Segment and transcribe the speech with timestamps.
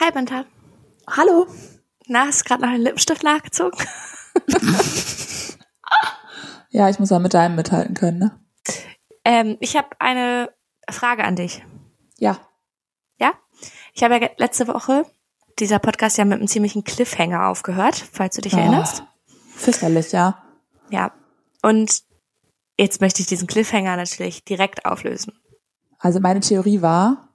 [0.00, 0.44] Hi, Benta.
[1.08, 1.48] Hallo.
[2.06, 3.84] Na, hast du gerade noch einen Lippenstift nachgezogen?
[6.70, 8.40] ja, ich muss auch mit deinem mithalten können, ne?
[9.24, 10.52] Ähm, ich habe eine
[10.88, 11.64] Frage an dich.
[12.16, 12.38] Ja.
[13.18, 13.32] Ja?
[13.92, 15.04] Ich habe ja letzte Woche
[15.58, 19.02] dieser Podcast ja mit einem ziemlichen Cliffhanger aufgehört, falls du dich oh, erinnerst.
[19.56, 20.40] Fürchterlich, ja.
[20.90, 21.12] Ja.
[21.62, 22.04] Und
[22.78, 25.32] jetzt möchte ich diesen Cliffhanger natürlich direkt auflösen.
[25.98, 27.27] Also meine Theorie war,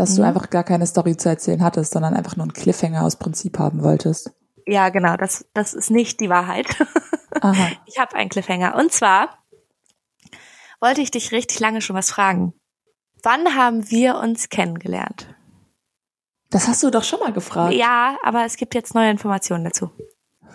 [0.00, 0.16] dass mhm.
[0.16, 3.58] du einfach gar keine Story zu erzählen hattest, sondern einfach nur einen Cliffhanger aus Prinzip
[3.58, 4.32] haben wolltest.
[4.66, 6.66] Ja, genau, das, das ist nicht die Wahrheit.
[7.42, 7.68] Aha.
[7.84, 8.76] Ich habe einen Cliffhanger.
[8.76, 9.38] Und zwar
[10.80, 12.54] wollte ich dich richtig lange schon was fragen.
[13.22, 15.26] Wann haben wir uns kennengelernt?
[16.48, 17.74] Das hast du doch schon mal gefragt.
[17.74, 19.90] Ja, aber es gibt jetzt neue Informationen dazu.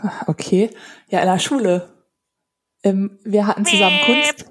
[0.27, 0.69] Okay.
[1.07, 1.89] Ja, in der Schule.
[2.83, 4.45] Ähm, wir hatten zusammen Kunst.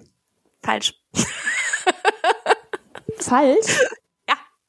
[0.63, 0.95] Falsch.
[3.19, 3.79] Falsch?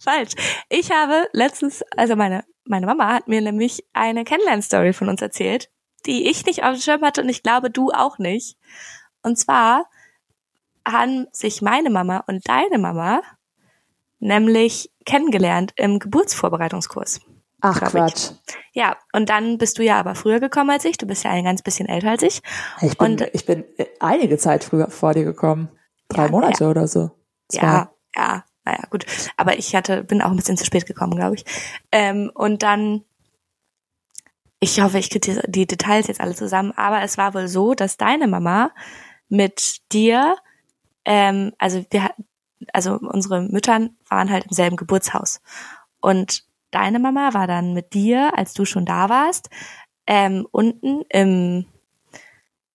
[0.05, 0.34] Falsch.
[0.70, 5.70] Ich habe letztens, also meine, meine Mama hat mir nämlich eine Kennenlern-Story von uns erzählt,
[6.06, 8.58] die ich nicht auf dem Schirm hatte und ich glaube, du auch nicht.
[9.23, 9.86] Und zwar
[10.88, 13.22] haben sich meine Mama und deine Mama
[14.20, 17.22] nämlich kennengelernt im Geburtsvorbereitungskurs.
[17.62, 18.31] Ach Quatsch.
[18.47, 18.56] Ich.
[18.73, 20.97] Ja, und dann bist du ja aber früher gekommen als ich.
[20.97, 22.42] Du bist ja ein ganz bisschen älter als ich.
[22.81, 23.64] Ich bin, und, ich bin
[24.00, 25.69] einige Zeit früher vor dir gekommen.
[26.09, 26.69] Drei ja, Monate ja.
[26.69, 27.12] oder so.
[27.47, 27.66] Zwei.
[27.66, 29.05] Ja, ja naja, gut.
[29.38, 31.45] Aber ich hatte, bin auch ein bisschen zu spät gekommen, glaube ich.
[31.91, 33.03] Ähm, und dann,
[34.59, 37.97] ich hoffe, ich kriege die, Details jetzt alle zusammen, aber es war wohl so, dass
[37.97, 38.72] deine Mama
[39.30, 40.35] mit dir,
[41.05, 42.09] ähm, also wir
[42.73, 45.41] also unsere Müttern waren halt im selben Geburtshaus.
[46.00, 49.50] Und deine Mama war dann mit dir, als du schon da warst,
[50.07, 51.66] ähm, unten im,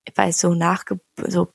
[0.05, 0.85] ich weiß, so nach,
[1.27, 1.53] so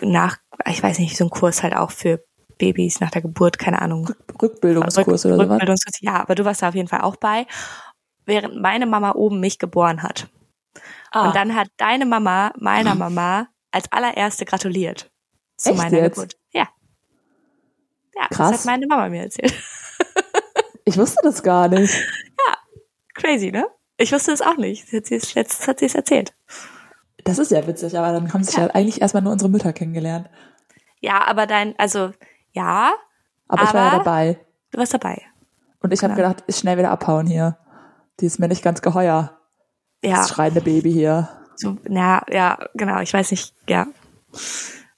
[0.00, 2.24] nach, ich weiß nicht, so ein Kurs halt auch für
[2.60, 4.10] Babys nach der Geburt, keine Ahnung.
[4.40, 5.50] Rückbildungskurs Rück, oder so.
[5.50, 7.46] Rückbildungskurs, ja, aber du warst da auf jeden Fall auch bei,
[8.26, 10.28] während meine Mama oben mich geboren hat.
[11.10, 11.26] Ah.
[11.26, 15.10] Und dann hat deine Mama meiner Mama als allererste gratuliert
[15.56, 16.14] zu Echt meiner jetzt?
[16.14, 16.36] Geburt.
[16.52, 16.68] Ja.
[18.14, 18.50] Ja, Krass.
[18.50, 19.54] das hat meine Mama mir erzählt.
[20.84, 21.94] ich wusste das gar nicht.
[21.94, 22.56] Ja,
[23.14, 23.66] crazy, ne?
[23.96, 24.92] Ich wusste das auch nicht.
[24.92, 26.34] Jetzt hat sie es, hat sie es erzählt.
[27.24, 28.66] Das ist ja witzig, aber dann haben sich ja.
[28.66, 30.28] ja eigentlich erstmal nur unsere Mütter kennengelernt.
[31.00, 32.12] Ja, aber dein, also
[32.52, 32.92] ja.
[33.48, 34.46] Aber, aber ich war ja dabei.
[34.70, 35.22] Du warst dabei.
[35.80, 36.28] Und ich habe genau.
[36.28, 37.58] gedacht, ich schnell wieder abhauen hier.
[38.20, 39.38] Die ist mir nicht ganz geheuer.
[40.02, 40.16] Ja.
[40.16, 41.28] Das schreiende Baby hier.
[41.56, 43.00] So, na, ja, genau.
[43.00, 43.86] Ich weiß nicht, ja,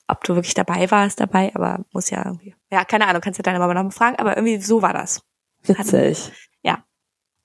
[0.08, 2.54] ob du wirklich dabei warst dabei, aber muss ja irgendwie.
[2.70, 5.22] Ja, keine Ahnung, kannst du deine Mama noch mal fragen, aber irgendwie so war das.
[5.62, 5.78] Witzig.
[5.78, 6.16] Hatte,
[6.62, 6.84] ja.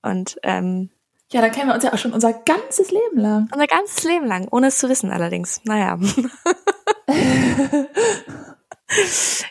[0.02, 0.90] Und ähm,
[1.32, 3.50] ja, dann kennen wir uns ja auch schon unser ganzes Leben lang.
[3.52, 5.60] Unser ganzes Leben lang, ohne es zu wissen allerdings.
[5.66, 5.98] Naja.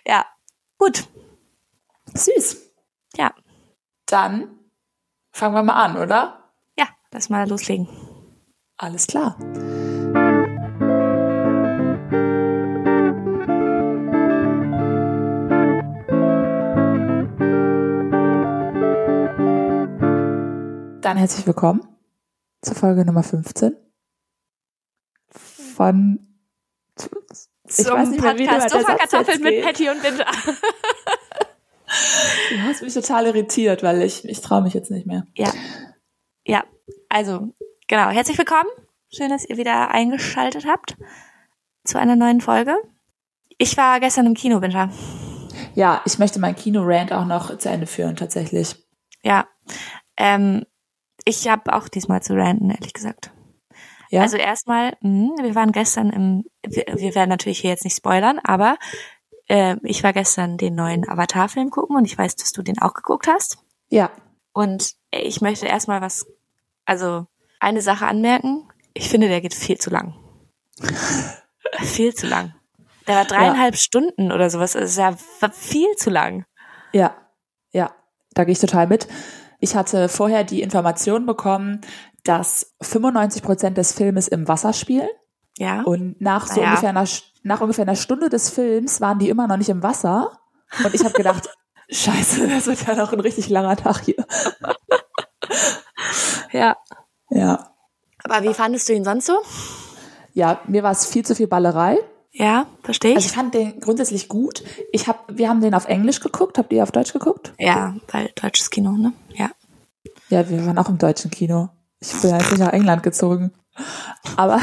[0.06, 0.24] ja,
[0.78, 1.08] gut.
[2.14, 2.72] Süß.
[3.16, 3.34] Ja.
[4.06, 4.48] Dann
[5.32, 6.52] fangen wir mal an, oder?
[6.78, 7.88] Ja, lass mal loslegen.
[8.76, 9.36] Alles klar.
[21.00, 21.86] Dann herzlich willkommen
[22.62, 23.76] zur Folge Nummer 15
[25.28, 26.26] von
[27.68, 30.26] ich weiß nicht mehr, wie Podcast Sofakartoffeln mit Patty und Winter.
[32.50, 35.26] du hast mich total irritiert, weil ich, ich traue mich jetzt nicht mehr.
[35.34, 35.52] Ja.
[36.44, 36.64] Ja,
[37.08, 37.54] also,
[37.88, 38.08] genau.
[38.10, 38.68] Herzlich willkommen.
[39.12, 40.96] Schön, dass ihr wieder eingeschaltet habt
[41.84, 42.76] zu einer neuen Folge.
[43.58, 44.90] Ich war gestern im Kino, Winter.
[45.74, 48.76] Ja, ich möchte mein Kino-Rant auch noch zu Ende führen, tatsächlich.
[49.22, 49.46] Ja.
[50.16, 50.64] Ähm,
[51.24, 53.32] ich habe auch diesmal zu ranten, ehrlich gesagt.
[54.10, 54.22] Ja?
[54.22, 58.38] Also erstmal, mh, wir waren gestern im, wir, wir werden natürlich hier jetzt nicht spoilern,
[58.42, 58.78] aber
[59.48, 62.94] äh, ich war gestern den neuen Avatar-Film gucken und ich weiß, dass du den auch
[62.94, 63.58] geguckt hast.
[63.88, 64.10] Ja.
[64.52, 66.26] Und ich möchte erstmal was,
[66.84, 67.26] also
[67.60, 68.68] eine Sache anmerken.
[68.94, 70.14] Ich finde, der geht viel zu lang.
[71.80, 72.54] viel zu lang.
[73.06, 73.80] Der war dreieinhalb ja.
[73.80, 74.72] Stunden oder sowas.
[74.72, 75.16] Das ist ja
[75.52, 76.44] viel zu lang.
[76.92, 77.16] Ja,
[77.72, 77.94] ja,
[78.34, 79.06] da gehe ich total mit.
[79.60, 81.80] Ich hatte vorher die Information bekommen,
[82.28, 85.08] dass 95 Prozent des Filmes im Wasser spielen.
[85.58, 85.82] Ja.
[85.82, 86.70] Und nach so naja.
[86.70, 87.06] ungefähr einer,
[87.42, 90.38] nach ungefähr einer Stunde des Films waren die immer noch nicht im Wasser.
[90.84, 91.48] Und ich habe gedacht,
[91.88, 94.26] Scheiße, das wird ja noch ein richtig langer Tag hier.
[96.52, 96.76] ja.
[97.30, 97.70] Ja.
[98.24, 99.38] Aber wie fandest du ihn sonst so?
[100.32, 101.98] Ja, mir war es viel zu viel Ballerei.
[102.32, 103.16] Ja, verstehe ich.
[103.16, 104.62] Also ich fand den grundsätzlich gut.
[104.92, 106.58] Ich hab, wir haben den auf Englisch geguckt.
[106.58, 107.54] Habt ihr auf Deutsch geguckt?
[107.58, 109.12] Ja, weil deutsches Kino, ne?
[109.32, 109.50] Ja.
[110.28, 111.70] Ja, wir waren auch im deutschen Kino.
[112.00, 113.52] Ich bin jetzt nicht nach England gezogen.
[114.36, 114.60] Aber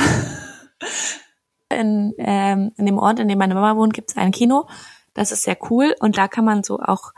[1.70, 4.68] in, ähm, in dem Ort, in dem meine Mama wohnt, gibt es ein Kino.
[5.14, 7.14] Das ist sehr cool und da kann man so auch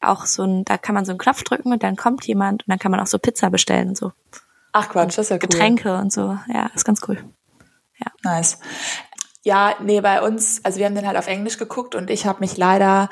[0.00, 2.70] auch so ein, da kann man so einen Knopf drücken und dann kommt jemand und
[2.70, 4.12] dann kann man auch so Pizza bestellen und so.
[4.72, 5.40] Ach Quatsch, das ist ja cool.
[5.40, 6.38] Getränke und so.
[6.52, 7.18] Ja, ist ganz cool.
[7.98, 8.12] Ja.
[8.22, 8.58] Nice.
[9.42, 12.40] Ja, nee, bei uns, also wir haben den halt auf Englisch geguckt und ich habe
[12.40, 13.08] mich leider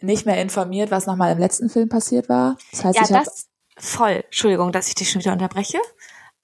[0.00, 2.56] nicht mehr informiert, was nochmal im letzten Film passiert war.
[2.70, 4.22] Das heißt, ja, ich das voll.
[4.24, 5.78] Entschuldigung, dass ich dich schon wieder unterbreche.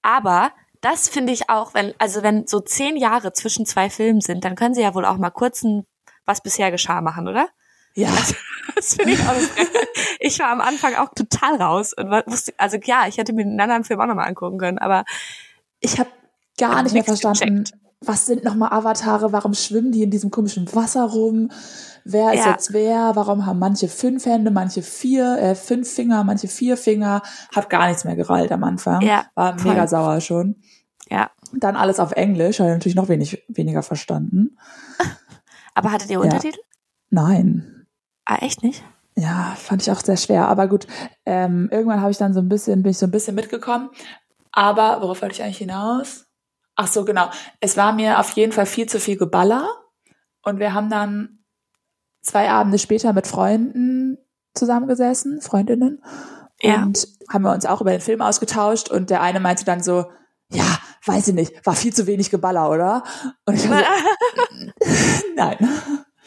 [0.01, 0.51] Aber
[0.81, 4.55] das finde ich auch, wenn, also wenn so zehn Jahre zwischen zwei Filmen sind, dann
[4.55, 5.85] können sie ja wohl auch mal kurz ein
[6.25, 7.47] Was bisher geschah machen, oder?
[7.95, 8.09] Ja.
[8.17, 8.35] Also,
[8.75, 9.65] das finde ich auch
[10.19, 13.59] Ich war am Anfang auch total raus und wusste, also ja, ich hätte mir einen
[13.59, 15.03] anderen Film auch nochmal angucken können, aber
[15.79, 16.09] ich habe
[16.57, 17.73] gar nicht mehr verstanden, gecheckt.
[18.01, 21.51] was sind nochmal Avatare, warum schwimmen die in diesem komischen Wasser rum?
[22.03, 22.51] Wer ist ja.
[22.51, 23.15] jetzt wer?
[23.15, 27.21] Warum haben manche fünf Hände, manche vier, äh, fünf Finger, manche vier Finger?
[27.55, 29.01] Hat gar nichts mehr gerallt am Anfang.
[29.01, 29.71] Ja, War voll.
[29.71, 30.55] mega sauer schon.
[31.09, 31.31] Ja.
[31.53, 34.57] Dann alles auf Englisch, habe ich natürlich noch wenig, weniger verstanden.
[35.75, 36.59] Aber hattet ihr Untertitel?
[36.59, 36.65] Ja.
[37.09, 37.85] Nein.
[38.25, 38.83] Ah, echt nicht?
[39.15, 40.47] Ja, fand ich auch sehr schwer.
[40.47, 40.87] Aber gut,
[41.25, 43.89] ähm, irgendwann habe ich dann so ein bisschen, bin ich so ein bisschen mitgekommen.
[44.51, 46.25] Aber worauf wollte ich eigentlich hinaus?
[46.75, 47.29] Ach so, genau.
[47.59, 49.67] Es war mir auf jeden Fall viel zu viel Geballer.
[50.43, 51.40] Und wir haben dann
[52.21, 54.17] zwei Abende später mit Freunden
[54.53, 56.03] zusammengesessen, Freundinnen.
[56.61, 56.83] Ja.
[56.83, 58.89] Und haben wir uns auch über den Film ausgetauscht.
[58.89, 60.05] Und der eine meinte dann so,
[60.49, 63.03] ja, weiß ich nicht, war viel zu wenig Geballer, oder?
[63.45, 64.71] Und ich war so,
[65.35, 65.57] nein.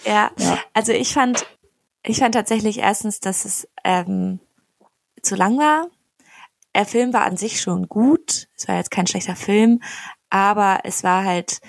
[0.04, 1.46] Ja, ja, also ich fand,
[2.02, 4.40] ich fand tatsächlich erstens, dass es ähm,
[5.22, 5.88] zu lang war.
[6.74, 8.48] Der Film war an sich schon gut.
[8.56, 9.80] Es war jetzt kein schlechter Film,
[10.28, 11.60] aber es war halt,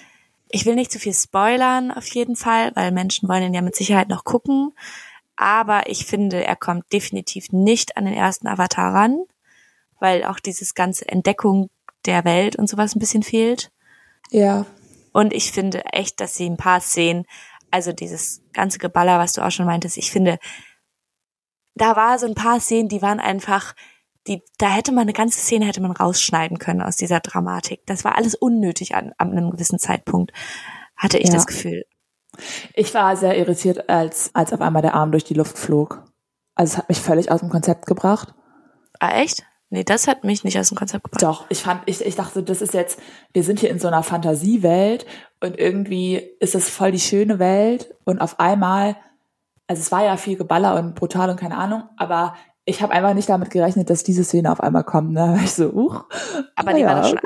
[0.55, 3.75] ich will nicht zu viel spoilern auf jeden Fall, weil Menschen wollen ihn ja mit
[3.75, 4.71] Sicherheit noch gucken.
[5.35, 9.25] Aber ich finde, er kommt definitiv nicht an den ersten Avatar ran,
[9.99, 11.69] weil auch dieses ganze Entdeckung
[12.05, 13.69] der Welt und sowas ein bisschen fehlt.
[14.31, 14.65] Ja.
[15.11, 17.25] Und ich finde echt, dass sie ein paar Szenen,
[17.69, 20.39] also dieses ganze Geballer, was du auch schon meintest, ich finde,
[21.73, 23.75] da war so ein paar Szenen, die waren einfach,
[24.27, 27.85] die, da hätte man eine ganze Szene hätte man rausschneiden können aus dieser Dramatik.
[27.85, 30.31] Das war alles unnötig an, an einem gewissen Zeitpunkt,
[30.95, 31.35] hatte ich ja.
[31.35, 31.85] das Gefühl.
[32.73, 36.03] Ich war sehr irritiert, als, als auf einmal der Arm durch die Luft flog.
[36.55, 38.33] Also es hat mich völlig aus dem Konzept gebracht.
[38.99, 39.43] Ah, echt?
[39.69, 41.23] Nee, das hat mich nicht aus dem Konzept gebracht.
[41.23, 42.99] Doch, ich fand, ich, ich dachte, das ist jetzt,
[43.33, 45.05] wir sind hier in so einer Fantasiewelt
[45.41, 48.95] und irgendwie ist es voll die schöne Welt und auf einmal,
[49.67, 53.13] also es war ja viel Geballer und brutal und keine Ahnung, aber ich habe einfach
[53.13, 55.13] nicht damit gerechnet, dass diese Szene auf einmal kommt.
[55.13, 55.39] Ne?
[55.43, 56.05] Ich so, uch.
[56.55, 57.19] Aber die, ja, war doch schon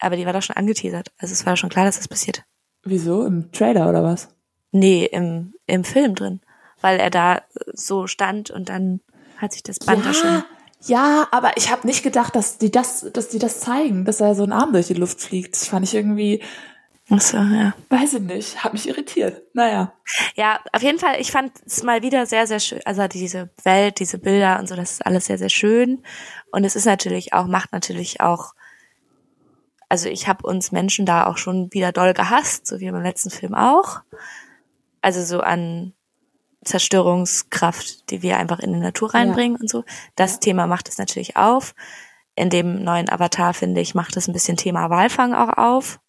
[0.00, 1.12] aber die war doch schon angeteasert.
[1.18, 2.44] Also es war ja schon klar, dass das passiert.
[2.82, 3.24] Wieso?
[3.24, 4.28] Im Trailer oder was?
[4.72, 6.40] Nee, im, im Film drin.
[6.80, 9.00] Weil er da so stand und dann
[9.38, 10.42] hat sich das Band ja, da schon.
[10.86, 14.34] Ja, aber ich habe nicht gedacht, dass die das, dass die das zeigen, dass da
[14.34, 15.54] so ein Arm durch die Luft fliegt.
[15.54, 16.42] Das fand ich irgendwie.
[17.08, 17.72] So, ja.
[17.88, 18.64] Weiß ich nicht.
[18.64, 19.42] Hat mich irritiert.
[19.54, 19.92] Naja.
[20.34, 22.80] Ja, auf jeden Fall, ich fand es mal wieder sehr, sehr schön.
[22.84, 26.02] Also diese Welt, diese Bilder und so, das ist alles sehr, sehr schön.
[26.50, 28.54] Und es ist natürlich auch, macht natürlich auch,
[29.88, 33.30] also ich habe uns Menschen da auch schon wieder doll gehasst, so wie beim letzten
[33.30, 34.00] Film auch.
[35.00, 35.92] Also so an
[36.64, 39.60] Zerstörungskraft, die wir einfach in die Natur reinbringen ja.
[39.60, 39.84] und so.
[40.16, 40.38] Das ja.
[40.38, 41.76] Thema macht es natürlich auf.
[42.34, 46.00] In dem neuen Avatar, finde ich, macht es ein bisschen Thema Walfang auch auf.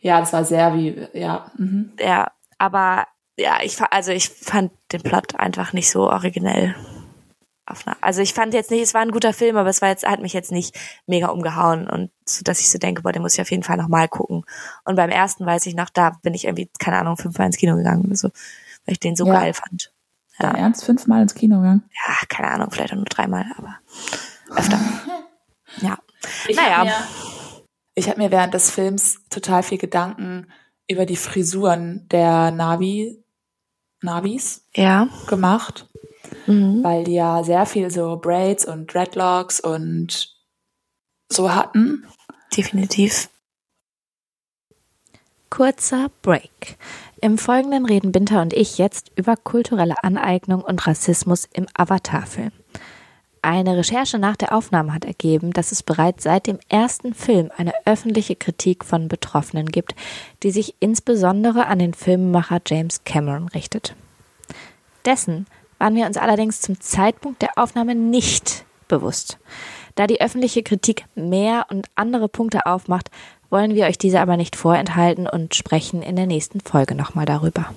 [0.00, 1.50] Ja, das war sehr wie, ja.
[1.56, 1.92] Mhm.
[2.00, 3.06] Ja, aber
[3.38, 6.74] ja, ich also ich fand den Plot einfach nicht so originell.
[8.00, 10.20] Also ich fand jetzt nicht, es war ein guter Film, aber es war jetzt, hat
[10.20, 10.76] mich jetzt nicht
[11.06, 13.76] mega umgehauen und so, dass ich so denke, boah, den muss ich auf jeden Fall
[13.76, 14.42] nochmal gucken.
[14.84, 17.76] Und beim ersten weiß ich noch, da bin ich irgendwie, keine Ahnung, fünfmal ins Kino
[17.76, 18.30] gegangen oder so
[18.86, 19.34] weil ich den so ja.
[19.34, 19.92] geil fand.
[20.38, 20.50] Ja.
[20.50, 20.84] Dein Ernst?
[20.84, 21.88] Fünfmal ins Kino gegangen?
[22.06, 23.76] Ja, keine Ahnung, vielleicht auch nur dreimal, aber
[24.56, 24.80] öfter.
[25.80, 25.98] ja.
[26.48, 26.86] Ich naja.
[28.00, 30.50] Ich habe mir während des Films total viel Gedanken
[30.88, 33.22] über die Frisuren der Navi,
[34.00, 35.06] Navis ja.
[35.26, 35.86] gemacht.
[36.46, 36.82] Mhm.
[36.82, 40.34] Weil die ja sehr viel so Braids und Dreadlocks und
[41.28, 42.06] so hatten.
[42.56, 43.28] Definitiv.
[45.50, 46.78] Kurzer Break.
[47.20, 52.52] Im Folgenden reden Binter und ich jetzt über kulturelle Aneignung und Rassismus im Avatar-Film.
[53.42, 57.72] Eine Recherche nach der Aufnahme hat ergeben, dass es bereits seit dem ersten Film eine
[57.86, 59.94] öffentliche Kritik von Betroffenen gibt,
[60.42, 63.94] die sich insbesondere an den Filmemacher James Cameron richtet.
[65.06, 65.46] Dessen
[65.78, 69.38] waren wir uns allerdings zum Zeitpunkt der Aufnahme nicht bewusst.
[69.94, 73.10] Da die öffentliche Kritik mehr und andere Punkte aufmacht,
[73.48, 77.72] wollen wir euch diese aber nicht vorenthalten und sprechen in der nächsten Folge nochmal darüber.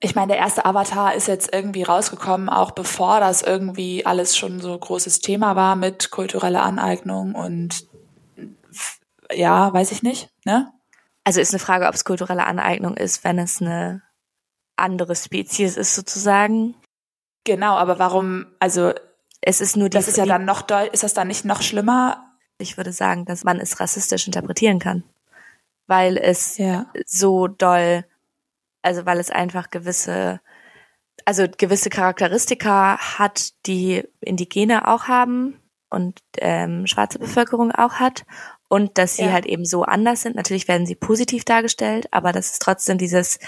[0.00, 4.60] Ich meine, der erste Avatar ist jetzt irgendwie rausgekommen, auch bevor das irgendwie alles schon
[4.60, 7.84] so großes Thema war mit kultureller Aneignung und
[9.32, 10.72] ja, weiß ich nicht, ne?
[11.24, 14.02] Also ist eine Frage, ob es kulturelle Aneignung ist, wenn es eine
[14.76, 16.74] andere Spezies ist sozusagen.
[17.44, 18.92] Genau, aber warum, also
[19.40, 21.62] Es ist nur die, das ist ja dann noch doll, ist das dann nicht noch
[21.62, 22.24] schlimmer?
[22.60, 25.04] ich würde sagen, dass man es rassistisch interpretieren kann.
[25.86, 26.86] Weil es Ja.
[27.06, 28.04] so doll,
[28.82, 30.40] also weil es einfach gewisse,
[31.24, 38.24] also gewisse Charakteristika hat, die Indigene auch haben und ähm, schwarze Bevölkerung auch hat
[38.68, 39.32] und dass sie Ja.
[39.32, 40.36] halt eben so anders sind.
[40.36, 43.38] Natürlich werden sie positiv dargestellt, aber das ist trotzdem dieses,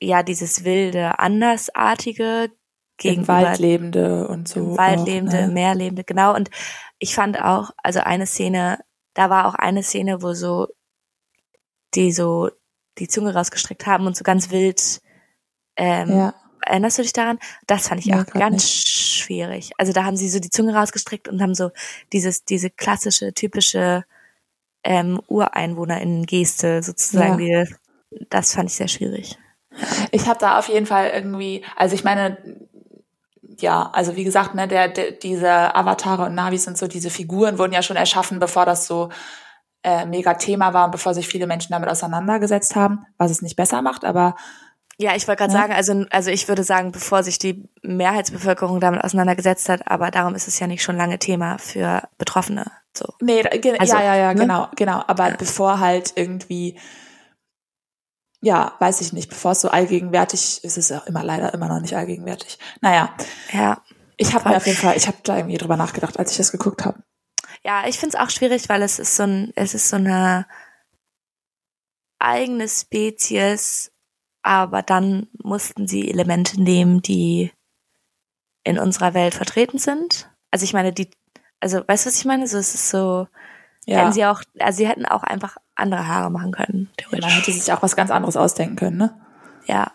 [0.00, 2.50] ja, dieses wilde, andersartige Im
[2.98, 4.60] gegenüber Wald lebende und so.
[4.60, 5.74] im Wald lebende, ne?
[5.74, 6.34] lebende, genau.
[6.34, 6.50] Und
[6.98, 8.78] ich fand auch, also eine Szene,
[9.14, 10.68] da war auch eine Szene, wo so
[11.94, 12.50] die so
[12.98, 15.00] die Zunge rausgestreckt haben und so ganz wild.
[15.76, 16.34] Ähm, Ja.
[16.66, 17.38] Erinnerst du dich daran?
[17.66, 18.88] Das fand ich Nee, auch ganz nicht.
[18.88, 19.72] schwierig.
[19.76, 21.70] Also da haben sie so die Zunge rausgestreckt und haben so
[22.14, 24.04] dieses diese klassische typische
[24.82, 27.36] ähm, Ureinwohnerinnen-Geste sozusagen.
[27.38, 27.66] Die,
[28.30, 29.38] das fand ich sehr schwierig.
[30.10, 32.38] Ich habe da auf jeden Fall irgendwie, also ich meine,
[33.58, 37.58] ja, also wie gesagt, ne, der, der diese Avatare und Navis und so, diese Figuren
[37.58, 39.10] wurden ja schon erschaffen, bevor das so
[39.84, 43.56] äh, mega Thema war und bevor sich viele Menschen damit auseinandergesetzt haben, was es nicht
[43.56, 44.34] besser macht, aber
[44.96, 45.60] Ja, ich wollte gerade Ja.
[45.60, 50.34] sagen, also, also ich würde sagen, bevor sich die Mehrheitsbevölkerung damit auseinandergesetzt hat, aber darum
[50.36, 52.70] ist es ja nicht schon lange Thema für Betroffene.
[52.96, 53.06] So.
[53.20, 53.42] nee,
[53.78, 54.40] Also, ja, ja, ja, ne?
[54.40, 55.36] genau, genau, aber Ja.
[55.36, 56.78] bevor halt irgendwie
[58.40, 61.66] ja, weiß ich nicht, bevor es so allgegenwärtig ist, ist es auch immer leider immer
[61.66, 62.58] noch nicht allgegenwärtig.
[62.82, 63.08] Naja,
[63.52, 63.78] Ja.
[64.18, 66.52] ich habe mir auf jeden Fall, ich habe da irgendwie drüber nachgedacht, als ich das
[66.52, 66.98] geguckt habe.
[67.64, 70.46] Ja, ich find's auch schwierig, weil es ist so ein, es ist so eine
[72.18, 73.92] eigene Spezies,
[74.42, 77.52] aber dann mussten sie Elemente nehmen, die
[78.64, 80.30] in unserer Welt vertreten sind.
[80.50, 81.10] Also ich meine, die,
[81.60, 82.46] also weißt du, was ich meine?
[82.46, 83.28] So, es ist so,
[83.86, 87.20] Ja, hätten sie auch, also sie hätten auch einfach andere Haare machen können, Ja, man
[87.20, 87.36] theoretisch.
[87.38, 89.20] hätte sich auch was ganz anderes ausdenken können, ne?
[89.66, 89.92] Ja,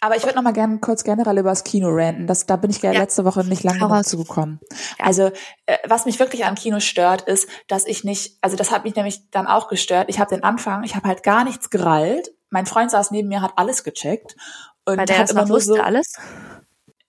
[0.00, 2.26] Aber ich würde noch mal gerne kurz generell über das Kino ranten.
[2.26, 3.00] Das, da bin ich ja Ja.
[3.00, 4.60] letzte Woche nicht lange genug zugekommen.
[4.98, 5.06] Ja.
[5.06, 5.30] Also
[5.66, 8.94] äh, was mich wirklich am Kino stört, ist, dass ich nicht, also das hat mich
[8.94, 10.06] nämlich dann auch gestört.
[10.08, 12.30] Ich habe den Anfang, ich habe halt gar nichts gerallt.
[12.50, 14.36] Mein Freund saß neben mir, hat alles gecheckt
[14.84, 16.14] und weil der hat immer nur wusste so, alles.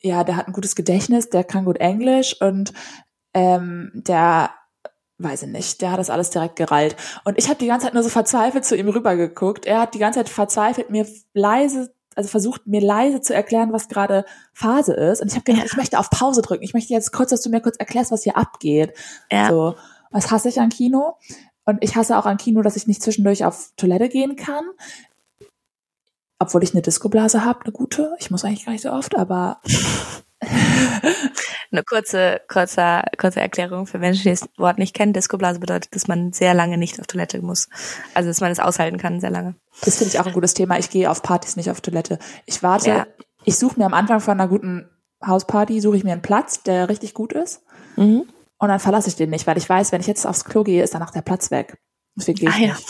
[0.01, 2.73] ja, der hat ein gutes Gedächtnis, der kann gut Englisch und
[3.33, 4.49] ähm, der
[5.19, 6.95] weiß ich nicht, der hat das alles direkt gerallt.
[7.23, 9.65] Und ich habe die ganze Zeit nur so verzweifelt zu ihm rübergeguckt.
[9.65, 13.87] Er hat die ganze Zeit verzweifelt mir leise, also versucht mir leise zu erklären, was
[13.87, 15.21] gerade Phase ist.
[15.21, 15.65] Und ich habe gedacht, Ja.
[15.71, 16.63] ich möchte auf Pause drücken.
[16.63, 18.93] Ich möchte jetzt kurz, dass du mir kurz erklärst, was hier abgeht.
[19.31, 19.49] Ja.
[19.49, 19.75] So,
[20.11, 21.17] was hasse ich an Kino?
[21.65, 24.63] Und ich hasse auch an Kino, dass ich nicht zwischendurch auf Toilette gehen kann.
[26.39, 28.15] Obwohl ich eine Discoblase habe, eine gute.
[28.19, 29.61] Ich muss eigentlich gar nicht so oft, aber
[31.71, 35.13] Eine kurze, kurze, kurze Erklärung für Menschen, die das Wort nicht kennen.
[35.13, 37.69] Discoblase bedeutet, dass man sehr lange nicht auf Toilette muss.
[38.13, 39.55] Also, dass man es aushalten kann, sehr lange.
[39.83, 40.77] Das finde ich auch ein gutes Thema.
[40.79, 42.19] Ich gehe auf Partys nicht auf Toilette.
[42.45, 43.07] Ich warte, Ja.
[43.45, 44.89] ich suche mir am Anfang von einer guten
[45.25, 47.61] Hausparty, suche ich mir einen Platz, der richtig gut ist.
[47.95, 48.23] Mhm.
[48.59, 50.83] Und dann verlasse ich den nicht, weil ich weiß, wenn ich jetzt aufs Klo gehe,
[50.83, 51.77] ist danach der Platz weg.
[52.15, 52.73] Deswegen gehe ich Ah, ja.
[52.73, 52.89] nicht.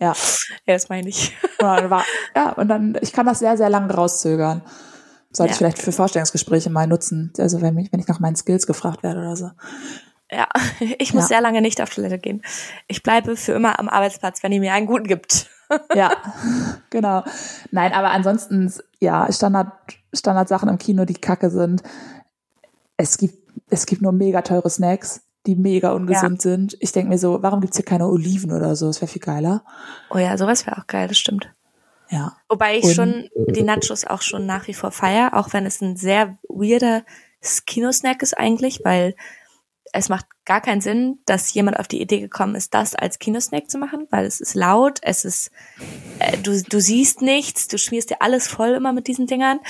[0.00, 0.12] Ja.
[0.66, 1.32] Ja, das meine ich.
[1.60, 2.04] Und dann war,
[2.34, 4.62] ja, und dann, ich kann das sehr, sehr lange rauszögern.
[5.32, 5.52] Sollte Ja.
[5.52, 7.32] ich vielleicht für Vorstellungsgespräche mal nutzen.
[7.38, 9.50] Also wenn, mich, wenn ich nach meinen Skills gefragt werde oder so.
[10.30, 10.46] Ja,
[10.98, 11.28] ich muss Ja.
[11.28, 12.42] sehr lange nicht auf Toilette gehen.
[12.88, 15.48] Ich bleibe für immer am Arbeitsplatz, wenn ihr mir einen guten gibt.
[15.94, 16.12] Ja,
[16.90, 17.24] genau.
[17.70, 18.70] Nein, aber ansonsten,
[19.00, 19.72] ja, Standard,
[20.12, 21.82] Standardsachen im Kino, die kacke sind.
[22.98, 23.38] Es gibt,
[23.70, 26.76] es gibt nur mega teure Snacks, die mega ungesund sind.
[26.80, 28.86] Ich denke mir so, warum gibt's hier keine Oliven oder so?
[28.88, 29.64] Das wäre viel geiler.
[30.10, 31.50] Oh ja, sowas wäre auch geil, das stimmt.
[32.12, 32.36] Ja.
[32.48, 35.80] Wobei ich Und- schon die Nachos auch schon nach wie vor feier, auch wenn es
[35.80, 37.04] ein sehr weirder
[37.66, 39.16] Kinosnack ist eigentlich, weil
[39.94, 43.70] es macht gar keinen Sinn, dass jemand auf die Idee gekommen ist, das als Kinosnack
[43.70, 45.50] zu machen, weil es ist laut, es ist,
[46.18, 49.60] äh, du, du siehst nichts, du schmierst dir alles voll immer mit diesen Dingern.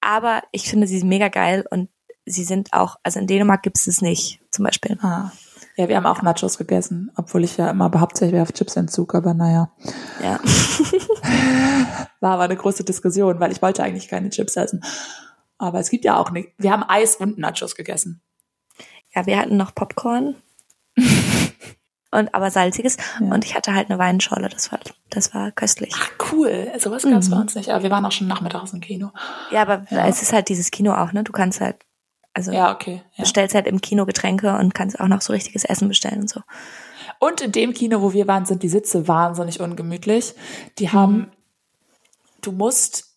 [0.00, 1.88] Aber ich finde sie mega geil und
[2.24, 4.98] sie sind auch, also in Dänemark gibt es es nicht, zum Beispiel.
[5.02, 5.32] Ah.
[5.78, 9.14] Ja, wir haben auch Nachos gegessen, obwohl ich ja immer behaupte, ich wäre auf Chipsentzug,
[9.14, 9.70] aber naja.
[10.20, 10.40] Ja.
[12.20, 14.82] War aber eine große Diskussion, weil ich wollte eigentlich keine Chips essen.
[15.56, 16.48] Aber es gibt ja auch nicht.
[16.58, 18.20] Wir haben Eis und Nachos gegessen.
[19.14, 20.34] Ja, wir hatten noch Popcorn.
[22.10, 22.96] und aber salziges.
[23.20, 23.26] Ja.
[23.32, 24.80] Und ich hatte halt eine Weinschorle, das war,
[25.10, 25.94] das war köstlich.
[25.96, 26.72] Ach, cool.
[26.78, 27.30] Sowas gab's Mhm.
[27.34, 27.70] bei uns nicht.
[27.70, 29.10] Aber wir waren auch schon nachmittags im Kino.
[29.52, 30.08] Ja, aber Ja.
[30.08, 31.22] es ist halt dieses Kino auch, ne?
[31.22, 31.76] Du kannst halt,
[32.34, 33.02] also Ja, okay.
[33.16, 33.24] Ja.
[33.24, 36.40] bestellst halt im Kino Getränke und kannst auch noch so richtiges Essen bestellen und so.
[37.18, 40.34] Und in dem Kino, wo wir waren, sind die Sitze wahnsinnig ungemütlich.
[40.78, 41.30] Die haben,
[42.42, 43.16] du musst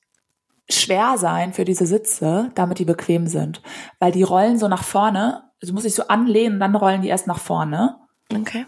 [0.69, 3.61] schwer sein für diese Sitze, damit die bequem sind.
[3.99, 5.43] Weil die rollen so nach vorne.
[5.61, 7.97] Also du musst dich so anlehnen, dann rollen die erst nach vorne.
[8.33, 8.65] Okay.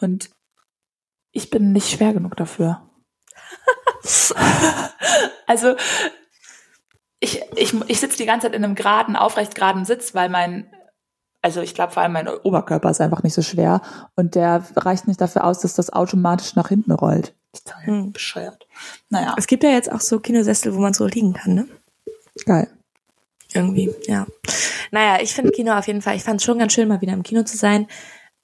[0.00, 0.30] Und
[1.32, 2.82] ich bin nicht schwer genug dafür.
[5.46, 5.74] also,
[7.56, 10.70] ich, ich, sitze die ganze Zeit in einem geraden, aufrecht geraden Sitz, weil mein,
[11.42, 13.82] also ich glaube vor allem mein Oberkörper ist einfach nicht so schwer
[14.14, 17.34] und der reicht nicht dafür aus, dass das automatisch nach hinten rollt.
[17.52, 18.12] Total hm.
[18.12, 18.66] bescheuert.
[19.08, 19.34] Naja.
[19.38, 21.68] Es gibt ja jetzt auch so Kinosessel, wo man so liegen kann, ne?
[22.44, 22.68] Geil.
[23.54, 24.26] Irgendwie, ja.
[24.90, 27.14] Naja, ich finde Kino auf jeden Fall, ich fand es schon ganz schön, mal wieder
[27.14, 27.86] im Kino zu sein,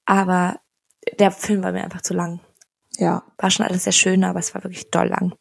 [0.07, 0.61] aber
[1.19, 2.41] der Film war mir einfach zu lang.
[2.97, 3.25] Ja.
[3.39, 5.35] War schon alles sehr schön, aber es war wirklich doll lang.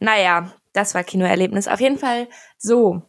[0.00, 1.68] Naja, das war Kinoerlebnis.
[1.68, 2.28] Auf jeden Fall
[2.58, 3.02] so.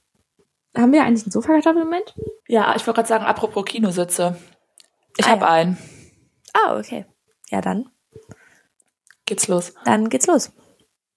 [0.78, 2.14] Haben wir eigentlich einen Sofakartoffel-Moment?
[2.48, 4.38] Ja, ich wollte gerade sagen, apropos Kinositze.
[5.18, 5.52] Ich ah, habe ja.
[5.52, 5.80] einen.
[6.54, 7.08] Ah, okay.
[7.50, 7.90] Ja, dann.
[9.26, 9.74] Geht's los.
[9.86, 10.52] Dann geht's los.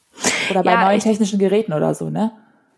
[0.50, 2.32] Oder bei ja, neuen technischen Geräten oder so, ne?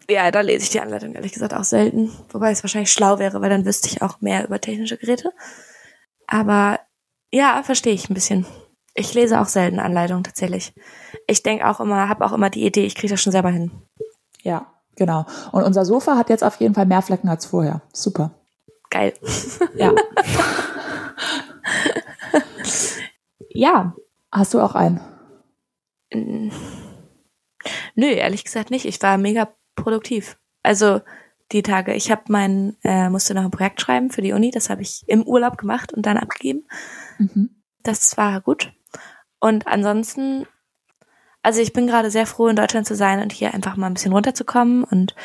[0.10, 2.12] Ja, da lese ich die Anleitung ehrlich gesagt auch selten.
[2.30, 5.34] Wobei es wahrscheinlich schlau wäre, weil dann wüsste ich auch mehr über technische Geräte.
[6.28, 6.80] Aber
[7.32, 8.46] ja, verstehe ich ein bisschen.
[8.94, 10.74] Ich lese auch selten Anleitungen tatsächlich.
[11.28, 13.72] Ich denke auch immer, habe auch immer die Idee, ich kriege das schon selber hin.
[14.42, 15.26] Ja, genau.
[15.52, 17.82] Und unser Sofa hat jetzt auf jeden Fall mehr Flecken als vorher.
[17.94, 18.32] Super.
[18.90, 19.14] Geil.
[19.76, 19.94] Ja.
[23.50, 23.96] ja.
[24.32, 25.02] Hast du auch einen?
[27.96, 28.86] Nö, ehrlich gesagt nicht.
[28.86, 30.38] Ich war mega produktiv.
[30.64, 31.02] Also
[31.52, 31.94] die Tage.
[31.94, 35.04] Ich habe mein, äh, musste noch ein Projekt schreiben für die Uni, das habe ich
[35.08, 36.68] im Urlaub gemacht und dann abgegeben.
[37.18, 37.50] Mhm.
[37.84, 38.74] Das war gut.
[39.40, 40.46] Und ansonsten,
[41.42, 43.94] also ich bin gerade sehr froh, in Deutschland zu sein und hier einfach mal ein
[43.94, 44.84] bisschen runterzukommen.
[44.84, 45.16] Und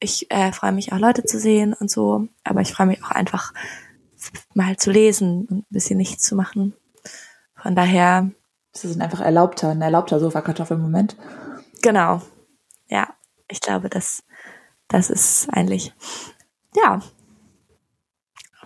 [0.00, 2.28] ich äh, freue mich auch, Leute zu sehen und so.
[2.44, 3.52] Aber ich freue mich auch einfach,
[4.54, 6.74] mal zu lesen und ein bisschen nichts zu machen.
[7.54, 8.30] Von daher.
[8.72, 11.16] Das ist einfach erlaubter, ein erlaubter Sofakartoffel-Moment.
[11.82, 12.22] Genau.
[12.88, 13.08] Ja,
[13.48, 14.22] ich glaube, das
[14.90, 15.94] das ist eigentlich,
[16.74, 17.00] ja.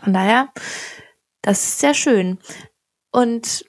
[0.00, 0.48] Von daher,
[1.42, 2.38] das ist sehr schön.
[3.12, 3.66] Und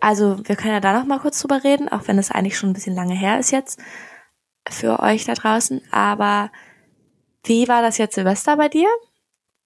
[0.00, 2.70] also wir können ja da noch mal kurz drüber reden, auch wenn es eigentlich schon
[2.70, 3.80] ein bisschen lange her ist jetzt
[4.70, 5.82] für euch da draußen.
[5.90, 6.50] Aber
[7.44, 8.88] wie war das jetzt Silvester bei dir?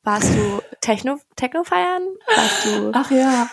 [0.03, 2.03] Warst du Techno, Techno feiern?
[2.37, 3.49] Warst du Ach ja.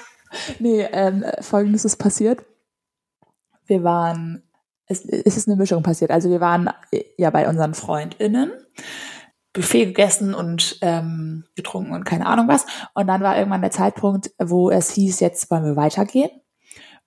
[0.59, 2.43] Nee, ähm, folgendes ist passiert.
[3.65, 4.43] Wir waren
[4.87, 6.11] es, es ist eine Mischung passiert.
[6.11, 8.51] Also wir waren äh, ja bei unseren FreundInnen,
[9.53, 12.65] Buffet gegessen und ähm, getrunken und keine Ahnung was.
[12.93, 16.29] Und dann war irgendwann der Zeitpunkt, wo es hieß, jetzt wollen wir weitergehen.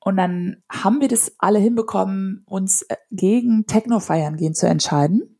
[0.00, 5.38] Und dann haben wir das alle hinbekommen, uns äh, gegen Techno-Feiern gehen zu entscheiden.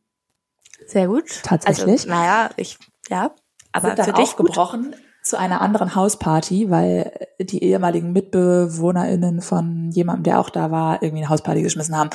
[0.87, 1.43] Sehr gut.
[1.43, 2.01] Tatsächlich.
[2.01, 3.35] Also, naja, ich, ja.
[3.73, 4.91] Aber sind dann für dich aufgebrochen.
[4.91, 11.03] Gut zu einer anderen Hausparty, weil die ehemaligen MitbewohnerInnen von jemandem, der auch da war,
[11.03, 12.11] irgendwie eine Hausparty geschmissen haben.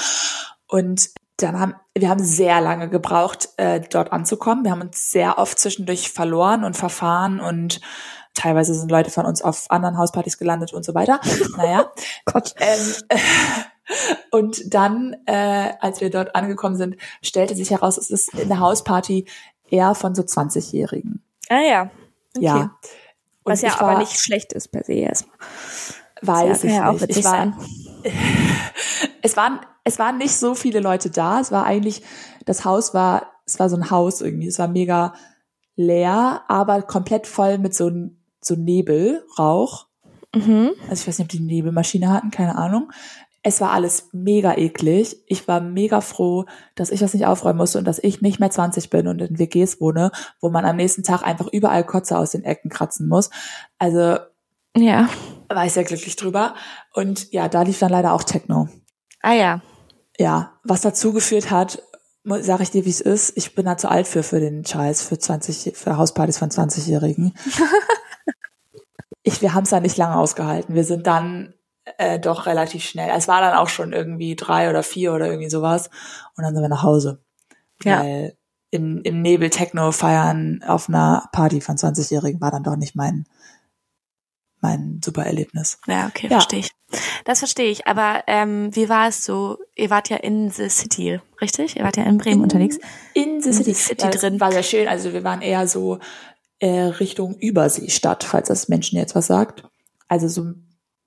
[0.68, 4.64] Und dann haben wir haben sehr lange gebraucht, äh, dort anzukommen.
[4.64, 7.82] Wir haben uns sehr oft zwischendurch verloren und verfahren und
[8.36, 11.20] teilweise sind Leute von uns auf anderen Hauspartys gelandet und so weiter.
[11.58, 11.92] Naja.
[12.26, 12.54] Gott.
[12.60, 13.20] Ähm,
[14.32, 19.26] und dann, äh, als wir dort angekommen sind, stellte sich heraus, es ist eine Hausparty
[19.70, 21.24] eher von so 20-Jährigen.
[21.50, 21.82] Ah ja.
[22.36, 22.46] Okay.
[22.46, 22.78] Ja.
[23.44, 25.38] Und Was ja aber nicht schlecht ist per se erstmal.
[26.22, 27.10] Weiß ich ja nicht.
[27.10, 27.56] Ich war,
[29.22, 31.40] es waren, es waren nicht so viele Leute da.
[31.40, 32.02] Es war eigentlich,
[32.46, 34.48] das Haus war, es war so ein Haus irgendwie.
[34.48, 35.14] Es war mega
[35.76, 37.92] leer, aber komplett voll mit so,
[38.46, 39.88] so Nebel, Rauch.
[40.34, 40.72] Mhm.
[40.90, 42.92] Also ich weiß nicht, ob die eine Nebelmaschine hatten, keine Ahnung.
[43.42, 45.18] Es war alles mega eklig.
[45.28, 48.50] Ich war mega froh, dass ich das nicht aufräumen musste und dass ich nicht mehr
[48.50, 52.32] 20 bin und in WGs wohne, wo man am nächsten Tag einfach überall Kotze aus
[52.32, 53.30] den Ecken kratzen muss.
[53.78, 54.18] Also
[54.76, 55.10] ja.
[55.48, 56.56] war ich sehr glücklich drüber.
[56.94, 58.68] Und ja, da lief dann leider auch Techno.
[59.22, 59.62] Ah ja.
[60.18, 61.84] Ja, was dazu geführt hat,
[62.24, 63.38] sage ich dir, wie es ist.
[63.38, 67.34] Ich bin da zu alt für für den Scheiß, für 20, für Hauspartys von 20-Jährigen.
[69.26, 70.76] ich, wir haben es da nicht lange ausgehalten.
[70.76, 71.54] Wir sind dann
[71.98, 73.10] äh, doch relativ schnell.
[73.16, 75.90] Es war dann auch schon irgendwie drei oder vier oder irgendwie sowas.
[76.38, 77.24] Und dann sind wir nach Hause.
[77.84, 78.02] Ja.
[78.02, 78.38] Weil
[78.70, 83.26] im, im Nebel Techno feiern auf einer Party von 20-Jährigen war dann doch nicht mein,
[84.62, 85.80] mein super Erlebnis.
[85.88, 86.34] Ja, okay, Ja.
[86.38, 86.72] verstehe ich.
[87.26, 87.88] Das verstehe ich.
[87.88, 89.58] Aber ähm, wie war es so?
[89.76, 91.78] Ihr wart ja in the City, richtig?
[91.78, 92.78] Ihr wart ja in Bremen unterwegs.
[93.16, 94.40] In the In City, the City ja, drin.
[94.40, 94.88] War sehr schön.
[94.88, 95.98] Also wir waren eher so
[96.60, 99.64] äh, Richtung Überseestadt, falls das Menschen jetzt was sagt.
[100.08, 100.54] Also so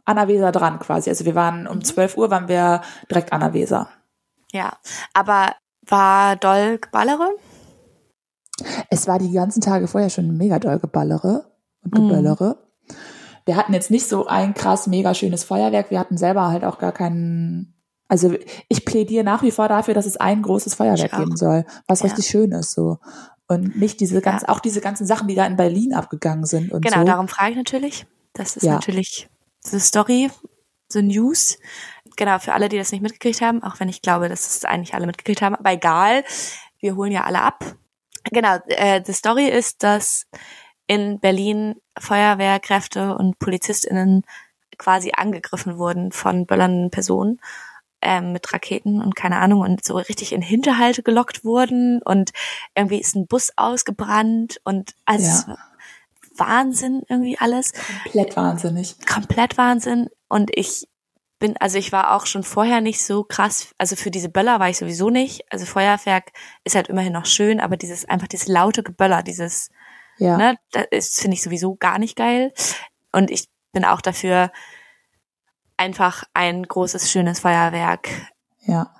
[0.04, 1.10] an der Weser dran quasi.
[1.10, 1.68] Also wir waren Mhm.
[1.68, 3.88] um 12 Uhr waren wir direkt an der Weser.
[4.52, 4.72] Ja.
[5.14, 5.52] Aber
[5.86, 7.28] war doll Ballere?
[8.90, 12.08] Es war die ganzen Tage vorher schon mega doll Geballere und Mhm.
[12.08, 12.58] Geböllere.
[13.44, 15.90] Wir hatten jetzt nicht so ein krass mega schönes Feuerwerk.
[15.90, 17.74] Wir hatten selber halt auch gar keinen.
[18.08, 18.34] Also
[18.68, 22.06] ich plädiere nach wie vor dafür, dass es ein großes Feuerwerk geben soll, was Ja.
[22.06, 22.98] richtig schön ist so.
[23.48, 26.82] Und nicht diese ganz, auch diese ganzen Sachen, die da in Berlin abgegangen sind und
[26.84, 27.04] Genau, so.
[27.04, 28.06] darum frage ich natürlich.
[28.34, 28.74] Das ist Ja.
[28.74, 29.28] natürlich
[29.64, 30.30] the Story,
[30.90, 31.58] the News.
[32.16, 34.94] Genau, für alle, die das nicht mitgekriegt haben, auch wenn ich glaube, dass es eigentlich
[34.94, 36.24] alle mitgekriegt haben, aber egal,
[36.78, 37.64] wir holen ja alle ab.
[38.30, 40.26] Genau, äh, the Story ist, dass
[40.86, 44.24] in Berlin Feuerwehrkräfte und PolizistInnen
[44.76, 47.40] quasi angegriffen wurden von böllernden Personen
[48.00, 52.30] ähm, mit Raketen und keine Ahnung und so richtig in Hinterhalte gelockt wurden und
[52.74, 55.58] irgendwie ist ein Bus ausgebrannt und also Ja.
[56.36, 58.96] Wahnsinn irgendwie alles Komplett wahnsinnig.
[59.06, 60.08] komplett Wahnsinn.
[60.28, 60.86] Und ich
[61.40, 64.68] bin, also ich war auch schon vorher nicht so krass, also für diese Böller war
[64.68, 65.44] ich sowieso nicht.
[65.50, 66.30] Also Feuerwerk
[66.64, 69.70] ist halt immerhin noch schön, aber dieses, einfach dieses laute Geböller, dieses,
[70.18, 70.36] Ja.
[70.36, 70.56] ne,
[70.92, 72.52] das finde ich sowieso gar nicht geil.
[73.12, 74.52] Und ich bin auch dafür,
[75.78, 78.08] einfach ein großes, schönes Feuerwerk
[78.60, 78.90] Ja.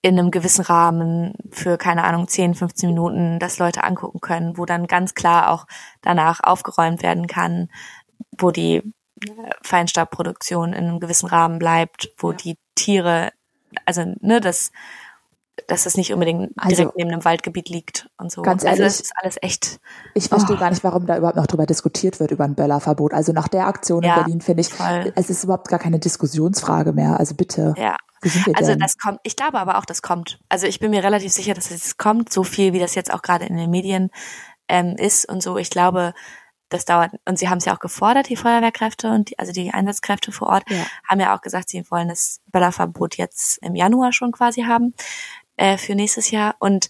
[0.00, 4.64] in einem gewissen Rahmen für, keine Ahnung, 10, 15 Minuten das Leute angucken können, wo
[4.64, 5.66] dann ganz klar auch
[6.00, 7.68] danach aufgeräumt werden kann,
[8.38, 12.36] wo die äh, Feinstaubproduktion in einem gewissen Rahmen bleibt, wo Ja.
[12.36, 13.32] die Tiere,
[13.86, 14.72] also ne, dass,
[15.66, 18.40] dass es nicht unbedingt direkt Also, neben einem Waldgebiet liegt und so.
[18.42, 19.80] ganz also ehrlich, das ist alles echt.
[20.14, 20.58] Ich verstehe Oh.
[20.58, 23.12] gar nicht, warum da überhaupt noch drüber diskutiert wird, über ein Böllerverbot.
[23.12, 25.12] Also nach der Aktion Ja, in Berlin finde ich, voll.
[25.14, 27.18] es ist überhaupt gar keine Diskussionsfrage mehr.
[27.20, 27.96] Also bitte, Ja.
[28.54, 28.78] Also denn?
[28.78, 30.38] das kommt, ich glaube aber auch, das kommt.
[30.48, 33.20] Also ich bin mir relativ sicher, dass es kommt, so viel wie das jetzt auch
[33.20, 34.10] gerade in den Medien
[34.68, 35.56] ähm, ist und so.
[35.58, 36.14] Ich glaube,
[36.68, 39.72] das dauert, und sie haben es ja auch gefordert, die Feuerwehrkräfte und die, also die
[39.72, 40.84] Einsatzkräfte vor Ort, Ja.
[41.06, 44.94] haben ja auch gesagt, sie wollen das Böllerverbot jetzt im Januar schon quasi haben
[45.62, 46.56] äh, für nächstes Jahr.
[46.58, 46.88] Und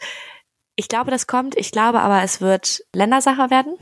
[0.77, 1.57] ich glaube, das kommt.
[1.57, 3.75] Ich glaube aber, es wird Ländersache werden.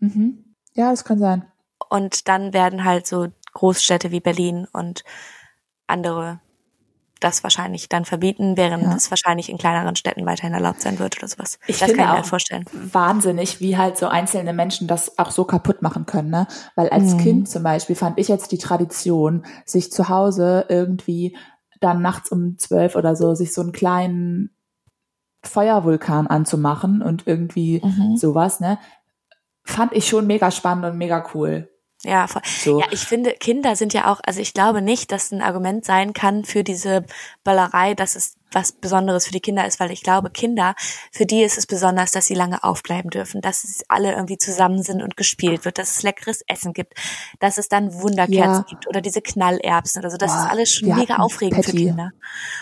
[0.00, 0.56] Mhm.
[0.74, 1.44] Ja, das kann sein.
[1.88, 5.04] Und dann werden halt so Großstädte wie Berlin und
[5.86, 6.40] andere
[7.20, 8.96] das wahrscheinlich dann verbieten, während Ja.
[8.96, 11.60] es wahrscheinlich in kleineren Städten weiterhin erlaubt sein wird oder sowas.
[11.68, 12.64] Ich das finde kann ich mir auch- vorstellen.
[12.72, 16.48] Wahnsinnig, wie halt so einzelne Menschen das auch so kaputt machen können, ne?
[16.74, 17.18] Weil als Mhm.
[17.18, 21.36] Kind zum Beispiel fand ich jetzt die Tradition, sich zu Hause irgendwie
[21.82, 24.56] dann nachts um zwölf oder so, sich so einen kleinen
[25.44, 28.16] Feuervulkan anzumachen und irgendwie Mhm.
[28.16, 28.78] sowas, ne?
[29.64, 31.68] Fand ich schon mega spannend und mega cool.
[32.04, 32.42] Ja, voll.
[32.44, 32.80] So.
[32.80, 36.12] ja, ich finde, Kinder sind ja auch, also ich glaube nicht, dass ein Argument sein
[36.12, 37.04] kann für diese
[37.44, 40.74] Böllerei, dass es was Besonderes für die Kinder ist, weil ich glaube, Kinder,
[41.10, 44.82] für die ist es besonders, dass sie lange aufbleiben dürfen, dass es alle irgendwie zusammen
[44.82, 46.94] sind und gespielt wird, dass es leckeres Essen gibt,
[47.40, 48.64] dass es dann Wunderkerzen Ja.
[48.68, 50.16] gibt oder diese Knallerbsen oder so.
[50.16, 51.86] Das Boah, ist alles schon mega aufregend für Patty.
[51.86, 52.10] Kinder.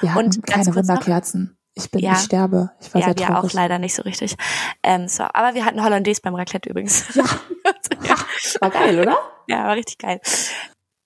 [0.00, 1.56] Wir Und ganz keine Wunderkerzen.
[1.74, 2.12] Ich bin, Ja.
[2.14, 2.70] ich sterbe.
[2.80, 3.50] Ich war Ja, sehr traurig.
[3.50, 4.34] auch leider nicht so richtig.
[4.82, 7.14] Ähm, so, aber wir hatten Hollandaise beim Raclette übrigens.
[7.14, 7.24] Ja.
[8.02, 8.16] ja.
[8.60, 9.16] War geil, oder?
[9.46, 10.20] Ja, war richtig geil.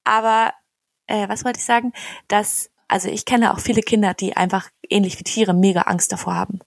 [0.05, 0.53] Aber
[1.07, 1.92] äh, was wollte ich sagen?
[2.29, 6.37] Dass, also ich kenne auch viele Kinder, die einfach ähnlich wie Tiere mega Angst davor
[6.37, 6.61] haben.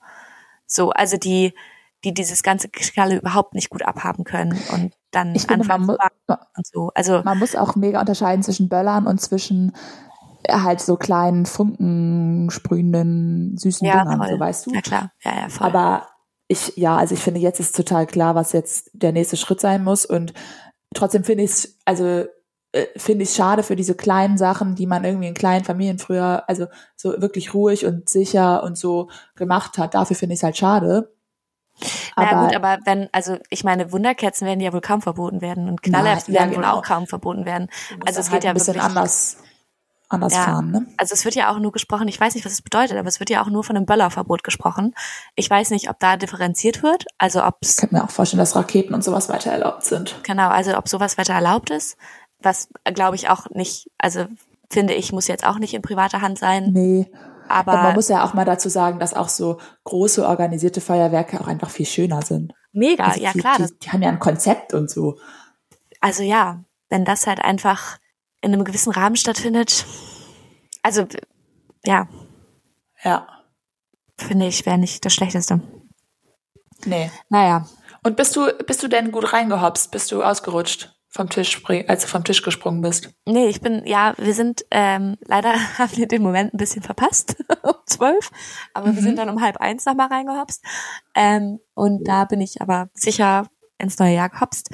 [0.66, 1.54] So, also die,
[2.04, 6.20] die dieses ganze Geschnalle überhaupt nicht gut abhaben können und dann Ich finde, man, anfangen
[6.28, 6.92] mu so.
[6.96, 9.72] Also man muss auch mega unterscheiden zwischen Böllern und zwischen
[10.44, 14.30] äh, halt so kleinen Funken sprühenden süßen ja, Dingern, voll.
[14.32, 14.74] so weißt du.
[14.74, 15.68] Ja klar, ja, ja, voll.
[15.68, 16.10] Aber
[16.50, 19.82] ich, ja, also ich finde, jetzt ist total klar, was jetzt der nächste Schritt sein
[19.82, 20.06] muss.
[20.06, 20.34] Und
[20.94, 22.26] trotzdem finde ich es, also
[22.72, 26.44] äh, finde ich schade für diese kleinen Sachen, die man irgendwie in kleinen Familien früher,
[26.48, 29.94] also so wirklich ruhig und sicher und so gemacht hat.
[29.94, 31.12] Dafür finde ich es halt schade.
[32.16, 35.70] Na Aber, gut, aber wenn, also ich meine, Wunderkerzen werden ja wohl kaum verboten werden
[35.70, 36.78] und Knallerbsen ja, werden wohl genau.
[36.78, 37.70] auch kaum verboten werden.
[38.06, 39.38] Also es halt geht ja ein bisschen anders,
[40.10, 40.42] anders Ja.
[40.42, 40.88] fahren, ne?
[40.98, 43.20] Also es wird ja auch nur gesprochen, ich weiß nicht, was es bedeutet, aber es
[43.20, 44.96] wird ja auch nur von einem Böllerverbot gesprochen.
[45.36, 48.40] Ich weiß nicht, ob da differenziert wird, also ob es, Ich könnte mir auch vorstellen,
[48.40, 50.16] dass Raketen und sowas weiter erlaubt sind.
[50.24, 51.96] genau, also ob sowas weiter erlaubt ist.
[52.40, 54.26] Was glaube ich auch nicht, also
[54.70, 56.72] finde ich, muss jetzt auch nicht in privater Hand sein.
[56.74, 57.10] Nee.
[57.50, 61.40] Aber Und man muss ja auch mal dazu sagen, dass auch so große organisierte Feuerwerke
[61.40, 62.54] auch einfach viel schöner sind.
[62.74, 63.56] mega, Also ja die, klar.
[63.58, 65.18] Die, die haben ja ein Konzept und so.
[66.02, 67.98] also ja, wenn das halt einfach
[68.42, 69.86] in einem gewissen Rahmen stattfindet,
[70.84, 71.08] also
[71.86, 72.08] ja,
[73.04, 73.28] Ja.
[74.18, 75.62] finde ich, wäre nicht das Schlechteste.
[76.86, 77.10] Nee.
[77.30, 77.66] Naja,
[78.04, 79.90] Und bist du, bist du denn gut reingehopst?
[79.92, 83.10] Bist du ausgerutscht vom Tisch, spring- als du vom Tisch gesprungen bist?
[83.26, 87.36] nee, ich bin, ja, wir sind, ähm, leider haben wir den Moment ein bisschen verpasst,
[87.64, 88.32] um zwölf,
[88.74, 89.06] aber wir Mhm.
[89.06, 90.64] sind dann um halb eins nochmal reingehopst.
[91.16, 94.70] Ähm, und da bin ich aber sicher ins neue Jahr gehopst.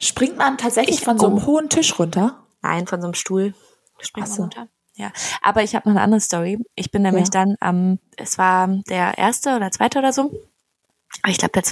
[0.00, 1.46] Springt man tatsächlich Ich- von so einem oh.
[1.46, 2.44] hohen Tisch runter?
[2.62, 3.54] Nein, von so einem Stuhl
[4.00, 4.42] springt Ach man so.
[4.42, 4.68] runter.
[4.96, 6.58] Ja, aber ich habe noch eine andere Story.
[6.74, 7.30] Ich bin nämlich Ja.
[7.44, 10.22] dann am, es war der erste oder zweite oder so.
[11.22, 11.62] Aber Ich glaube der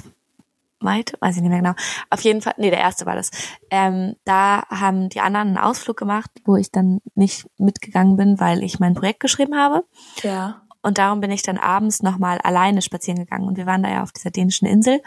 [0.80, 1.74] zweite, weiß ich nicht mehr genau.
[2.10, 3.30] Auf jeden Fall, nee, der erste war das.
[3.70, 8.62] Ähm, da haben die anderen einen Ausflug gemacht, wo ich dann nicht mitgegangen bin, weil
[8.62, 9.84] ich mein Projekt geschrieben habe.
[10.22, 10.62] Ja.
[10.82, 13.48] Und darum bin ich dann abends nochmal alleine spazieren gegangen.
[13.48, 15.02] Und wir waren da ja auf dieser dänischen Insel.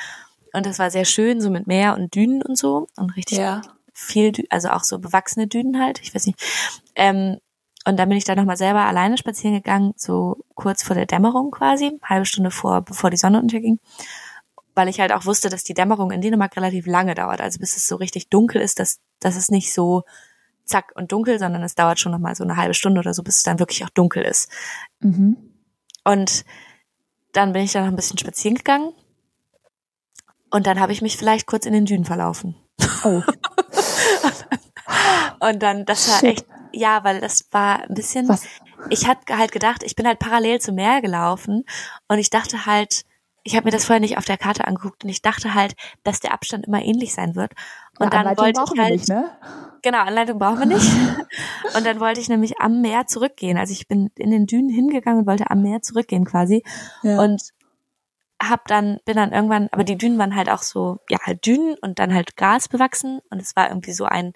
[0.54, 2.88] Und das war sehr schön, so mit Meer und Dünen und so.
[2.98, 3.62] Und richtig Ja.
[3.94, 6.40] viel, Dü also auch so bewachsene Dünen halt, ich weiß nicht.
[6.96, 7.38] Ähm,
[7.86, 11.50] und dann bin ich da nochmal selber alleine spazieren gegangen, so kurz vor der Dämmerung
[11.52, 13.80] quasi, halbe Stunde vor, bevor die Sonne unterging.
[14.80, 17.42] Weil ich halt auch wusste, dass die Dämmerung in Dänemark relativ lange dauert.
[17.42, 20.04] Also bis es so richtig dunkel ist, dass, dass es nicht so
[20.64, 23.40] zack und dunkel, sondern es dauert schon nochmal so eine halbe Stunde oder so, bis
[23.40, 24.50] es dann wirklich auch dunkel ist.
[25.02, 25.36] Mhm.
[26.06, 26.46] Und
[27.34, 28.94] dann bin ich da noch ein bisschen spazieren gegangen.
[30.50, 32.56] Und dann habe ich mich vielleicht kurz in den Dünen verlaufen.
[33.04, 33.22] Oh.
[35.42, 36.30] Und dann, das war Shit.
[36.30, 38.46] echt, ja, weil das war ein bisschen, Was?
[38.90, 41.66] ich hatte halt gedacht, ich bin halt parallel zum Meer gelaufen
[42.08, 43.04] und ich dachte halt,
[43.44, 46.20] ich habe mir das vorher nicht auf der Karte angeguckt und ich dachte halt, dass
[46.20, 47.54] der Abstand immer ähnlich sein wird.
[48.00, 49.32] Und Ja, dann Anleitung wollte ich halt, nicht, ne?
[49.82, 50.92] genau, Anleitung brauchen wir nicht.
[51.76, 53.58] und dann wollte ich nämlich am Meer zurückgehen.
[53.58, 56.64] Also ich bin in den Dünen hingegangen und wollte am Meer zurückgehen quasi.
[57.04, 57.20] Ja.
[57.22, 57.42] Und
[58.42, 61.76] hab dann, bin dann irgendwann, aber die Dünen waren halt auch so, ja, halt Dünen
[61.82, 64.34] und dann halt Gras bewachsen und es war irgendwie so ein,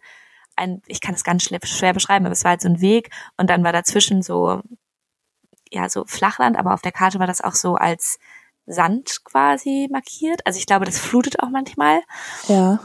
[0.56, 3.10] ein, ich kann es ganz schwer, schwer beschreiben, aber es war halt so ein Weg
[3.38, 4.62] und dann war dazwischen so,
[5.72, 8.20] ja, so Flachland, aber auf der Karte war das auch so als
[8.65, 10.45] Sand quasi markiert.
[10.45, 12.02] Also ich glaube, das flutet auch manchmal.
[12.47, 12.80] ja.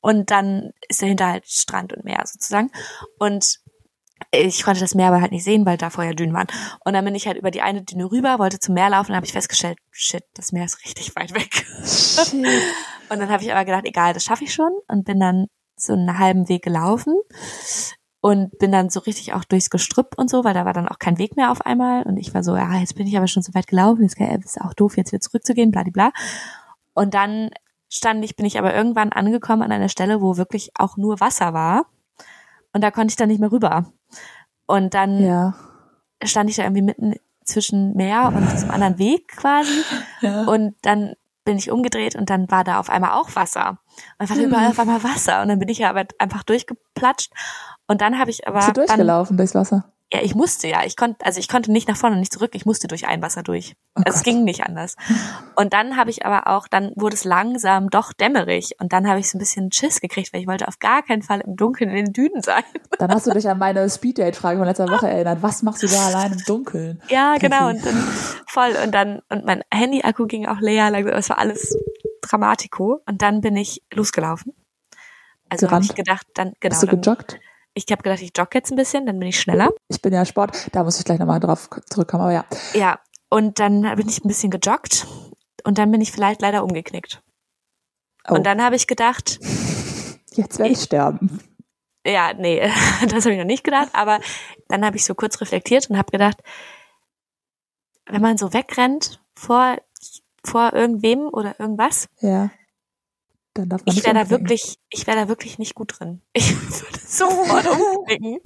[0.00, 2.70] Und dann ist dahinter halt Strand und Meer sozusagen.
[3.18, 3.58] Und
[4.30, 6.46] ich konnte das Meer aber halt nicht sehen, weil da vorher Dünen waren.
[6.84, 9.16] Und dann bin ich halt über die eine Düne rüber, wollte zum Meer laufen und
[9.16, 11.66] habe ich festgestellt, shit, das Meer ist richtig weit weg.
[11.84, 12.32] Shit.
[13.10, 15.46] Und dann habe ich aber gedacht, egal, das schaffe ich schon und bin dann
[15.76, 17.14] so einen halben Weg gelaufen
[18.20, 20.98] und bin dann so richtig auch durchs Gestrüpp und so, weil da war dann auch
[20.98, 23.42] kein Weg mehr auf einmal und ich war so, ja, jetzt bin ich aber schon
[23.42, 26.10] so weit gelaufen, jetzt ist auch doof, jetzt wieder zurückzugehen, bla, bla.
[26.94, 27.50] Und dann
[27.88, 31.54] stand ich, bin ich aber irgendwann angekommen an einer Stelle, wo wirklich auch nur Wasser
[31.54, 31.86] war
[32.72, 33.92] und da konnte ich dann nicht mehr rüber.
[34.66, 35.54] Und dann Ja.
[36.24, 39.82] stand ich da irgendwie mitten zwischen Meer und diesem anderen Weg quasi
[40.20, 40.42] ja.
[40.44, 43.78] und dann bin ich umgedreht und dann war da auf einmal auch Wasser.
[44.18, 45.40] Und dann war da überall auf einmal Wasser.
[45.40, 47.32] Und dann bin ich ja aber einfach durchgeplatscht.
[47.88, 48.58] Und dann habe ich aber.
[48.58, 49.92] Bist du dann, durchgelaufen durchs Wasser?
[50.10, 50.84] ja, ich musste ja.
[50.86, 52.52] Ich konnte, also ich konnte nicht nach vorne und nicht zurück.
[52.54, 53.76] Ich musste durch ein Wasser durch.
[53.94, 54.96] Oh also es ging nicht anders.
[55.54, 58.76] Und dann habe ich aber auch, dann wurde es langsam doch dämmerig.
[58.80, 61.20] Und dann habe ich so ein bisschen Schiss gekriegt, weil ich wollte auf gar keinen
[61.20, 62.62] Fall im Dunkeln in den Dünen sein.
[62.98, 65.42] Dann hast du dich an meine Speeddate-Frage von letzter Woche erinnert.
[65.42, 67.02] Was machst du da allein im Dunkeln?
[67.10, 67.68] Ja, genau.
[67.68, 67.96] Und dann
[68.46, 68.74] voll.
[68.82, 70.90] Und dann, und mein Handy-Akku ging auch leer.
[70.90, 71.14] langsam.
[71.14, 71.76] Es war alles
[72.22, 73.02] Dramatiko.
[73.06, 74.54] Und dann bin ich losgelaufen.
[75.50, 76.72] Also habe ich gedacht, dann, genau.
[76.72, 77.38] Bist du dann, gejoggt?
[77.86, 79.70] Ich habe gedacht, ich jogge jetzt ein bisschen, dann bin ich schneller.
[79.88, 82.44] Ich bin ja Sport, da muss ich gleich nochmal drauf zurückkommen, aber ja.
[82.74, 82.98] Ja.
[83.30, 85.06] Und dann bin ich ein bisschen gejoggt.
[85.64, 87.22] Und dann bin ich vielleicht leider umgeknickt.
[88.28, 89.38] Oh, Und dann habe ich gedacht,
[90.32, 91.40] jetzt werde ich sterben.
[92.06, 92.60] ja, nee,
[93.08, 94.20] das habe ich noch nicht gedacht, aber
[94.68, 96.42] dann habe ich so kurz reflektiert und habe gedacht,
[98.06, 99.76] wenn man so wegrennt vor,
[100.44, 102.50] vor irgendwem oder irgendwas, Ja.
[103.54, 106.22] Dann darf man ich wäre da wirklich, ich wäre da wirklich nicht gut drin.
[106.34, 108.38] Ich würde sofort umknicken.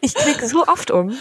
[0.00, 1.12] Ich knicke so oft um.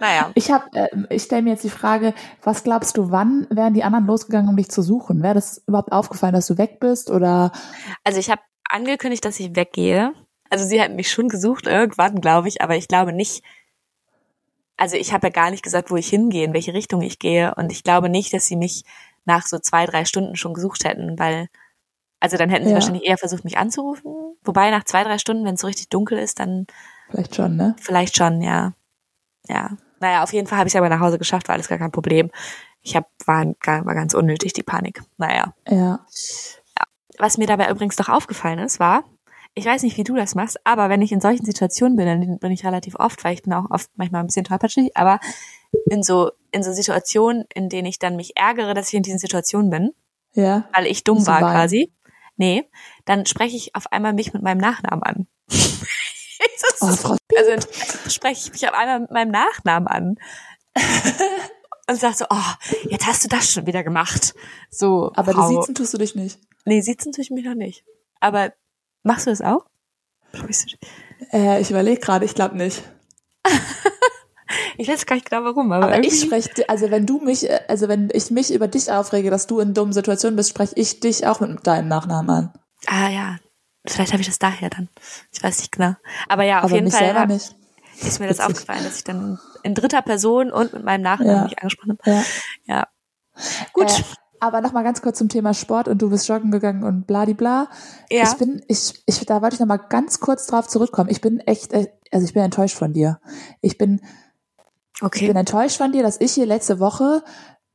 [0.00, 3.74] Naja, Ich habe, äh, ich stelle mir jetzt die Frage, was glaubst du, wann wären
[3.74, 5.22] die anderen losgegangen, um dich zu suchen?
[5.22, 7.52] Wäre das überhaupt aufgefallen, dass du weg bist oder?
[8.02, 10.14] also ich habe angekündigt, dass ich weggehe.
[10.48, 13.44] Also sie hatten mich schon gesucht irgendwann, glaube ich, aber ich glaube nicht.
[14.76, 17.54] Also ich habe ja gar nicht gesagt, wo ich hingehe, in welche Richtung ich gehe.
[17.56, 18.84] Und ich glaube nicht, dass sie mich
[19.26, 21.48] nach so zwei, drei Stunden schon gesucht hätten, weil,
[22.20, 22.76] also dann hätten sie Ja.
[22.76, 24.12] wahrscheinlich eher versucht, mich anzurufen.
[24.44, 26.66] Wobei nach zwei, drei Stunden, wenn es so richtig dunkel ist, dann
[27.10, 27.74] Vielleicht schon, ne?
[27.80, 28.72] vielleicht schon, ja.
[29.48, 29.70] Ja.
[30.00, 31.90] Naja, auf jeden Fall habe ich es aber nach Hause geschafft, war alles gar kein
[31.92, 32.30] Problem.
[32.82, 35.02] Ich hab, war, war ganz unnötig, die Panik.
[35.18, 35.52] Naja.
[35.68, 36.06] Ja.
[37.18, 39.04] Was mir dabei übrigens doch aufgefallen ist, war,
[39.54, 42.38] ich weiß nicht, wie du das machst, aber wenn ich in solchen Situationen bin, dann
[42.38, 45.18] bin ich relativ oft, weil ich bin auch oft manchmal ein bisschen tollpatschig, aber
[45.90, 49.18] in so, in so Situationen, in denen ich dann mich ärgere, dass ich in diesen
[49.18, 49.90] Situationen bin,
[50.34, 50.68] Ja.
[50.72, 51.92] weil ich dumm war quasi.
[52.40, 52.64] Nee,
[53.04, 55.26] dann spreche ich auf einmal mich mit meinem Nachnamen an.
[56.80, 57.60] Oh, also dann
[58.10, 60.16] spreche ich mich auf einmal mit meinem Nachnamen an.
[61.86, 62.52] Und sag so, oh,
[62.88, 64.34] jetzt hast du das schon wieder gemacht.
[64.70, 65.50] So, Aber Frau.
[65.50, 66.38] du siezen tust du dich nicht.
[66.64, 67.84] Nee, siezen tue ich mich noch nicht.
[68.20, 68.54] Aber
[69.02, 69.66] machst du das auch?
[71.30, 72.82] Äh, ich überlege gerade, ich glaube nicht.
[74.80, 77.60] Ich weiß gar nicht genau warum, aber, Aber ich spreche, also wenn du mich, äh,
[77.68, 81.00] also wenn ich mich über dich aufrege, dass du in dummen Situationen bist, spreche ich
[81.00, 82.52] dich auch mit deinem Nachnamen an.
[82.86, 83.36] Ah ja,
[83.86, 84.88] vielleicht habe ich das daher dann.
[85.32, 85.94] Ich weiß nicht genau.
[86.28, 87.54] Aber ja, auf aber jeden mich Fall selber hab- nicht.
[88.00, 91.42] ist mir das aufgefallen, dass ich dann in dritter Person und mit meinem Nachnamen Ja.
[91.44, 92.10] mich angesprochen habe.
[92.10, 92.24] Ja.
[92.64, 92.88] Ja.
[93.74, 93.90] Gut.
[93.90, 94.02] Äh,
[94.42, 97.68] aber noch mal ganz kurz zum Thema Sport und du bist joggen gegangen und bladibla.
[98.10, 98.22] ja.
[98.22, 101.10] Ich bin, ich, ich, da wollte ich noch mal ganz kurz drauf zurückkommen.
[101.10, 103.20] Ich bin echt, äh, also ich bin enttäuscht von dir.
[103.60, 104.00] Ich bin,
[105.00, 105.26] ich okay.
[105.28, 107.22] bin enttäuscht von dir, dass ich hier letzte Woche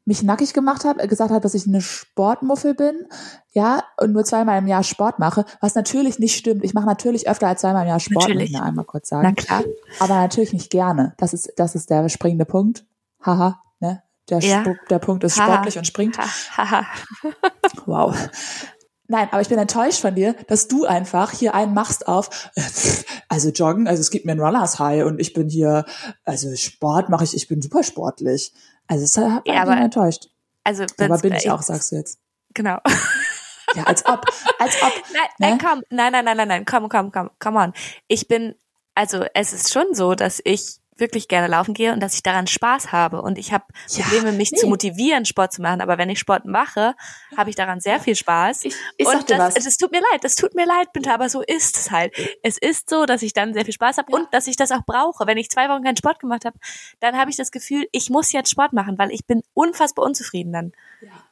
[0.08, 3.08] mich nackig gemacht habe, gesagt habe, dass ich eine Sportmuffel bin,
[3.54, 6.64] ja, und nur zweimal im Jahr Sport mache, was natürlich nicht stimmt.
[6.64, 8.52] Ich mache natürlich öfter als zweimal im Jahr Sport, muss Natürlich.
[8.52, 9.36] ich mir einmal kurz Na sagen.
[9.36, 9.64] klar.
[10.00, 11.16] Aber natürlich nicht gerne.
[11.18, 12.86] Das ist, das ist der springende Punkt.
[13.26, 14.04] Haha, ne?
[14.30, 14.64] Der, Ja.
[14.92, 15.54] Der Punkt ist Haha.
[15.54, 16.20] sportlich und springt.
[16.20, 16.26] Ha,
[16.58, 16.86] Haha.
[17.88, 18.16] Wow.
[19.08, 22.62] Nein, aber ich bin enttäuscht von dir, dass du einfach hier einen machst auf, äh,
[23.30, 25.86] also joggen, also es gibt mir ein Runners High und ich bin hier,
[26.24, 28.54] also Sport mache ich, ich bin super sportlich.
[28.88, 30.30] Also es hat mich Ja, enttäuscht.
[30.64, 32.20] Also, Aber bin ich äh, auch, sagst du jetzt.
[32.54, 32.78] Genau.
[33.76, 34.26] Ja, als ob,
[34.60, 34.94] als ob.
[35.14, 35.48] Nein, Ne?
[35.50, 37.74] nein, komm, nein, nein, nein, nein, nein, komm, komm, komm, come on.
[38.08, 38.56] Ich bin,
[38.96, 42.48] also es ist schon so, dass ich wirklich gerne laufen gehe und dass ich daran
[42.48, 44.58] Spaß habe und ich habe Ja, Probleme, mich nee.
[44.58, 45.82] zu motivieren, Sport zu machen.
[45.82, 46.96] Aber wenn ich Sport mache,
[47.36, 48.66] habe ich daran sehr viel Spaß.
[48.66, 49.64] Ich, ich und das, was.
[49.64, 52.14] das tut mir leid, das tut mir leid, bitte, aber so ist es halt.
[52.44, 54.86] Es ist so, dass ich dann sehr viel Spaß habe und dass ich das auch
[54.86, 55.28] brauche.
[55.28, 56.58] Wenn ich zwei Wochen keinen Sport gemacht habe,
[57.00, 60.54] dann habe ich das Gefühl, ich muss jetzt Sport machen, weil ich bin unfassbar unzufrieden
[60.54, 60.72] dann.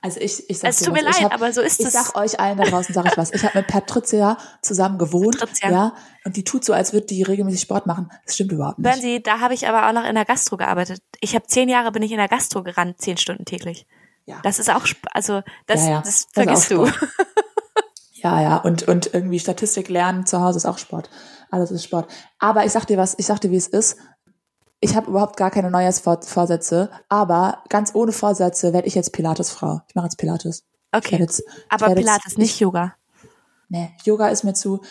[0.02, 1.80] Also ich, ich sag Es dir tut mir was, ich leid, hab, aber so ist
[1.80, 1.93] ich es.
[1.93, 3.32] sag euch allen da draußen, sag ich was.
[3.34, 5.71] Ich habe mit Patricia zusammen gewohnt, Patricia.
[5.71, 5.95] ja,
[6.26, 8.12] und die tut so, als würde die regelmäßig Sport machen.
[8.26, 8.88] Das stimmt überhaupt nicht.
[8.89, 11.01] Hören Sie, da habe ich aber auch noch in der Gastro gearbeitet.
[11.19, 13.85] Ich habe zehn Jahre bin ich in der Gastro gerannt, zehn Stunden täglich.
[14.25, 14.39] Ja.
[14.43, 16.01] Das ist auch, also das, Ja, ja.
[16.01, 16.89] das vergisst du.
[18.15, 21.09] Ja, ja, und, und irgendwie Statistik lernen zu Hause ist auch Sport.
[21.51, 22.09] Alles ist Sport.
[22.39, 23.97] Aber ich sag dir was, ich sag dir, wie es ist.
[24.79, 29.81] Ich habe überhaupt gar keine Neujahrsvorsätze, aber ganz ohne Vorsätze werde ich jetzt Pilatesfrau.
[29.89, 30.63] Ich mache jetzt Pilates.
[30.93, 32.95] Okay, jetzt, aber werde jetzt- Pilates, nicht Yoga.
[33.67, 34.81] Nee, Yoga ist mir zu,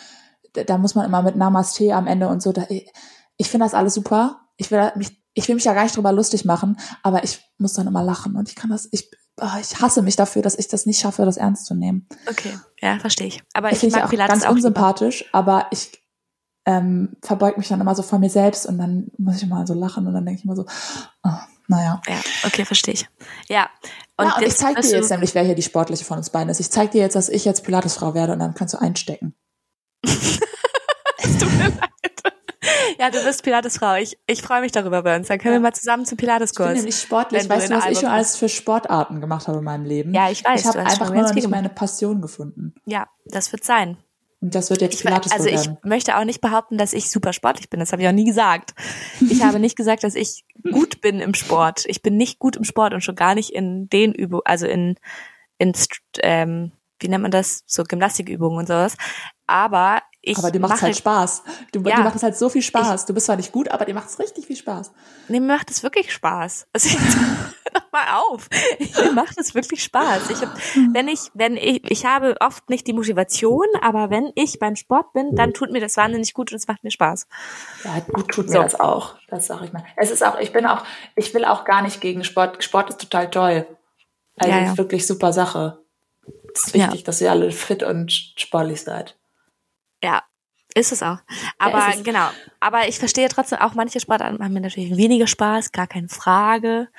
[0.53, 2.51] da, muss man immer mit Namaste am Ende und so.
[2.51, 4.41] Da, ich finde das alles super.
[4.57, 7.73] Ich will mich, ich will mich ja gar nicht drüber lustig machen, aber ich muss
[7.73, 10.67] dann immer lachen und ich kann das, ich, ah, ich hasse mich dafür, dass ich
[10.67, 12.07] das nicht schaffe, das ernst zu nehmen.
[12.29, 13.43] Okay, ja, verstehe ich.
[13.53, 14.67] Aber Ich ich, finde mag auch Pilates ganz auch lieber.
[14.67, 15.91] unsympathisch, aber ich
[16.65, 19.73] ähm, verbeug mich dann immer so vor mir selbst und dann muss ich immer so
[19.73, 20.65] lachen und dann denke ich immer so,
[21.23, 21.29] oh,
[21.67, 22.01] naja.
[22.07, 23.49] Ja, okay, versteche ich.
[23.49, 23.69] Ja.
[24.17, 26.29] Und, ja, und ich jetzt zeig dir jetzt nämlich, wer hier die sportliche von uns
[26.29, 26.59] beiden ist.
[26.59, 29.33] Ich zeig dir jetzt, dass ich jetzt Pilatesfrau werde und dann kannst du einstecken.
[31.25, 31.89] Es tut mir leid.
[32.99, 33.95] Ja, du bist Pilatesfrau.
[33.95, 35.27] Ich, ich freue mich darüber, Burns.
[35.27, 35.59] Dann können Ja.
[35.59, 36.73] wir mal zusammen zum Ich bin Pilateskurs.
[36.75, 37.49] nämlich sportlich.
[37.49, 40.13] Weißt du, was ich schon alles für Sportarten gemacht habe in meinem Leben?
[40.13, 42.73] Ja, ich weiß, Ich habe einfach nur ganz noch nicht meine Passion gefunden.
[42.85, 43.97] Ja, das wird sein.
[44.41, 47.31] Und das wird jetzt Ich, Pilates also ich möchte auch nicht behaupten, dass ich super
[47.31, 47.79] sportlich bin.
[47.79, 48.73] Das habe ich auch nie gesagt.
[49.29, 51.85] Ich habe nicht gesagt, dass ich gut bin im Sport.
[51.87, 54.97] Ich bin nicht gut im Sport und schon gar nicht in den Übungen, also in,
[55.59, 55.71] in
[56.21, 58.97] ähm, wie nennt man das, so Gymnastikübungen und sowas.
[59.47, 61.43] Aber ich aber dir macht mache, halt Spaß.
[61.73, 61.97] Du, Ja.
[61.97, 63.05] dir macht es halt so viel Spaß.
[63.05, 64.91] du bist zwar nicht gut, aber dir macht es richtig viel Spaß.
[65.27, 66.67] nee, mir macht es wirklich Spaß.
[66.73, 66.97] Also
[67.91, 68.49] mal auf.
[69.03, 70.29] Mir macht es wirklich Spaß.
[70.29, 70.55] Ich hab,
[70.93, 75.13] wenn ich, wenn ich, ich habe oft nicht die Motivation, aber wenn ich beim Sport
[75.13, 77.27] bin, dann tut mir das wahnsinnig gut und es macht mir Spaß.
[77.83, 78.57] Ja, gut tut So.
[78.59, 79.15] mir das auch.
[79.27, 79.83] Das sage ich mal.
[79.95, 80.83] Es ist auch, ich bin auch,
[81.15, 82.63] ich will auch gar nicht gegen Sport.
[82.63, 83.65] Sport ist total toll.
[84.37, 84.77] Also Ja, ja.
[84.77, 85.79] wirklich super Sache.
[86.53, 89.15] Es ist wichtig, dass ihr alle fit und sportlich seid.
[90.03, 90.21] Ja,
[90.75, 91.19] ist es auch.
[91.57, 92.03] Aber ist es.
[92.03, 92.27] genau.
[92.59, 96.89] Aber ich verstehe trotzdem auch, manche Sportarten machen mir natürlich weniger Spaß, gar keine Frage.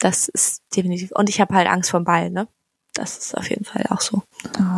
[0.00, 1.10] Das ist definitiv.
[1.12, 2.46] Und ich habe halt Angst vor dem Ball, ne?
[2.94, 4.22] Das ist auf jeden Fall auch so.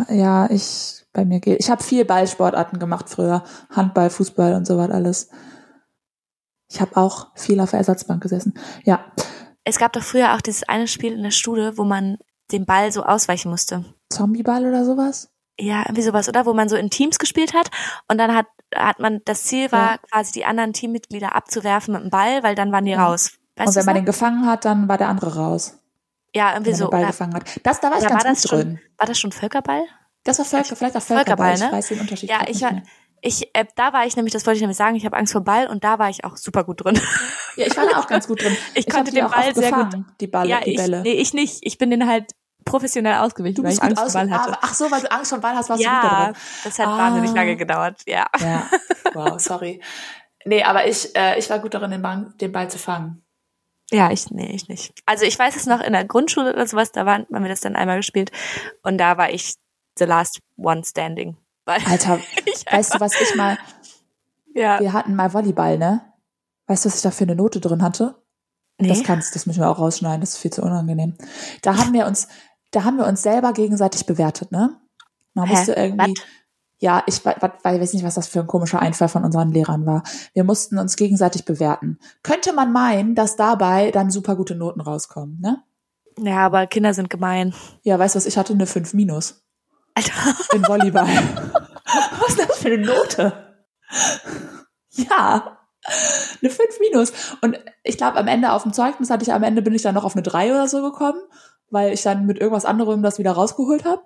[0.09, 1.59] Ja, ich, bei mir geht.
[1.61, 3.45] Ich habe viel Ballsportarten gemacht früher.
[3.71, 5.31] Handball, Fußball und so was alles.
[6.69, 8.55] Ich habe auch viel auf der Ersatzbank gesessen.
[8.85, 9.13] Ja,
[9.65, 12.19] Es gab doch früher auch dieses eine Spiel in der Schule, wo man
[12.53, 13.85] dem Ball so ausweichen musste.
[14.11, 15.30] Zombieball oder sowas?
[15.61, 16.47] Ja, irgendwie sowas, oder?
[16.47, 17.71] Wo man so in Teams gespielt hat
[18.09, 19.99] und dann hat, hat man, das Ziel war Ja.
[20.11, 23.07] quasi die anderen Teammitglieder abzuwerfen mit dem Ball, weil dann waren die Ja.
[23.07, 23.33] raus.
[23.57, 24.01] Weißt und wenn man noch?
[24.01, 25.77] den gefangen hat, dann war der andere raus.
[26.35, 26.85] ja, Wenn irgendwie man so.
[26.87, 27.45] den Ball Oder, gefangen hat.
[27.65, 28.81] Das, da war ich ganz war das gut schon, drin.
[28.99, 29.83] war das schon Völkerball?
[30.25, 31.55] Das war Völker, vielleicht auch Völkerball, Völkerball.
[31.55, 31.79] Ich ne?
[31.79, 32.31] weiß den Unterschied.
[32.31, 32.83] Ja, ich war, mehr.
[33.21, 35.43] ich, äh, da war ich nämlich, das wollte ich nämlich sagen, ich habe Angst vor
[35.43, 36.99] Ball und da war ich auch super gut drin.
[37.57, 38.57] Ja, ich war da auch ganz gut drin.
[38.75, 41.03] Ich hab konnte den Ball sehr gefangen, Die, Balle, ja, die ich, Bälle.
[41.03, 41.59] nee, ich nicht.
[41.63, 42.31] Ich bin den halt
[42.65, 44.13] professionell ausgewichen, du weil ich Angst vor.
[44.13, 44.53] Ball hatte.
[44.53, 46.33] Ah, ach so, weil du Angst vor Ball hast, warst du gut da ja,
[46.65, 46.99] das hat Ah.
[46.99, 48.27] wahnsinnig lange gedauert, ja.
[48.39, 48.67] Ja,
[49.15, 49.81] wow, sorry.
[50.45, 53.23] Nee, aber ich, äh, ich war gut darin, den Ball, den Ball zu fangen.
[53.91, 54.95] Ja, ich, nee, ich nicht.
[55.05, 57.61] Also ich weiß es noch in der Grundschule oder sowas, da waren, haben wir das
[57.61, 58.31] dann einmal gespielt
[58.83, 59.57] und da war ich
[59.99, 61.37] the last one standing.
[61.67, 62.21] Alter,
[62.71, 63.59] weißt du, was ich mal,
[64.55, 66.03] ja, wir hatten mal Volleyball, ne?
[66.67, 68.15] Weißt du, was ich da für eine Note drin hatte?
[68.79, 68.89] nee.
[68.89, 71.15] Das kannst, das müssen wir auch rausschneiden, das ist viel zu unangenehm.
[71.63, 72.29] Da haben wir uns,
[72.71, 74.77] da haben wir uns selber gegenseitig bewertet, ne?
[75.35, 75.55] Man Hä?
[75.55, 76.25] musste irgendwie, Was?
[76.79, 79.87] ja, ich we- we- weiß nicht, was das für ein komischer Einfall von unseren Lehrern
[79.87, 80.03] war.
[80.35, 81.99] Wir mussten uns gegenseitig bewerten.
[82.23, 85.63] Könnte man meinen, dass dabei dann super gute Noten rauskommen, ne?
[86.19, 87.55] ja, aber Kinder sind gemein.
[87.83, 89.43] Ja, weißt du was, ich hatte eine 5 minus
[89.95, 90.13] Alter,
[90.55, 91.07] in Volleyball.
[92.21, 93.33] was ist das für eine Note?
[94.93, 95.59] Ja,
[96.43, 97.13] eine 5 minus.
[97.43, 99.95] Und ich glaube, am Ende auf dem Zeugnis hatte ich am Ende bin ich dann
[99.95, 101.21] noch auf eine 3 oder so gekommen,
[101.71, 104.03] weil ich dann mit irgendwas anderem das wieder rausgeholt habe.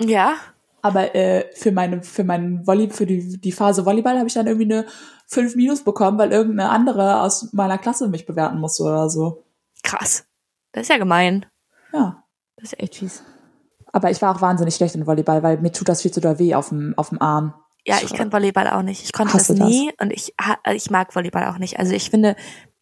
[0.00, 0.34] ja,
[0.82, 4.46] Aber äh, für meine, für meinen Volley, für die, die Phase Volleyball habe ich dann
[4.46, 4.86] irgendwie eine
[5.28, 9.44] 5 minus bekommen, weil irgendeine andere aus meiner Klasse mich bewerten musste oder so.
[9.82, 10.26] krass.
[10.72, 11.46] Das ist ja gemein.
[11.92, 12.22] Ja.
[12.56, 13.22] Das ist echt fies.
[13.92, 16.38] Aber ich war auch wahnsinnig schlecht in Volleyball, weil mir tut das viel zu doll
[16.38, 17.54] weh auf dem, auf dem Arm.
[17.86, 19.04] Ja, ich kann Volleyball auch nicht.
[19.04, 19.66] Ich konnte das du das?
[19.66, 20.34] nie und ich,
[20.74, 21.78] ich mag Volleyball auch nicht.
[21.78, 22.36] Also ich finde,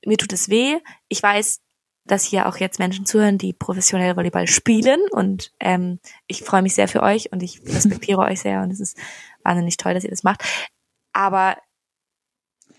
[0.04, 0.78] mir tut es weh.
[1.08, 1.60] Ich weiß,
[2.06, 6.74] dass hier auch jetzt Menschen zuhören, die professionell Volleyball spielen und ähm, ich freue mich
[6.74, 8.96] sehr für euch und ich respektiere euch sehr und es ist
[9.42, 10.42] wahnsinnig toll, dass ihr das macht.
[11.12, 11.56] Aber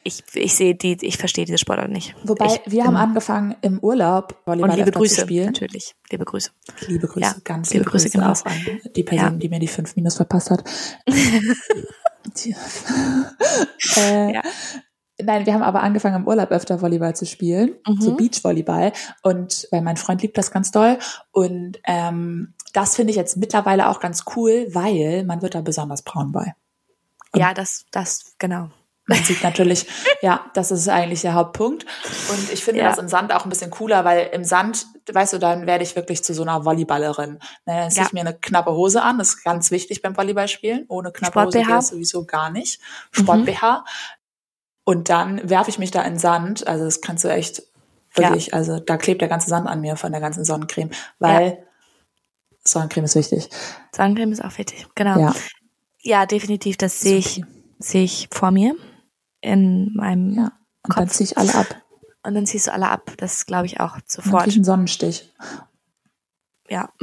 [0.04, 2.16] ich, ich sehe die, ich verstehe diese Sportart nicht.
[2.24, 5.48] Wobei, ich wir haben angefangen im Urlaub Volleyball und liebe Grüße zu spielen.
[5.48, 6.52] natürlich, liebe Grüße.
[6.88, 9.60] Liebe Grüße, Ja, ganz liebe liebe, Grüße Grüße, gehen auch an die Person, die mir
[9.60, 10.64] die fünf Minus verpasst hat.
[13.98, 14.42] Äh, Ja.
[15.22, 18.02] Nein, wir haben aber angefangen im Urlaub öfter Volleyball zu spielen, Mhm.
[18.02, 18.92] so Beachvolleyball.
[19.24, 20.98] Und weil mein Freund liebt das ganz doll.
[21.32, 26.02] Und ähm, das finde ich jetzt mittlerweile auch ganz cool, weil man wird da besonders
[26.02, 26.54] braun bei.
[27.34, 28.70] Und- Ja, das, das, genau.
[29.08, 29.86] Man sieht natürlich,
[30.24, 31.86] ja, das ist eigentlich der Hauptpunkt.
[32.32, 32.90] Und ich finde Ja.
[32.90, 35.96] das im Sand auch ein bisschen cooler, weil im Sand, weißt du, dann werde ich
[35.96, 37.38] wirklich zu so einer Volleyballerin.
[37.66, 38.08] Dann ziehe Ja.
[38.08, 40.86] ich mir eine knappe Hose an, das ist ganz wichtig beim Volleyballspielen.
[40.88, 42.82] Ohne knappe Sport Hose geht das sowieso gar nicht.
[43.12, 43.46] Sport Mhm.
[43.46, 43.86] BH.
[44.86, 46.66] Und dann werfe ich mich da in Sand.
[46.68, 47.64] Also das kannst du echt
[48.14, 51.66] wirklich, also da klebt der ganze Sand an mir von der ganzen Sonnencreme, weil
[52.64, 53.50] Sonnencreme ist wichtig.
[53.94, 55.20] Sonnencreme ist auch wichtig, genau.
[55.20, 55.36] Ja.
[56.02, 57.44] Ja, definitiv, das sehe ich,
[57.80, 58.76] sehe ich vor mir
[59.42, 60.52] in meinem Ja.
[60.84, 61.16] Und dann Kopf.
[61.18, 61.66] ziehe ich alle ab.
[62.24, 63.12] und dann ziehst du alle ab.
[63.18, 64.44] Das glaube ich auch Dann sofort.
[64.48, 65.34] einen Sonnenstich.
[66.70, 66.90] Ja.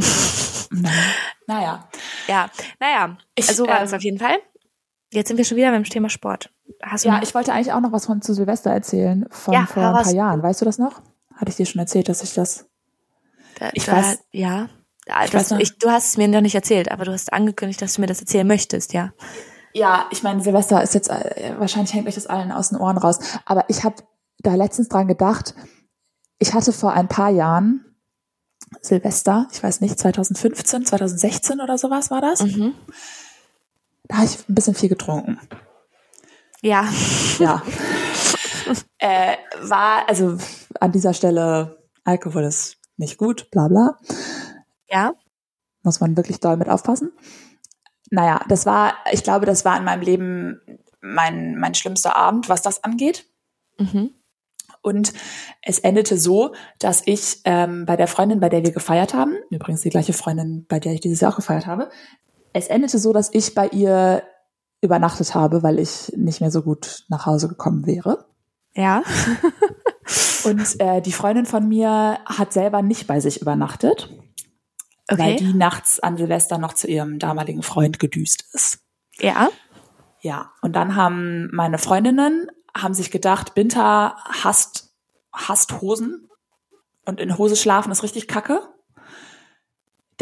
[1.46, 1.86] Naja.
[2.28, 2.50] ja.
[2.80, 4.38] Naja, Ich, so war ähm, es auf jeden Fall.
[5.12, 6.50] Jetzt sind wir schon wieder beim Thema Sport.
[6.82, 9.66] Hast du Ja, ich wollte eigentlich auch noch was von zu Silvester erzählen, von Ja,
[9.66, 10.12] vor ein paar.
[10.12, 10.42] Jahren.
[10.42, 11.02] Weißt du das noch?
[11.34, 12.66] Hatte ich dir schon erzählt, dass ich das.
[13.58, 14.68] da, ich da, weiß- ja.
[15.06, 17.32] Ja, ich weiß noch- ich, du hast es mir noch nicht erzählt, aber du hast
[17.32, 19.12] angekündigt, dass du mir das erzählen möchtest, ja.
[19.74, 22.96] Ja, ich meine, Silvester ist jetzt, äh, wahrscheinlich hängt euch das allen aus den Ohren
[22.98, 23.18] raus.
[23.44, 23.96] Aber ich habe
[24.38, 25.54] da letztens dran gedacht,
[26.38, 27.84] ich hatte vor ein paar Jahren
[28.80, 32.42] Silvester, ich weiß nicht, 2015, 2016 oder sowas war das.
[32.42, 32.74] Mhm.
[34.12, 35.40] Habe ich ein bisschen viel getrunken.
[36.60, 36.88] Ja.
[37.38, 37.62] Ja.
[38.98, 40.38] äh, war, also
[40.80, 43.98] an dieser Stelle, Alkohol ist nicht gut, bla bla.
[44.88, 45.14] Ja.
[45.82, 47.12] muss man wirklich doll mit aufpassen.
[48.10, 50.60] Naja, das war, ich glaube, das war in meinem Leben
[51.00, 53.26] mein, mein schlimmster Abend, was das angeht.
[53.78, 54.10] Mhm.
[54.82, 55.12] Und
[55.62, 59.80] es endete so, dass ich ähm, bei der Freundin, bei der wir gefeiert haben, übrigens
[59.80, 61.88] die gleiche Freundin, bei der ich dieses Jahr auch gefeiert habe,
[62.52, 64.22] es endete so, dass ich bei ihr
[64.80, 68.26] übernachtet habe, weil ich nicht mehr so gut nach Hause gekommen wäre.
[68.74, 69.02] Ja.
[70.44, 74.10] Und äh, die Freundin von mir hat selber nicht bei sich übernachtet,
[75.08, 75.36] weil Okay.
[75.36, 78.80] die nachts an Silvester noch zu ihrem damaligen Freund gedüst ist.
[79.18, 79.50] Ja.
[80.20, 82.46] Ja, und dann haben meine Freundinnen
[82.76, 84.94] haben sich gedacht, Binta hasst,
[85.32, 86.28] hasst Hosen
[87.04, 88.62] und in Hose schlafen ist richtig kacke.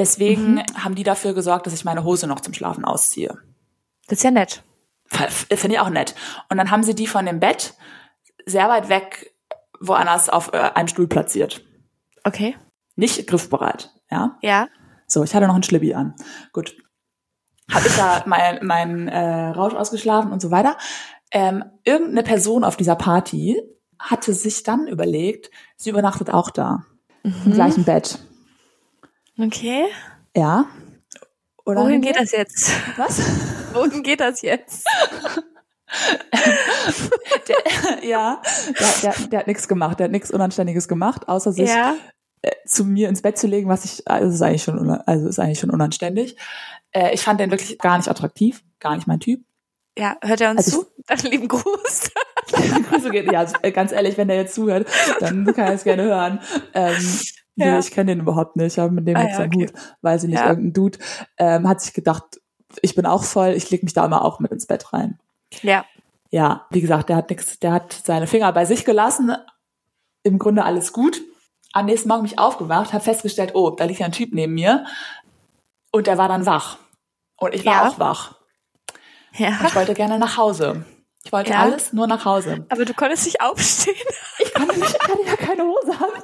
[0.00, 0.62] Deswegen Mhm.
[0.82, 3.36] haben die dafür gesorgt, dass ich meine Hose noch zum Schlafen ausziehe.
[4.08, 4.62] Das ist ja nett.
[5.10, 6.14] F- Finde ich auch nett.
[6.48, 7.74] Und dann haben sie die von dem Bett
[8.46, 9.34] sehr weit weg
[9.78, 11.62] woanders auf äh, einem Stuhl platziert.
[12.24, 12.56] Okay.
[12.96, 14.36] Nicht griffbereit, ja.
[14.42, 14.68] Ja.
[15.06, 16.14] So, ich hatte noch einen Schlibbi an.
[16.52, 16.76] Gut.
[17.70, 20.76] Habe ich da mein, mein äh, Rausch ausgeschlafen und so weiter.
[21.32, 23.60] Ähm, irgendeine Person auf dieser Party
[23.98, 26.84] hatte sich dann überlegt, sie übernachtet auch da.
[27.22, 27.52] Im Mhm.
[27.52, 28.18] gleichen Bett.
[29.40, 29.86] Okay.
[30.36, 30.66] Ja.
[31.64, 32.72] Oder Wohin geht das jetzt?
[32.96, 33.20] Was?
[33.74, 34.84] Wohin geht das jetzt?
[37.48, 38.40] der, ja,
[38.78, 41.96] der, der, der hat nichts gemacht, der hat nichts Unanständiges gemacht, außer sich Ja.
[42.42, 45.38] äh, zu mir ins Bett zu legen, was ich, also ist eigentlich schon, also ist
[45.38, 46.36] eigentlich schon unanständig.
[46.92, 49.40] Äh, ich fand den wirklich gar nicht attraktiv, gar nicht mein Typ.
[49.98, 50.86] Ja, hört er uns Also zu?
[51.06, 52.10] Dann lieben Gruß.
[53.32, 54.88] Ja, äh, ganz ehrlich, wenn der jetzt zuhört,
[55.20, 56.40] dann kann er es gerne hören.
[56.74, 56.96] Ähm,
[57.60, 57.78] nee, Ja.
[57.78, 59.66] ich kenne den überhaupt nicht, ich habe mit dem Ah, nichts ja, okay.
[59.68, 60.48] Hut, weiß ich nicht, Ja.
[60.48, 60.98] irgendein Dude,
[61.38, 62.24] ähm, hat sich gedacht,
[62.82, 65.18] ich bin auch voll, ich leg mich da immer auch mit ins Bett rein.
[65.62, 65.84] Ja.
[66.30, 69.34] ja, wie gesagt, der hat nix, der hat seine Finger bei sich gelassen.
[70.22, 71.20] Im Grunde alles gut.
[71.72, 74.54] Am nächsten Morgen bin ich aufgewacht, habe festgestellt, oh, da liegt ja ein Typ neben
[74.54, 74.84] mir.
[75.92, 76.78] Und der war dann wach.
[77.36, 77.88] Und ich war Ja.
[77.88, 78.34] auch wach.
[79.34, 79.58] Ja.
[79.66, 80.84] Ich wollte gerne nach Hause.
[81.24, 81.60] Ich wollte Ja.
[81.60, 82.64] alles nur nach Hause.
[82.70, 83.94] Aber du konntest nicht aufstehen.
[84.38, 86.22] Ich konnte nicht, ich hatte ja keine Hose an.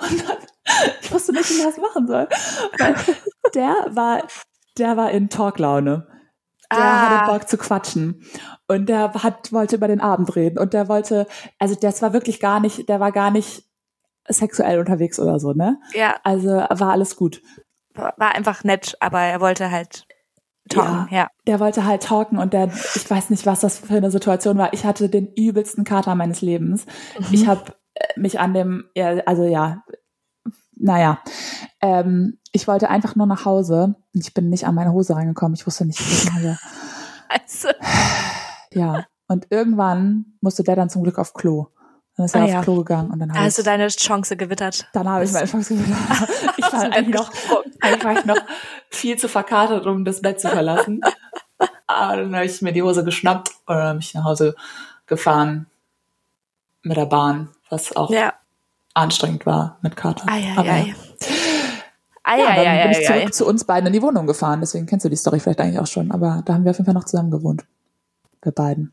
[0.00, 0.36] Und dann,
[1.00, 2.28] ich wusste nicht, wie ich das machen soll.
[2.78, 2.94] Weil
[3.54, 4.22] der war,
[4.78, 6.06] der war in Talklaune.
[6.70, 7.20] Der Ah.
[7.20, 8.22] hatte Bock zu quatschen.
[8.68, 10.58] Und der hat, wollte über den Abend reden.
[10.58, 11.26] Und der wollte,
[11.58, 13.64] also das war wirklich gar nicht, der war gar nicht
[14.28, 15.80] sexuell unterwegs oder so, ne?
[15.94, 17.40] Ja, Also war alles gut.
[17.94, 20.06] war einfach nett, aber er wollte halt
[20.68, 21.08] talken.
[21.10, 21.28] Ja.
[21.46, 24.74] Der wollte halt talken und der, ich weiß nicht, was das für eine Situation war.
[24.74, 26.84] Ich hatte den übelsten Kater meines Lebens.
[27.32, 27.72] Ich habe
[28.16, 29.82] mich an dem, ja, also ja,
[30.76, 31.20] naja,
[31.80, 35.54] ähm, ich wollte einfach nur nach Hause und ich bin nicht an meine Hose reingekommen.
[35.54, 36.58] Ich wusste nicht, wie ich machen soll.
[37.28, 37.68] Also,
[38.72, 39.04] Ja.
[39.30, 41.66] Und irgendwann musste der dann zum Glück auf Klo.
[42.16, 42.62] Dann ist er Ah, aufs ja.
[42.62, 44.88] Klo gegangen und dann da habe hast du deine Chance gewittert.
[44.92, 46.28] dann habe ich meine Chance gewittert.
[46.56, 47.30] Ich war eigentlich noch,
[47.80, 48.38] eigentlich war ich noch
[48.90, 51.00] viel zu verkatert, um das Bett zu verlassen.
[51.86, 54.54] Aber dann habe ich mir die Hose geschnappt und dann habe ich nach Hause
[55.06, 55.66] gefahren
[56.88, 58.32] mit der Bahn, was auch Ja.
[58.94, 60.24] anstrengend war mit Kater.
[60.28, 60.78] Ei, ei, Aber ei.
[60.88, 60.94] ja.
[62.24, 63.30] Ei, Ja, ei, dann ei, bin ich zurück ei.
[63.30, 64.60] zu uns beiden in die Wohnung gefahren.
[64.60, 66.10] Deswegen kennst du die Story vielleicht eigentlich auch schon.
[66.10, 67.64] Aber da haben wir auf jeden Fall noch zusammen gewohnt.
[68.42, 68.92] Wir beiden.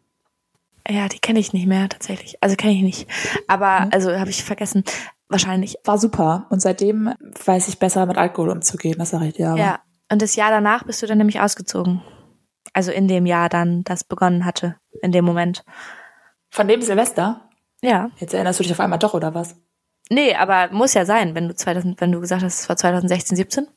[0.87, 2.37] Ja, die kenne ich nicht mehr tatsächlich.
[2.41, 3.07] Also kenne ich nicht.
[3.47, 3.89] Aber, Mhm.
[3.91, 4.83] also habe ich vergessen.
[5.27, 5.75] Wahrscheinlich.
[5.83, 6.45] War super.
[6.49, 7.11] Und seitdem
[7.45, 8.95] weiß ich besser mit Alkohol umzugehen.
[8.99, 9.59] Das sage ich dir aber.
[9.59, 9.79] Ja.
[10.11, 12.01] Und das Jahr danach bist du dann nämlich ausgezogen.
[12.73, 14.75] Also in dem Jahr dann, das begonnen hatte.
[15.01, 15.65] In dem Moment.
[16.51, 17.41] Von dem Silvester?
[17.81, 18.09] Ja.
[18.17, 19.55] Jetzt erinnerst du dich auf einmal doch, oder was?
[20.09, 23.35] Nee, aber muss ja sein, wenn du 2000, wenn du gesagt hast, es war 2016,
[23.37, 23.67] 17.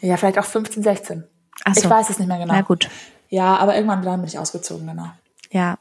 [0.00, 1.24] Ja, vielleicht auch 15, 16.
[1.64, 1.80] Ach so.
[1.82, 2.52] Ich weiß es nicht mehr genau.
[2.54, 2.88] Na gut.
[3.28, 5.08] Ja, aber irgendwann dann bin ich ausgezogen, genau.
[5.50, 5.78] Ja.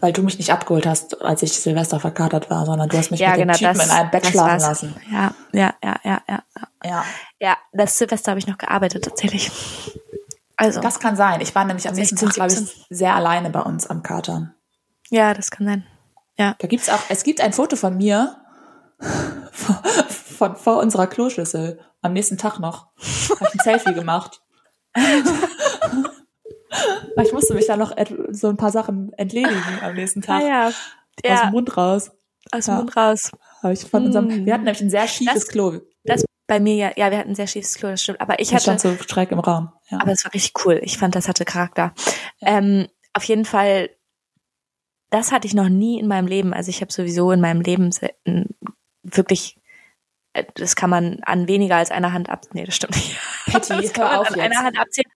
[0.00, 3.20] Weil du mich nicht abgeholt hast, als ich Silvester verkatert war, sondern du hast mich
[3.20, 4.96] Ja, mit dem genau, Typen das, in einem Bett schlafen lassen.
[5.10, 6.42] Ja, ja, ja, ja, ja.
[6.84, 7.04] Ja,
[7.40, 9.50] Ja, das Silvester habe ich noch gearbeitet tatsächlich.
[10.56, 11.40] Also, das kann sein.
[11.40, 14.54] Ich war nämlich am nächsten 16, Tag, glaube ich, sehr alleine bei uns am Katern.
[15.10, 15.86] ja, das kann sein.
[16.38, 18.36] Da gibt's auch, es gibt ein Foto von mir
[19.50, 19.76] von,
[20.08, 22.86] von vor unserer Kloschüssel am nächsten Tag noch.
[23.40, 24.40] Habe ich ein Selfie gemacht.
[27.22, 27.92] Ich musste mich da noch
[28.30, 30.42] so ein paar Sachen entledigen am nächsten Tag.
[30.42, 30.66] Ah, ja.
[30.68, 30.74] Aus
[31.24, 32.10] Ja, dem Mund raus.
[32.52, 32.78] aus dem Ja.
[32.78, 33.32] Mund raus.
[33.62, 34.46] Habe ich von unserem, Mm.
[34.46, 35.80] wir hatten nämlich ein sehr schiefes Das- Klo.
[36.04, 38.20] Das bei mir ja, ja, wir hatten ein sehr schiefes Klo, das stimmt.
[38.20, 39.72] Aber ich Das stand hatte, so schräg im Raum.
[39.90, 39.98] Ja.
[40.00, 40.78] aber es war richtig cool.
[40.82, 41.92] Ich fand, das hatte Charakter.
[42.40, 43.90] Ähm, auf jeden Fall,
[45.10, 46.52] das hatte ich noch nie in meinem Leben.
[46.52, 47.90] Also ich habe sowieso in meinem Leben
[49.02, 49.56] wirklich,
[50.32, 52.46] äh, das kann man an weniger als einer Hand ab.
[52.52, 53.18] Nee, das stimmt nicht.
[53.46, 54.56] Patty, das kann man auf an jetzt.
[54.56, 55.10] einer Hand abzählen.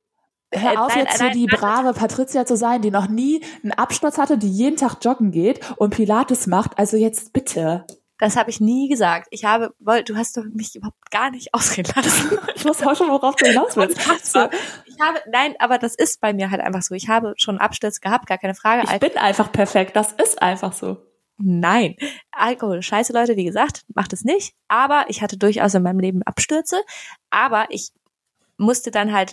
[0.50, 3.08] Äh, Hör auf nein, jetzt nein, so die nein, brave Patricia zu sein, die noch
[3.08, 6.78] nie einen Absturz hatte, die jeden Tag joggen geht und Pilates macht.
[6.78, 7.86] Also jetzt bitte.
[8.22, 9.26] Das habe ich nie gesagt.
[9.32, 12.38] Ich habe, du hast mich überhaupt gar nicht ausreden lassen.
[12.54, 13.98] Ich weiß heute, worauf du hinaus willst.
[14.86, 16.94] Ich habe, nein, aber das ist bei mir halt einfach so.
[16.94, 18.84] Ich habe schon Abstürze gehabt, gar keine Frage.
[18.84, 19.96] Ich bin einfach perfekt.
[19.96, 20.98] Das ist einfach so.
[21.38, 21.96] Nein.
[22.30, 24.54] Alkohol, scheiße Leute, wie gesagt, macht es nicht.
[24.68, 26.80] Aber ich hatte durchaus in meinem Leben Abstürze.
[27.30, 27.90] Aber ich
[28.56, 29.32] musste dann halt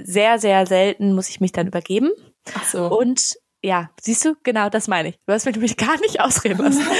[0.00, 2.12] sehr, sehr selten, muss ich mich dann übergeben.
[2.54, 2.86] Ach so.
[2.86, 5.18] Und ja, siehst du, genau das meine ich.
[5.26, 6.86] Du hast mich nämlich gar nicht ausreden lassen.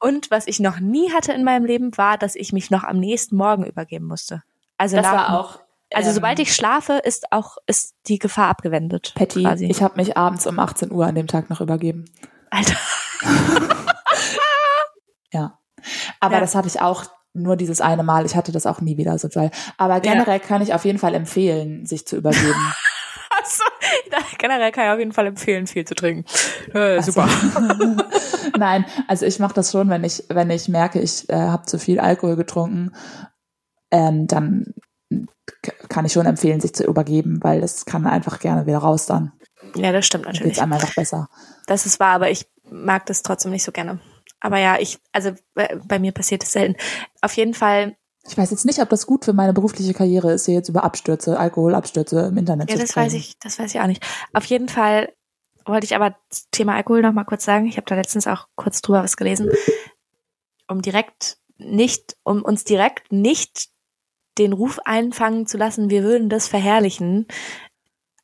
[0.00, 2.98] Und was ich noch nie hatte in meinem Leben, war, dass ich mich noch am
[2.98, 4.42] nächsten Morgen übergeben musste.
[4.76, 5.58] Also das nach, war auch.
[5.92, 9.12] also ähm, sobald ich schlafe, ist auch ist die Gefahr abgewendet.
[9.16, 9.66] Patty, quasi.
[9.66, 12.04] ich habe mich abends um 18 Uhr an dem Tag noch übergeben.
[12.50, 12.76] Alter.
[15.32, 15.58] Ja.
[16.20, 16.40] Aber Ja.
[16.40, 18.24] das hatte ich auch nur dieses eine Mal.
[18.24, 19.50] Ich hatte das auch nie wieder so doll.
[19.76, 22.54] Aber generell kann ich auf jeden Fall empfehlen, sich zu übergeben.
[23.48, 26.24] Also, generell kann ich auf jeden Fall empfehlen, viel zu trinken.
[26.74, 27.28] Äh, super.
[28.58, 31.78] Nein, also ich mache das schon, wenn ich, wenn ich merke, ich äh, habe zu
[31.78, 32.92] viel Alkohol getrunken,
[33.90, 34.74] ähm, dann
[35.88, 39.32] kann ich schon empfehlen, sich zu übergeben, weil das kann einfach gerne wieder raus dann.
[39.74, 40.62] Ja, das stimmt Dann geht's natürlich.
[40.62, 41.28] einem einfach besser.
[41.66, 44.00] Das ist wahr, aber ich mag das trotzdem nicht so gerne.
[44.40, 46.76] Aber ja, ich, also bei, bei mir passiert es selten.
[47.22, 47.96] Auf jeden Fall
[48.28, 50.84] Ich weiß jetzt nicht, ob das gut für meine berufliche Karriere ist, hier jetzt über
[50.84, 53.06] Abstürze, Alkoholabstürze im Internet Ja, zu das sprechen.
[53.06, 54.04] weiß ich, das weiß ich auch nicht.
[54.32, 55.12] Auf jeden Fall
[55.64, 57.66] wollte ich aber das Thema Alkohol noch mal kurz sagen.
[57.66, 59.50] Ich habe da letztens auch kurz drüber was gelesen,
[60.68, 63.68] um direkt nicht, um uns direkt nicht
[64.38, 67.26] den Ruf einfangen zu lassen, wir würden das verherrlichen,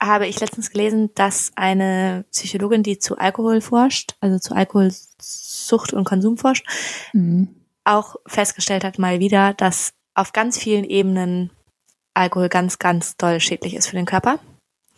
[0.00, 6.04] habe ich letztens gelesen, dass eine Psychologin, die zu Alkohol forscht, also zu Alkoholsucht und
[6.04, 6.66] Konsum forscht,
[7.12, 7.63] Mhm.
[7.84, 11.50] Auch festgestellt hat mal wieder, dass auf ganz vielen Ebenen
[12.14, 14.38] Alkohol ganz, ganz doll schädlich ist für den Körper.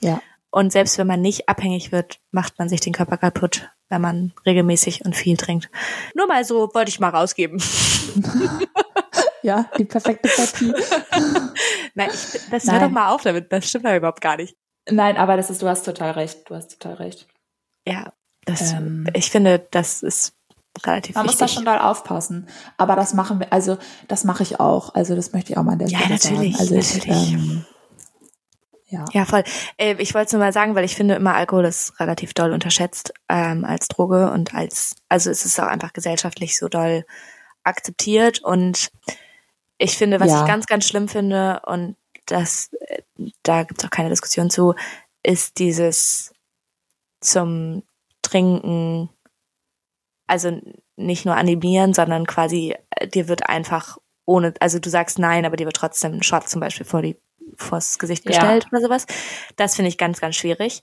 [0.00, 0.20] Ja.
[0.50, 4.32] Und selbst wenn man nicht abhängig wird, macht man sich den Körper kaputt, wenn man
[4.44, 5.70] regelmäßig und viel trinkt.
[6.14, 7.60] Nur mal so wollte ich mal rausgeben.
[9.46, 10.72] Ja, die perfekte Partie.
[11.94, 12.80] Nein, ich, das Nein.
[12.80, 13.52] hör doch mal auf damit.
[13.52, 14.56] Das stimmt ja überhaupt gar nicht.
[14.90, 16.50] Nein, aber das ist, du hast total recht.
[16.50, 17.28] Du hast total recht.
[17.86, 18.12] Ja,
[18.44, 19.06] das, Ähm.
[19.14, 20.35] ich finde, das ist
[20.84, 22.48] relativ Man muss da schon doll aufpassen.
[22.76, 24.94] Aber das machen wir, also das mache ich auch.
[24.94, 26.60] Also das möchte ich auch mal an der Ja, Stelle natürlich, sagen.
[26.60, 27.32] Also ich, natürlich.
[27.32, 27.64] ähm,
[28.88, 29.04] ja.
[29.12, 29.42] Ja, voll.
[29.78, 32.52] Äh, ich wollte es nur mal sagen, weil ich finde immer Alkohol ist relativ doll
[32.52, 37.04] unterschätzt ähm, als Droge und als, also es ist auch einfach gesellschaftlich so doll
[37.64, 38.90] akzeptiert und
[39.78, 40.42] ich finde, was Ja.
[40.42, 41.96] ich ganz, ganz schlimm finde und
[42.26, 43.02] das, äh,
[43.42, 44.74] da gibt's auch keine Diskussion zu,
[45.22, 46.32] ist dieses
[47.20, 47.82] zum
[48.22, 49.08] Trinken,
[50.26, 50.60] also
[50.96, 55.56] nicht nur animieren, sondern quasi äh, dir wird einfach ohne, also du sagst nein, aber
[55.56, 57.16] dir wird trotzdem ein Shot zum Beispiel vor die
[57.56, 58.30] vors Gesicht Ja.
[58.32, 59.06] gestellt oder sowas.
[59.56, 60.82] Das finde ich ganz, ganz schwierig.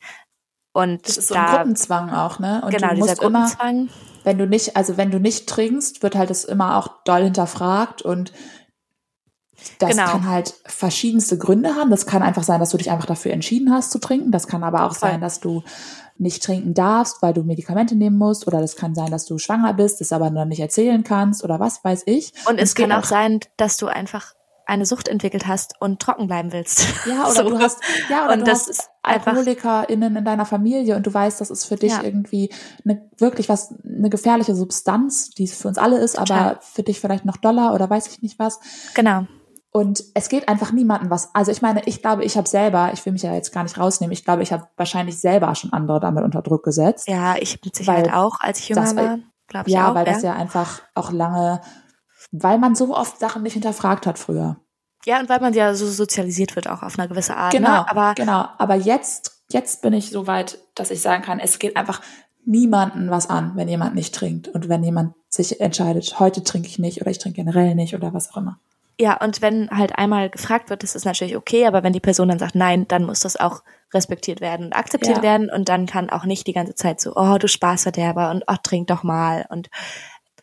[0.72, 2.62] Und Das ist so ein da, Gruppenzwang auch, ne?
[2.66, 3.90] Und genau, du dieser musst immer, Gruppenzwang.
[4.24, 8.02] wenn du nicht, also wenn du nicht trinkst, wird halt das immer auch doll hinterfragt
[8.02, 8.32] und
[9.80, 10.06] das Genau.
[10.06, 11.90] kann halt verschiedenste Gründe haben.
[11.92, 14.32] Das kann einfach sein, dass du dich einfach dafür entschieden hast zu trinken.
[14.32, 15.10] Das kann aber auch Voll.
[15.10, 15.64] sein, dass du
[16.24, 18.48] nicht trinken darfst, weil du Medikamente nehmen musst.
[18.48, 21.60] Oder das kann sein, dass du schwanger bist, das aber noch nicht erzählen kannst oder
[21.60, 22.34] was weiß ich.
[22.50, 24.34] Und es geht kann auch sein, dass du einfach
[24.66, 26.86] eine Sucht entwickelt hast und trocken bleiben willst.
[27.06, 27.50] Ja, oder So.
[27.50, 31.14] du hast, ja, oder Und du das hast ist AlkoholikerInnen in deiner Familie und du
[31.14, 32.02] weißt, das ist für dich Ja.
[32.04, 32.50] irgendwie
[32.86, 36.40] eine, wirklich was, eine gefährliche Substanz, die es für uns alle ist, Total.
[36.52, 38.60] aber für dich vielleicht noch Dollar oder weiß ich nicht was.
[38.94, 39.28] Genau.
[39.76, 41.34] Und es geht einfach niemandem was.
[41.34, 43.78] Also ich meine, ich glaube, ich habe selber, ich will mich ja jetzt gar nicht
[43.78, 47.08] rausnehmen, ich glaube, ich habe wahrscheinlich selber schon andere damit unter Druck gesetzt.
[47.08, 49.18] Ja, ich mit Sicherheit Weil auch, als ich jünger das- war,
[49.48, 49.96] glaube ich ja, auch.
[49.96, 50.14] weil ja.
[50.14, 51.60] das ja einfach auch lange,
[52.32, 54.58] weil man so oft Sachen nicht hinterfragt hat früher.
[55.06, 57.52] ja, und weil man ja so sozialisiert wird auch auf eine gewisse Art.
[57.52, 57.90] Genau, Ne?
[57.90, 58.46] Aber genau.
[58.60, 62.00] Aber jetzt, jetzt bin ich so weit, dass ich sagen kann, es geht einfach
[62.46, 66.78] niemanden was an, wenn jemand nicht trinkt und wenn jemand sich entscheidet, heute trinke ich
[66.78, 68.60] nicht oder ich trinke generell nicht oder was auch immer.
[69.00, 72.28] Ja, und wenn halt einmal gefragt wird, das ist natürlich okay, aber wenn die Person
[72.28, 73.64] dann sagt nein, dann muss das auch
[73.94, 75.24] respektiert werden und akzeptiert Ja.
[75.24, 78.56] werden und dann kann auch nicht die ganze Zeit so, oh, du Spaßverderber und oh,
[78.62, 79.70] trink doch mal und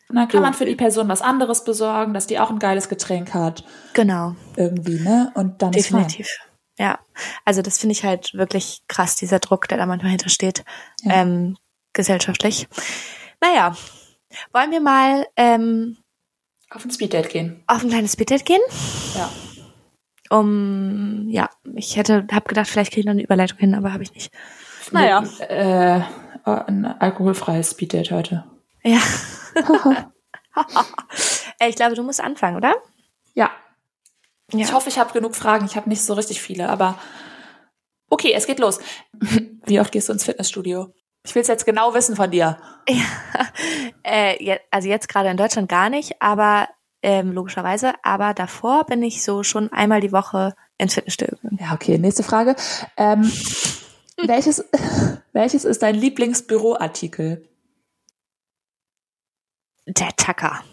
[0.08, 2.88] Und dann kann man für die Person was anderes besorgen, dass die auch ein geiles
[2.88, 5.30] Getränk hat, genau, irgendwie, ne?
[5.34, 6.28] Und dann ist definitiv.
[6.78, 6.98] Ja,
[7.44, 10.64] also das finde ich halt wirklich krass, dieser Druck, der da manchmal hintersteht,
[11.02, 11.22] Ja.
[11.22, 11.56] ähm,
[11.92, 12.68] gesellschaftlich.
[13.40, 13.76] Naja,
[14.52, 15.99] wollen wir mal ähm, fein.
[16.70, 17.62] Auf ein Speeddate gehen.
[17.66, 18.60] auf ein kleines Speeddate gehen?
[19.16, 19.30] Ja.
[20.30, 24.04] Um, ja, ich hätte, hab gedacht, vielleicht kriege ich noch eine Überleitung hin, aber habe
[24.04, 24.32] ich nicht.
[24.92, 25.24] Naja.
[25.40, 26.02] Äh,
[26.44, 28.44] ein alkoholfreies Speeddate heute.
[28.84, 29.00] Ja.
[31.68, 32.74] Ich glaube, du musst anfangen, oder?
[33.34, 33.50] Ja.
[34.52, 34.64] Ja.
[34.64, 35.66] Ich hoffe, ich habe genug Fragen.
[35.66, 36.98] Ich habe nicht so richtig viele, aber
[38.08, 38.80] okay, es geht los.
[39.66, 40.92] Wie oft gehst du ins Fitnessstudio?
[41.26, 42.58] Ich will es jetzt genau wissen von dir.
[44.02, 46.68] Äh, je, also jetzt gerade in Deutschland gar nicht, aber
[47.02, 47.92] ähm, logischerweise.
[48.02, 51.36] Aber davor bin ich so schon einmal die Woche ins Fitnessstudio.
[51.58, 52.56] Ja, okay, nächste Frage.
[52.96, 53.30] Ähm,
[54.26, 54.64] welches,
[55.32, 57.46] welches ist dein Lieblingsbüroartikel?
[59.86, 60.64] Der Tacker.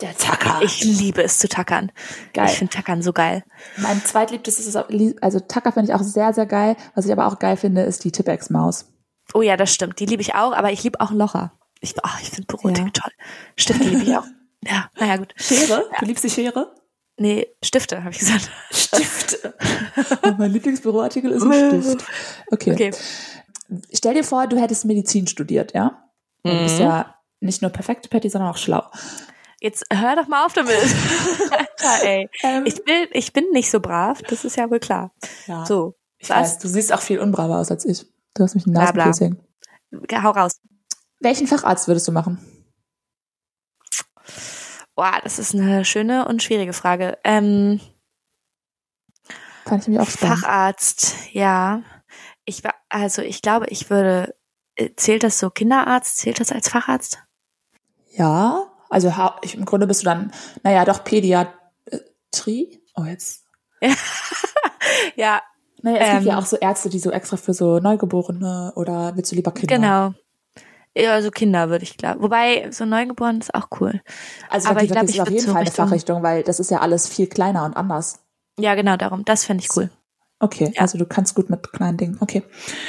[0.00, 0.60] Der Tacker.
[0.62, 1.90] Ich liebe es zu tackern.
[2.32, 2.46] geil.
[2.46, 3.44] Ich finde Tackern so geil.
[3.78, 4.76] mein zweitliebstes ist,
[5.22, 6.76] also Tacker finde ich auch sehr, sehr geil.
[6.94, 8.93] Was ich aber auch geil finde, ist die Tippex-Maus.
[9.34, 9.98] Oh ja, das stimmt.
[10.00, 11.52] Die liebe ich auch, aber ich liebe auch Locher.
[11.80, 12.92] Ich, oh, ich finde Büroartikel Ja.
[13.02, 13.12] toll.
[13.56, 14.24] Stifte liebe ich auch.
[14.66, 15.34] Ja, naja, gut.
[15.36, 15.84] Schere?
[16.00, 16.72] Du liebst die Schere?
[17.18, 18.50] Nee, Stifte, habe ich gesagt.
[18.70, 19.36] Stift.
[20.38, 22.06] mein Lieblingsbüroartikel ist ein Stift.
[22.50, 22.72] Okay.
[22.72, 22.90] Okay.
[23.92, 26.02] Stell dir vor, du hättest Medizin studiert, ja?
[26.44, 26.80] Du bist Mhm.
[26.84, 28.82] ja nicht nur perfekte Patty, sondern auch schlau.
[29.60, 30.74] Jetzt hör doch mal auf damit.
[31.50, 32.30] Alter, ey.
[32.42, 35.12] Ähm, Ich will, ich bin nicht so brav, das ist ja wohl klar.
[35.46, 36.36] ja, So, ich was?
[36.38, 38.06] weiß, du siehst auch viel unbraver aus als ich.
[38.34, 38.72] Du hast mich ein.
[38.72, 39.36] Nasenpiercing.
[40.12, 40.60] Hau raus.
[41.20, 42.38] Welchen Facharzt würdest du machen?
[44.94, 47.18] Boah, das ist eine schöne und schwierige Frage.
[47.24, 47.80] Ähm,
[49.64, 50.40] Fand ich mich auch spannend.
[50.40, 51.82] Facharzt, ja.
[52.44, 54.36] Ich war, also ich glaube, ich würde,
[54.76, 56.18] äh, zählt das so Kinderarzt?
[56.18, 57.22] Zählt das als Facharzt?
[58.10, 59.12] Ja, also
[59.52, 60.32] im Grunde bist du dann,
[60.62, 62.82] naja, doch Pädiatrie?
[62.94, 63.44] Oh, jetzt.
[65.16, 65.42] Ja,
[65.84, 66.38] Naja, es gibt ja Ähm.
[66.38, 69.74] auch so Ärzte, die so extra für so Neugeborene oder willst du lieber Kinder?
[69.76, 70.14] genau.
[70.96, 72.22] Ja, also Kinder würde ich glauben.
[72.22, 74.00] Wobei, so Neugeboren ist auch cool.
[74.48, 76.60] Also Aber ich glaub, das ich ist auf jeden Fall eine Richtung- Fachrichtung, weil das
[76.60, 78.20] ist ja alles viel kleiner und anders.
[78.58, 79.24] Ja, genau, darum.
[79.24, 79.90] Das fände ich cool.
[80.38, 80.82] Okay, Ja.
[80.82, 82.16] also du kannst gut mit kleinen Dingen.
[82.20, 82.44] Okay.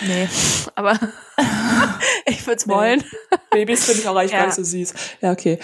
[0.06, 0.28] Nee,
[0.76, 0.93] aber
[2.28, 2.74] ich würde es Nee.
[2.74, 3.04] wollen.
[3.52, 4.93] Babys finde ich auch gar nicht so süß.
[5.22, 5.60] Ja, okay.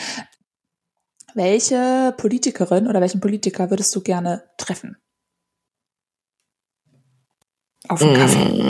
[1.33, 4.97] Welche Politikerin oder welchen Politiker würdest du gerne treffen?
[7.87, 8.61] Auf dem Kaffee.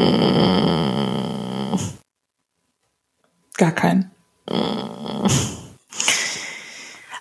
[3.58, 4.12] Gar keinen.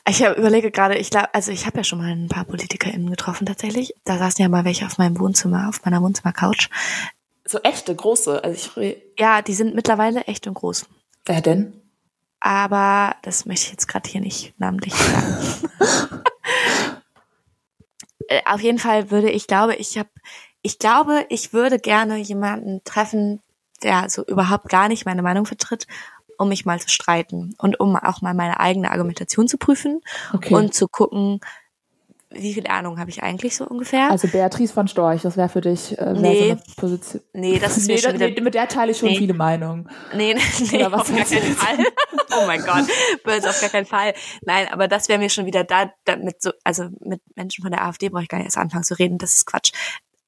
[0.08, 3.46] Ich überlege gerade, ich glaube, also ich habe ja schon mal ein paar PolitikerInnen getroffen
[3.46, 3.94] tatsächlich.
[4.04, 6.68] Da saßen ja mal welche auf meinem Wohnzimmer, auf meiner Wohnzimmercouch.
[7.44, 8.42] So echte, große.
[8.42, 10.86] Also ich Ja, die sind mittlerweile echt und groß.
[11.26, 11.74] Wer denn?
[12.40, 15.36] Aber das möchte ich jetzt gerade hier nicht namentlich sagen.
[18.28, 20.08] Äh, Auf jeden Fall würde ich glaube, ich habe,
[20.62, 23.40] ich glaube, ich würde gerne jemanden treffen,
[23.82, 25.86] der so überhaupt gar nicht meine Meinung vertritt,
[26.38, 30.00] um mich mal zu streiten und um auch mal meine eigene Argumentation zu prüfen
[30.34, 30.54] Okay.
[30.54, 31.40] und zu gucken,
[32.32, 34.08] wie viel Ahnung habe ich eigentlich so ungefähr.
[34.10, 36.38] also Beatrice von Storch, das wäre für dich äh, Nee.
[36.38, 37.22] so eine Position.
[37.32, 39.18] nee, das ist mir nee, schon das- wieder nee, mit der teile ich schon Nee.
[39.18, 39.90] viele Meinungen.
[40.14, 41.26] Nee, nee, nee auf gar keinen?
[41.56, 41.78] Fall.
[42.40, 42.84] Oh mein Gott,
[43.24, 44.14] böse auf gar keinen Fall.
[44.42, 47.84] Nein, aber das wäre mir schon wieder da, damit so, also mit Menschen von der
[47.84, 49.72] AfD brauche ich gar nicht erst anfangen zu reden, das ist Quatsch.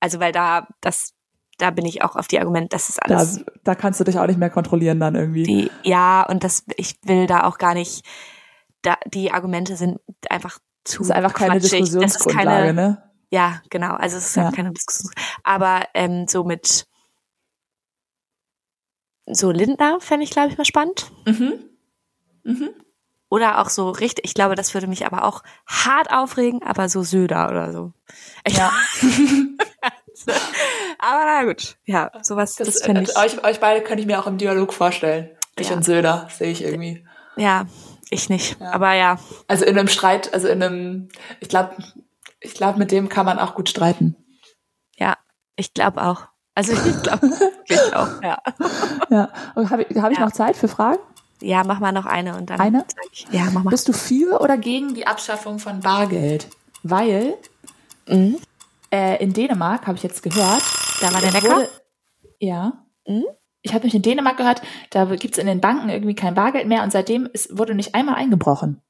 [0.02, 1.14] Also weil da, das,
[1.58, 4.18] da bin ich auch auf die Argument, das ist Da, alles da kannst du dich
[4.18, 5.44] auch nicht mehr kontrollieren dann irgendwie.
[5.44, 8.04] die, ja, und das, ich will da auch gar nicht,
[8.82, 11.82] da, die Argumente sind einfach zu das ist einfach keine quatschig.
[11.82, 13.10] Diskussionsgrundlage, keine, ne?
[13.30, 14.46] ja, genau, also es ist Ja.
[14.46, 15.12] halt keine Diskussion.
[15.44, 16.86] Aber ähm, so mit
[19.30, 21.12] so Lindner fände ich, glaube ich, mal spannend.
[21.26, 21.54] Mhm.
[22.42, 22.70] Mhm.
[23.28, 27.02] Oder auch so richtig, ich glaube, das würde mich aber auch hart aufregen, aber so
[27.04, 27.92] Söder oder so.
[28.48, 28.72] Ja.
[30.98, 34.06] aber na gut, ja, sowas, das, Das, finde äh, ich, euch, euch beide könnte ich
[34.06, 35.30] mir auch im Dialog vorstellen.
[35.58, 35.76] Dich Ja.
[35.76, 37.04] und Söder sehe ich irgendwie.
[37.36, 37.66] ja,
[38.10, 38.60] ich nicht.
[38.60, 38.72] Ja.
[38.72, 39.18] Aber ja,
[39.48, 41.08] Also in einem Streit, also in einem,
[41.40, 41.76] ich glaube,
[42.40, 44.16] ich glaube, mit dem kann man auch gut streiten.
[44.96, 45.16] ja,
[45.56, 46.26] ich glaube auch.
[46.54, 48.38] Also ich glaube wirklich auch, ja.
[49.08, 49.28] Ja.
[49.70, 50.24] Habe ich, hab ich Ja.
[50.26, 50.98] noch Zeit für Fragen?
[51.40, 52.60] Ja, mach mal noch eine und dann.
[52.60, 52.84] Eine?
[53.10, 53.70] Ich, ja, mach mal.
[53.70, 56.48] Bist du für oder gegen die Abschaffung von Bargeld?
[56.82, 57.34] Weil
[58.06, 58.36] Mhm.
[58.92, 60.62] Äh, in Dänemark habe ich jetzt gehört,
[61.00, 61.68] Da war der es wurde-
[62.38, 62.84] ja.
[63.06, 63.24] Mhm.
[63.64, 66.82] Ich habe mich in Dänemark gehört, da gibt's in den Banken irgendwie kein Bargeld mehr
[66.82, 68.82] und seitdem ist, wurde nicht einmal eingebrochen.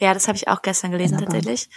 [0.00, 1.68] Ja, das habe ich auch gestern gelesen tatsächlich.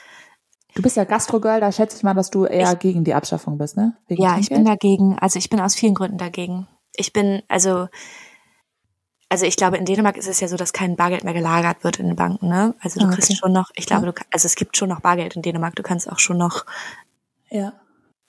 [0.76, 3.58] Du bist ja Gastrogirl, da schätze ich mal, dass du eher Ich- gegen die Abschaffung
[3.58, 3.96] bist, ne?
[4.08, 5.18] Wegen Ja, ich bin dagegen.
[5.20, 6.68] Also ich bin aus vielen Gründen dagegen.
[6.96, 7.88] Ich bin, also,
[9.30, 12.00] also ich glaube, in Dänemark ist es ja so, dass kein Bargeld mehr gelagert wird
[12.00, 12.74] in den Banken, ne?
[12.82, 13.40] Also du Ah, kriegst okay.
[13.40, 15.76] schon noch, ich glaube, du, also es gibt schon noch Bargeld in Dänemark.
[15.76, 16.66] Du kannst auch schon noch
[17.50, 17.74] Ja.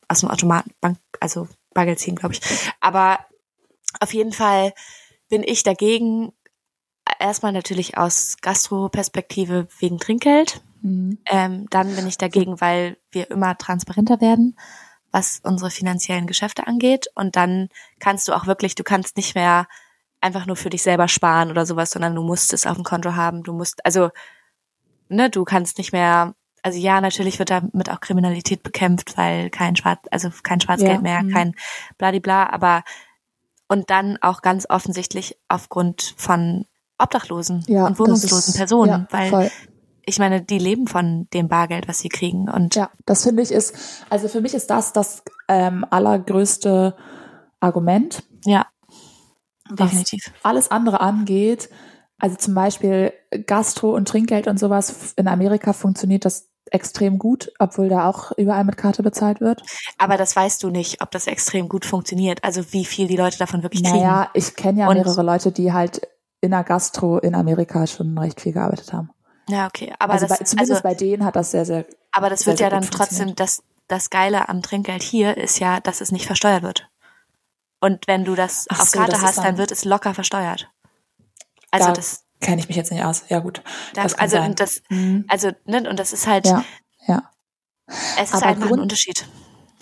[0.08, 2.40] aus dem Automaten Bank, also Bargeld ziehen, glaube ich.
[2.80, 3.18] Aber
[4.00, 4.72] auf jeden Fall
[5.28, 6.32] bin ich dagegen.
[7.18, 10.62] Erstmal natürlich aus Gastro-Perspektive wegen Trinkgeld.
[10.82, 11.18] Mhm.
[11.26, 14.56] Ähm, dann bin ich dagegen, weil wir immer transparenter werden,
[15.10, 17.08] was unsere finanziellen Geschäfte angeht.
[17.14, 17.68] Und dann
[17.98, 19.66] kannst du auch wirklich, du kannst nicht mehr
[20.20, 23.14] einfach nur für dich selber sparen oder sowas, sondern du musst es auf dem Konto
[23.14, 23.42] haben.
[23.42, 24.10] Du musst, also,
[25.08, 29.76] ne, du kannst nicht mehr, also ja, natürlich wird damit auch Kriminalität bekämpft, weil kein
[29.76, 31.30] Schwarz, also kein Schwarzgeld Ja, mehr, mhm.
[31.30, 31.54] kein
[31.98, 32.82] Bladibla, aber
[33.68, 36.66] und dann auch ganz offensichtlich aufgrund von
[36.98, 39.50] Obdachlosen Ja, und wohnungslosen ist- Personen, ja, weil voll.
[40.04, 42.48] ich meine, die leben von dem Bargeld, was sie kriegen.
[42.50, 46.96] Und Ja, das finde ich ist, also für mich ist das das ähm, allergrößte
[47.60, 48.66] Argument, ja,
[49.70, 50.32] was definitiv.
[50.42, 51.70] alles andere angeht.
[52.18, 53.14] Also zum Beispiel
[53.46, 55.14] Gastro und Trinkgeld und sowas.
[55.16, 59.62] In Amerika funktioniert das extrem gut, obwohl da auch überall mit Karte bezahlt wird.
[59.98, 62.42] Aber das weißt du nicht, ob das extrem gut funktioniert.
[62.44, 63.98] Also wie viel die Leute davon wirklich kriegen.
[63.98, 66.00] Naja, ich kenne ja Und- mehrere Leute, die halt
[66.40, 69.10] in der Gastro in Amerika schon recht viel gearbeitet haben.
[69.48, 69.92] Ja, okay.
[69.98, 72.52] Aber also das, bei, zumindest also, bei denen hat das sehr, sehr, aber das sehr,
[72.52, 76.12] wird sehr ja dann trotzdem, das, das Geile am Trinkgeld hier ist ja, dass es
[76.12, 76.88] nicht versteuert wird.
[77.80, 80.14] Und wenn du das Ach auf so, Karte das hast, dann dann- wird es locker
[80.14, 80.70] versteuert.
[81.72, 83.24] Also Da das, kenne ich mich jetzt nicht aus.
[83.28, 83.62] Ja gut.
[83.94, 84.50] das, das also sein.
[84.50, 85.24] und das, Mhm.
[85.28, 86.64] also ne, und das ist halt, Ja,
[87.06, 87.30] ja.
[88.20, 89.26] es ist einfach Grund- ein Unterschied.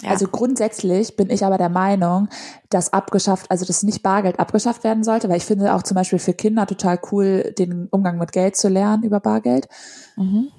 [0.02, 0.11] Ja.
[0.11, 2.28] Also grundsätzlich bin ich aber der Meinung,
[2.70, 6.20] dass abgeschafft, also dass nicht Bargeld abgeschafft werden sollte, weil ich finde auch zum Beispiel
[6.20, 9.68] für Kinder total cool, den Umgang mit Geld zu lernen über Bargeld.
[10.16, 10.50] mhm.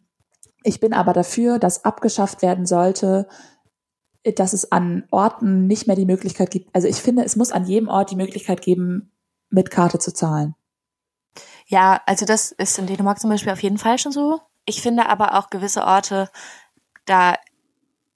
[0.64, 3.30] Ich bin aber dafür, dass abgeschafft werden sollte,
[4.36, 6.68] dass es an Orten nicht mehr die Möglichkeit gibt.
[6.76, 9.14] Also ich finde, es muss an jedem Ort die Möglichkeit geben,
[9.50, 10.56] mit Karte zu zahlen.
[11.72, 14.42] Ja, also das ist in Dänemark zum Beispiel auf jeden Fall schon so.
[14.66, 16.30] Ich finde aber auch gewisse Orte,
[17.06, 17.36] da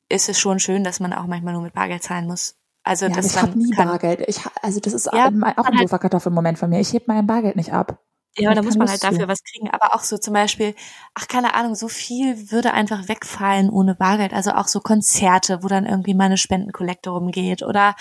[0.10, 2.56] ist es schon schön, dass man auch manchmal nur mit Bargeld zahlen muss.
[2.84, 4.22] Also Ja, dass ich habe nie kann, Bargeld.
[4.28, 6.80] Ich, also das ist Ja, auch ein- auch ein man halt- Sofakartoffelmoment von mir.
[6.80, 8.00] Ich heb mein Bargeld nicht ab.
[8.36, 9.70] Ja, aber da muss man halt dafür was kriegen.
[9.70, 10.74] Aber auch so zum Beispiel,
[11.14, 14.34] ach keine Ahnung, so viel würde einfach wegfallen ohne Bargeld.
[14.34, 17.96] Also auch so Konzerte, wo dann irgendwie mal eine Spendenkollekte rumgeht oder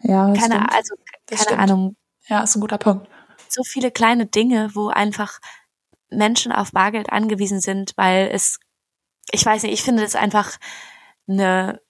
[0.00, 0.74] Ja, das keine, stimmt.
[0.74, 0.94] also
[1.26, 1.62] Das keine.
[1.62, 1.96] Ahnung,
[2.26, 3.08] Ja, ist ein guter Punkt.
[3.56, 5.40] So viele kleine Dinge, wo einfach
[6.10, 8.60] Menschen auf Bargeld angewiesen sind, weil es,
[9.32, 10.58] ich weiß nicht, ich finde das einfach
[11.28, 11.80] eine,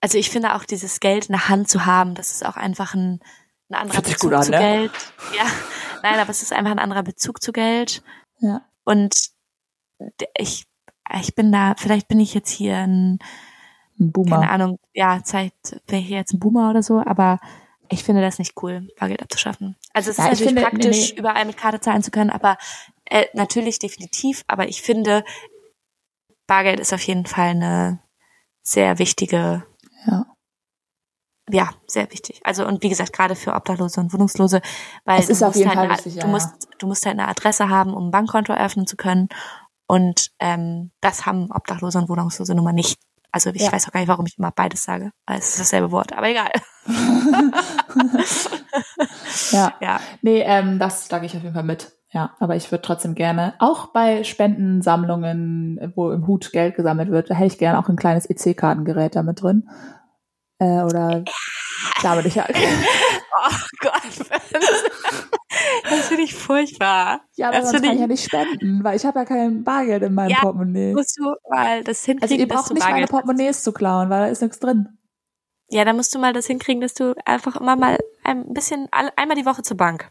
[0.00, 2.94] also ich finde auch dieses Geld in der Hand zu haben, das ist auch einfach
[2.94, 3.20] ein,
[3.68, 4.58] ein anderer Bezug gut an, zu ne?
[4.58, 4.92] Geld.
[5.36, 5.46] Ja,
[6.02, 8.02] nein, aber es ist einfach ein anderer Bezug zu Geld.
[8.38, 8.60] Ja.
[8.84, 9.14] Und
[10.36, 10.66] ich,
[11.18, 13.18] ich bin da, vielleicht bin ich jetzt hier ein,
[13.98, 14.40] Ein Boomer.
[14.40, 15.54] keine Ahnung, ja, Zeit,
[15.86, 17.40] wäre ich hier jetzt ein Boomer oder so, aber
[17.92, 19.76] ich finde das nicht cool, Bargeld abzuschaffen.
[19.92, 21.18] Also es Ja, ist ich natürlich finde- nee, praktisch, nee.
[21.18, 22.56] überall mit Karte zahlen zu können, aber
[23.04, 25.24] äh, natürlich definitiv, aber ich finde,
[26.46, 28.00] Bargeld ist auf jeden Fall eine
[28.62, 29.64] sehr wichtige,
[30.06, 30.26] Ja.
[31.50, 32.40] ja, sehr wichtig.
[32.44, 34.60] Also und wie gesagt, gerade für Obdachlose und Wohnungslose,
[35.04, 36.86] weil Es ist du auf musst jeden halt Fall eine, wichtig, du ja, musst, du
[36.86, 39.28] musst halt eine Adresse haben, um ein Bankkonto eröffnen zu können.
[39.86, 42.98] Und ähm, das haben Obdachlose und Wohnungslose nun mal nicht.
[43.32, 43.72] Also ich Ja.
[43.72, 46.50] weiß auch gar nicht, warum ich immer beides sage, es ist dasselbe Wort, aber egal.
[49.50, 49.72] Ja.
[49.80, 50.00] Ja.
[50.22, 51.92] Nee, ähm, das sage ich auf jeden Fall mit.
[52.10, 57.30] Ja, aber ich würde trotzdem gerne, auch bei Spendensammlungen, wo im Hut Geld gesammelt wird,
[57.30, 59.68] da hätte ich gerne auch ein kleines EC-Kartengerät damit drin.
[60.62, 61.24] Äh, oder
[62.02, 62.46] damit ich ja.
[63.44, 64.28] Oh Gott.
[65.90, 67.22] Das finde ich furchtbar.
[67.34, 70.02] Ja, aber Das sonst kann ich ja nicht spenden, weil ich habe ja kein Bargeld
[70.04, 70.92] in meinem Ja, Portemonnaie.
[70.94, 73.10] Musst du mal das hinkriegen, Also ihr dass braucht du nicht meine Bargeld hast.
[73.10, 74.96] Portemonnaies zu klauen, weil da ist nichts drin.
[75.70, 79.36] Ja, dann musst du mal das hinkriegen, dass du einfach immer mal ein bisschen, einmal
[79.36, 80.08] die Woche zur Bank.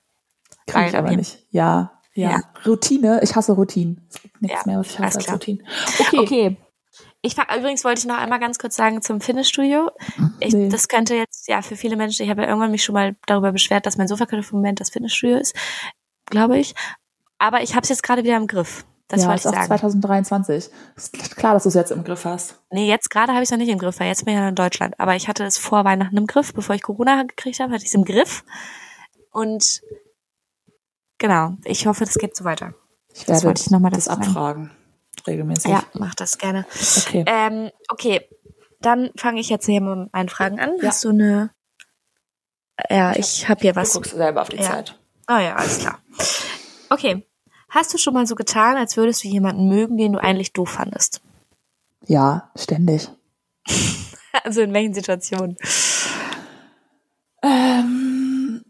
[0.66, 1.46] Bargeld ich aber nicht.
[1.52, 2.42] Ja, ja, Ja.
[2.66, 3.22] Routine.
[3.24, 4.06] Ich hasse Routinen.
[4.10, 5.36] Es gibt nichts Ja, mehr, was ich hasse als klar.
[5.38, 5.66] Routinen.
[6.00, 6.20] Okay.
[6.20, 6.58] Okay.
[7.24, 9.92] Ich übrigens wollte ich noch einmal ganz kurz sagen zum Fitnessstudio.
[10.40, 10.70] Ich, Nee.
[10.70, 12.24] Das könnte jetzt ja für viele Menschen.
[12.24, 15.56] Ich habe ja irgendwann mich schon mal darüber beschwert, dass mein Sofakartoffelmoment das Fitnessstudio ist,
[16.26, 16.74] glaube ich.
[17.38, 18.86] Aber ich habe es jetzt gerade wieder im Griff.
[19.08, 19.68] Das ja, wollte ist ich auch sagen.
[19.68, 20.70] 2023.
[20.96, 22.60] Ist klar, dass du es jetzt im Griff hast.
[22.72, 24.48] Nee, jetzt gerade habe ich es noch nicht im Griff, weil jetzt bin ich ja
[24.48, 25.00] in Deutschland.
[25.00, 27.90] Aber ich hatte es vor Weihnachten im Griff, bevor ich Corona gekriegt habe, hatte ich
[27.90, 28.44] es im Griff.
[29.32, 29.82] Und
[31.18, 32.74] genau, ich hoffe, das geht so weiter.
[33.14, 34.72] Ich Das werde wollte ich noch mal das abfragen.
[35.28, 35.70] Regelmäßig.
[35.72, 36.66] Ja, mach das gerne.
[36.98, 37.24] Okay.
[37.28, 38.28] Ähm, okay,
[38.80, 40.72] dann fange ich jetzt hier mal mit meinen Fragen an.
[40.82, 40.90] Ja.
[40.90, 41.52] Hast du eine?
[42.90, 43.94] Ja, ich habe hier Du was.
[43.94, 44.64] guckst selber auf die Ja.
[44.64, 44.98] Zeit.
[45.30, 46.00] Oh ja, alles klar.
[46.90, 47.26] Okay.
[47.70, 50.72] Hast du schon mal so getan, als würdest du jemanden mögen, den du eigentlich doof
[50.72, 51.22] fandest?
[52.06, 53.10] Ja, ständig.
[54.44, 55.58] Also in welchen Situationen?
[57.44, 58.64] Ähm,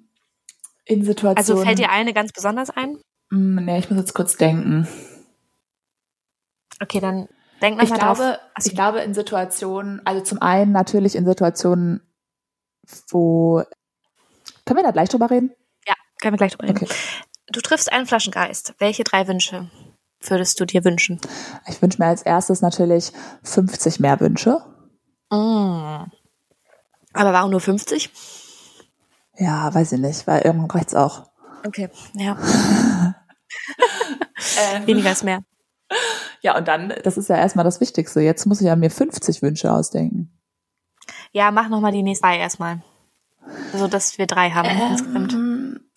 [0.86, 1.38] in Situationen.
[1.38, 2.98] Also fällt dir eine ganz besonders ein?
[3.30, 4.88] Mm, Nee, ich muss jetzt kurz denken.
[6.82, 7.28] Okay, dann
[7.62, 8.18] denk Ich nochmal drauf.
[8.18, 8.70] glaube, Achso.
[8.70, 12.02] ich glaube in Situationen, also zum einen natürlich in Situationen,
[13.10, 13.64] wo
[14.66, 15.52] können wir da gleich drüber reden?
[15.88, 16.78] Ja, können wir gleich drüber reden.
[16.84, 16.94] Okay.
[17.52, 18.76] Du triffst einen Flaschengeist.
[18.80, 19.70] Welche drei Wünsche
[20.22, 21.20] würdest du dir wünschen?
[21.68, 23.12] Ich wünsche mir als erstes natürlich
[23.44, 24.58] 50 mehr Wünsche.
[25.30, 26.06] Mm.
[27.14, 28.10] Aber warum nur 50?
[29.38, 31.32] Ja, weiß ich nicht, weil irgendwann reicht's auch.
[31.66, 32.38] Okay, ja.
[34.64, 35.44] Ähm, Weniger ist mehr.
[36.42, 38.22] Ja, und dann, das ist ja erstmal das Wichtigste.
[38.22, 40.38] Jetzt muss ich ja mir 50 Wünsche ausdenken.
[41.32, 42.82] Ja, mach nochmal die nächsten drei erstmal.
[43.74, 45.34] So dass wir drei haben insgesamt.
[45.34, 45.92] Ähm,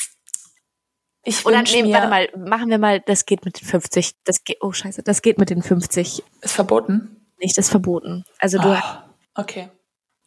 [1.23, 4.15] ich Oder wünsch nee, mir, warte mal, machen wir mal, das geht mit den 50.
[4.25, 7.25] Das geht, oh scheiße, das geht mit den 50 Ist verboten?
[7.39, 8.25] nicht, das ist verboten.
[8.39, 9.71] Also du, Ah, okay.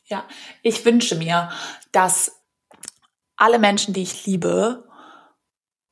[0.06, 0.24] Ja,
[0.64, 1.50] ich wünsche mir,
[1.92, 2.42] dass
[3.36, 4.88] alle Menschen, die ich liebe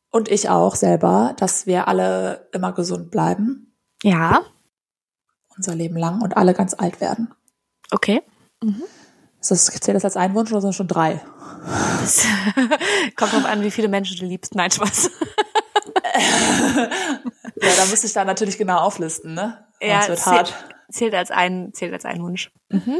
[0.09, 3.64] und ich auch selber, dass wir alle immer gesund bleiben,
[4.09, 4.43] ja,
[5.57, 7.33] unser Leben lang und alle ganz alt werden.
[7.91, 8.21] okay.
[9.39, 11.21] Ist das, zählt das als ein Wunsch oder sind das schon drei?
[12.01, 12.25] Das
[13.15, 14.55] kommt drauf an, wie viele Menschen du liebst.
[14.55, 15.11] Nein, Spaß.
[17.61, 19.65] Ja, da müsste ich da natürlich genau auflisten, ne?
[19.81, 20.53] Ja, das wird zählt- hart.
[20.91, 22.51] Zählt als ein, zählt als ein Wunsch.
[22.69, 22.97] Mhm.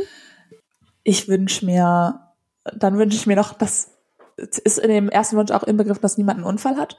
[1.03, 2.34] Ich wünsche mir,
[2.64, 3.91] dann wünsche ich mir noch, dass
[4.38, 6.97] ist in dem ersten Wunsch auch inbegriffen, dass niemand einen Unfall hat.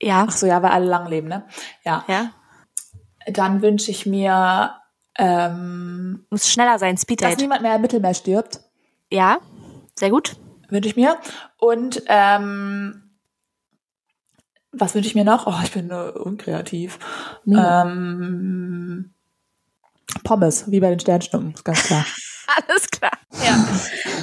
[0.00, 1.46] Ja, Ach so, ja, weil alle lang leben, ne?
[1.84, 2.04] Ja.
[2.08, 2.30] ja.
[3.30, 4.74] Dann wünsche ich mir,
[5.16, 8.60] ähm, Muss schneller sein, Speed dass niemand mehr im Mittelmeer stirbt.
[9.10, 9.38] Ja,
[9.98, 10.36] sehr gut.
[10.68, 11.18] Wünsche ich mir.
[11.58, 13.08] Und ähm,
[14.72, 15.46] was wünsche ich mir noch?
[15.46, 16.98] Oh, ich bin äh, unkreativ.
[17.46, 19.14] Ähm,
[20.24, 22.04] Pommes, wie bei den Sternschnuppen, ist ganz klar.
[22.68, 23.12] Alles klar.
[23.44, 23.68] Ja.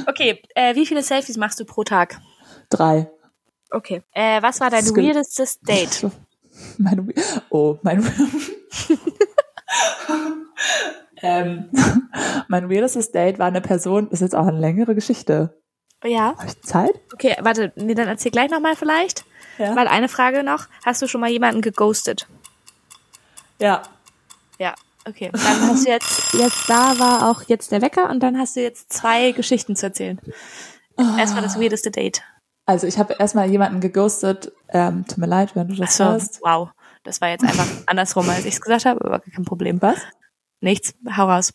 [0.07, 2.19] Okay, äh, wie viele Selfies machst du pro Tag?
[2.69, 3.09] Drei.
[3.69, 4.03] Okay.
[4.13, 6.09] Äh, was war dein weirdestes Date?
[6.77, 7.13] Mein,
[7.49, 8.03] oh, mein.
[11.25, 11.69] Ähm,
[12.47, 15.59] mein weirdestes Date war eine Person, das ist jetzt auch eine längere Geschichte.
[16.03, 16.35] Ja.
[16.37, 16.93] Habe ich Zeit?
[17.13, 19.25] Okay, warte, nee, dann erzähl gleich nochmal vielleicht.
[19.57, 19.75] Ja.
[19.75, 20.67] Weil eine Frage noch.
[20.85, 22.27] Hast du schon mal jemanden geghostet?
[23.59, 23.83] Ja.
[24.59, 24.75] Ja.
[25.07, 28.55] Okay, dann hast du jetzt, jetzt da war auch jetzt der Wecker und dann hast
[28.55, 30.19] du jetzt zwei Geschichten zu erzählen.
[30.97, 32.23] Erstmal das weirdeste Date.
[32.65, 34.51] Also ich habe erstmal jemanden geghostet.
[34.69, 36.39] Ähm, tut mir leid, wenn du das Achso, hörst.
[36.41, 36.69] wow.
[37.03, 39.81] Das war jetzt einfach andersrum, als ich es gesagt habe, aber kein Problem.
[39.81, 39.97] Was?
[40.61, 41.53] Nichts, hau raus.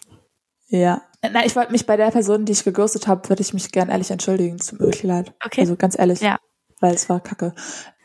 [0.69, 1.03] Ja.
[1.23, 3.89] Nein, ich wollte mich bei der Person, die ich geghostet habe, würde ich mich gern
[3.89, 4.57] ehrlich entschuldigen.
[4.57, 5.35] Es tut mir wirklich leid.
[5.45, 5.63] Okay.
[5.63, 6.21] Also ganz ehrlich.
[6.21, 6.39] Ja.
[6.79, 7.55] Weil es war kacke.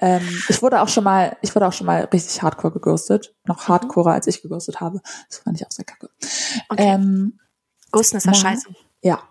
[0.02, 3.34] Ähm, ich wurde auch schon mal, ich wurde auch schon mal richtig hardcore geghostet.
[3.46, 5.00] Noch hardcorer, als ich geghostet habe.
[5.30, 6.10] Das fand ich auch sehr kacke.
[6.68, 6.84] Okay.
[6.84, 7.40] Ähm,
[7.92, 8.68] Ghosten ist ja na, scheiße.
[9.02, 9.22] Ja.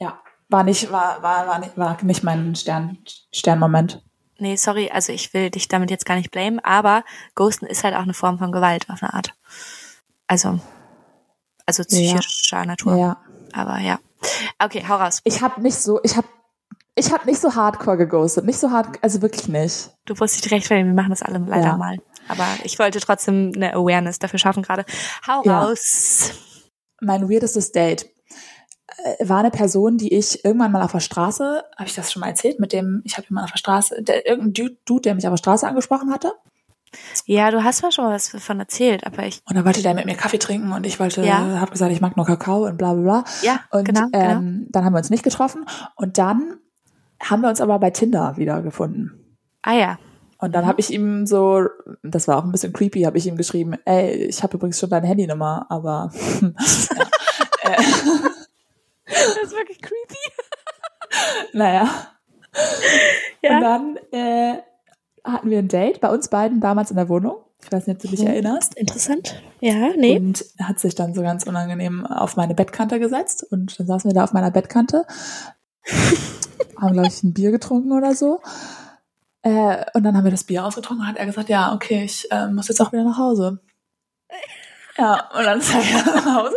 [0.00, 0.20] Ja.
[0.50, 2.98] War nicht, war, war, war nicht, war nicht mein Stern,
[3.32, 4.02] Sternmoment.
[4.38, 7.94] Nee, sorry, also ich will dich damit jetzt gar nicht blamen, aber Ghosten ist halt
[7.94, 9.34] auch eine Form von Gewalt auf eine Art.
[10.26, 10.58] Also,
[11.66, 12.96] also psychischer Natur.
[12.96, 13.16] Ja.
[13.52, 13.98] Aber ja.
[14.58, 15.20] Okay, hau raus.
[15.24, 16.26] Ich habe nicht so, ich habe
[16.94, 19.90] ich habe nicht so hardcore geghostet, nicht so hard, also wirklich nicht.
[20.06, 21.76] Du musst dich rechtfertigen, wir machen das alle leider Ja.
[21.76, 21.98] mal.
[22.28, 24.84] Aber ich wollte trotzdem eine Awareness dafür schaffen gerade.
[25.26, 25.62] Hau Ja.
[25.62, 26.32] raus.
[27.00, 28.06] Mein weirdestes Date
[29.20, 32.28] war eine Person, die ich irgendwann mal auf der Straße, habe ich das schon mal
[32.28, 35.32] erzählt, mit dem, ich habe jemanden auf der Straße, der, irgendein Dude, der mich auf
[35.32, 36.32] der Straße angesprochen hatte.
[37.24, 39.40] Ja, du hast mir schon mal was davon erzählt, aber ich.
[39.48, 41.60] Und dann wollte der mit mir Kaffee trinken und ich wollte, Ja.
[41.60, 43.24] habe gesagt, ich mag nur Kakao und bla bla bla.
[43.42, 44.06] Ja, Und genau.
[44.10, 44.18] genau.
[44.18, 46.56] ähm, dann haben wir uns nicht getroffen und dann
[47.22, 49.36] haben wir uns aber bei Tinder wiedergefunden.
[49.62, 49.98] Ah ja.
[50.38, 51.66] Und dann habe ich ihm so,
[52.02, 54.88] das war auch ein bisschen creepy, habe ich ihm geschrieben, ey, ich habe übrigens schon
[54.90, 56.10] deine Handynummer, aber
[56.40, 56.50] ja.
[59.10, 60.16] Das ist wirklich creepy.
[61.52, 61.88] naja.
[63.42, 63.56] Ja.
[63.56, 64.58] Und dann äh,
[65.24, 67.36] hatten wir ein Date bei uns beiden damals in der Wohnung.
[67.62, 68.26] Ich weiß nicht, ob du dich Mhm.
[68.28, 68.74] erinnerst.
[68.76, 69.42] Interessant.
[69.60, 70.16] Ja, nee.
[70.16, 74.14] Und hat sich dann so ganz unangenehm auf meine Bettkante gesetzt und dann saßen wir
[74.14, 75.04] da auf meiner Bettkante,
[76.80, 78.40] haben, glaube ich, ein Bier getrunken oder so.
[79.42, 82.30] Äh, und dann haben wir das Bier ausgetrunken und hat er gesagt, ja, okay, ich
[82.30, 83.60] äh, muss jetzt auch wieder nach Hause.
[84.98, 86.56] Ja, und dann ist er wieder nach Hause.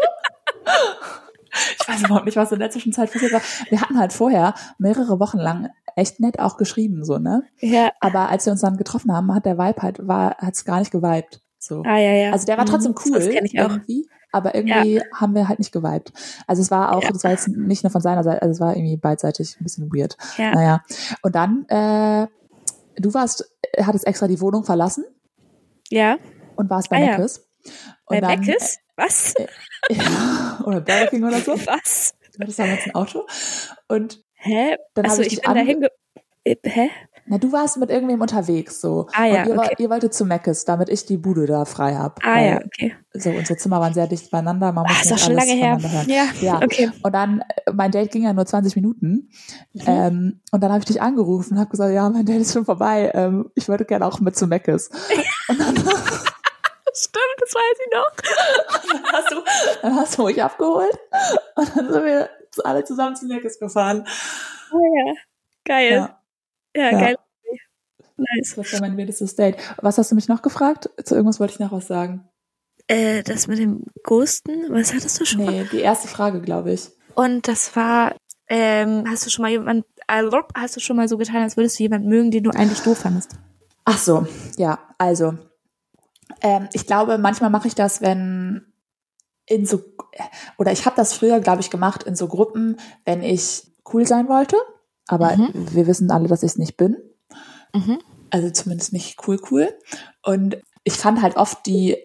[1.80, 3.42] Ich weiß überhaupt nicht, was in der Zwischenzeit passiert war.
[3.70, 7.44] Wir hatten halt vorher mehrere Wochen lang echt nett auch geschrieben, so, ne?
[7.60, 7.92] Ja.
[8.00, 10.92] Aber als wir uns dann getroffen haben, hat der Vibe halt, war, hat's gar nicht
[10.92, 11.42] geweibt.
[11.60, 11.84] So.
[11.86, 12.32] Ah ja, ja.
[12.32, 13.70] Also der war trotzdem Mhm, cool Das kenne ich auch.
[13.70, 16.12] irgendwie, aber irgendwie haben wir halt nicht geweibt.
[16.48, 17.12] Also es war auch, Ja.
[17.12, 19.90] das war jetzt nicht nur von seiner Seite, also es war irgendwie beidseitig ein bisschen
[19.94, 20.18] weird.
[20.38, 20.52] Ja.
[20.56, 20.82] Naja.
[21.22, 22.28] Und dann, äh,
[22.96, 23.50] du warst,
[23.80, 25.06] hattest extra die Wohnung verlassen
[25.90, 26.18] Ja.
[26.56, 27.12] und warst bei Ah, ja.
[27.12, 27.48] Meckes.
[28.08, 28.80] Bei Und dann, Meckes?
[28.96, 29.34] Was?
[29.90, 31.54] Ja, oder Burger King oder so.
[31.54, 32.14] Was?
[32.36, 33.26] Du hattest damals ein Auto.
[33.88, 34.76] Und Hä?
[34.94, 35.90] Dann habe ich ich dich bin ange- dahin ge
[36.46, 36.90] äh, Hä?
[37.26, 39.08] na, du warst mit irgendwem unterwegs so.
[39.14, 39.76] Ah, ja, und ihr, okay.
[39.78, 42.20] ihr wolltet zu Meckes, damit ich die Bude da frei hab.
[42.26, 42.94] Ah ja, okay.
[43.14, 44.74] So, unsere Zimmer waren sehr dicht beieinander.
[44.74, 45.78] Man Ah, muss ist doch schon lange her.
[46.08, 46.58] Ja, Ja.
[46.62, 46.92] okay.
[47.02, 49.30] Und dann, äh, mein Date ging ja nur 20 Minuten.
[49.72, 49.82] Mhm.
[49.86, 52.66] Ähm, und dann habe ich dich angerufen und habe gesagt, ja, mein Date ist schon
[52.66, 53.10] vorbei.
[53.14, 54.90] Ähm, ich würde gerne auch mit zu Meckes.
[55.48, 55.76] Und dann,
[56.94, 58.92] Stimmt, das weiß ich noch.
[58.94, 59.44] dann, hast du,
[59.82, 60.98] dann hast du mich abgeholt.
[61.56, 62.30] Und dann sind wir
[62.64, 64.08] alle zusammen zu Meckes gefahren.
[64.72, 65.14] Oh ja.
[65.66, 65.92] Geil.
[65.92, 66.20] Ja,
[66.76, 67.00] Ja, Ja.
[67.00, 67.16] geil.
[68.16, 68.54] Nice.
[68.56, 69.58] das war mein weirdestes Date.
[69.82, 70.90] Was hast du mich noch gefragt?
[71.04, 72.30] Zu irgendwas wollte ich noch was sagen.
[72.88, 75.52] Äh, das mit dem Ghosten, was hattest du schon mal?
[75.52, 76.90] Nee, die erste Frage, glaube ich.
[77.16, 78.16] Und das war,
[78.50, 81.80] ähm, hast du schon mal jemand, also, hast du schon mal so getan, als würdest
[81.80, 83.32] du jemanden mögen, den du eigentlich doof fandest?
[83.86, 84.28] Ach so,
[84.58, 85.36] ja, also
[86.44, 88.66] ähm, ich glaube, manchmal mache ich das, wenn
[89.48, 89.82] in so
[90.58, 94.30] oder ich habe das früher, glaube ich, gemacht in so Gruppen, wenn ich cool sein
[94.30, 94.56] wollte,
[95.08, 95.52] aber Mhm.
[95.74, 96.96] wir wissen alle, dass ich es nicht bin,
[97.74, 98.00] Mhm.
[98.30, 99.74] also zumindest nicht cool cool
[100.24, 101.98] und ich fand halt oft die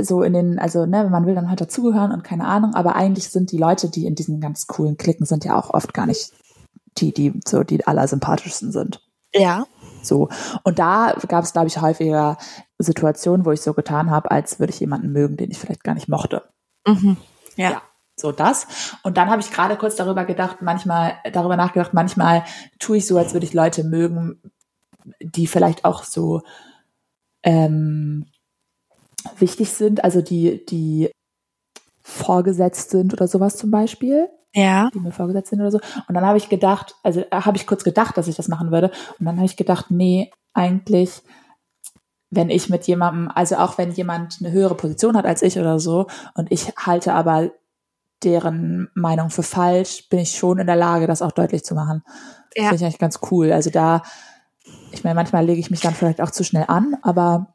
[0.00, 3.28] so in den, also ne, man will dann halt dazugehören und keine Ahnung, aber eigentlich
[3.30, 6.32] sind die Leute, die in diesen ganz coolen Klicken sind, ja auch oft gar nicht
[6.98, 9.00] die, die so die allersympathischsten sind.
[9.32, 9.66] Ja.
[10.06, 10.28] So.
[10.62, 12.38] Und da gab es, glaube ich, häufiger
[12.78, 15.94] Situationen, wo ich so getan habe, als würde ich jemanden mögen, den ich vielleicht gar
[15.94, 16.42] nicht mochte.
[16.86, 17.16] Mhm.
[17.56, 17.70] Ja.
[17.70, 17.82] Ja.
[18.18, 18.66] So das.
[19.02, 22.44] Und dann habe ich gerade kurz darüber gedacht, manchmal, darüber nachgedacht, manchmal
[22.78, 24.40] tue ich so, als würde ich Leute mögen,
[25.20, 26.40] die vielleicht auch so
[27.42, 28.26] ähm,
[29.38, 31.10] wichtig sind, also die, die
[32.02, 34.88] vorgesetzt sind oder sowas zum Beispiel Ja.
[34.94, 35.78] die mir vorgesetzt sind oder so.
[36.08, 38.70] Und dann habe ich gedacht, also äh, habe ich kurz gedacht, dass ich das machen
[38.72, 38.90] würde.
[39.18, 41.22] Und dann habe ich gedacht, nee, eigentlich,
[42.30, 45.78] wenn ich mit jemandem, also auch wenn jemand eine höhere Position hat als ich oder
[45.78, 47.50] so, und ich halte aber
[48.24, 52.02] deren Meinung für falsch, bin ich schon in der Lage, das auch deutlich zu machen.
[52.54, 52.62] Das Ja.
[52.70, 53.52] finde ich eigentlich ganz cool.
[53.52, 54.02] Also da,
[54.90, 57.52] ich meine, manchmal lege ich mich dann vielleicht auch zu schnell an, aber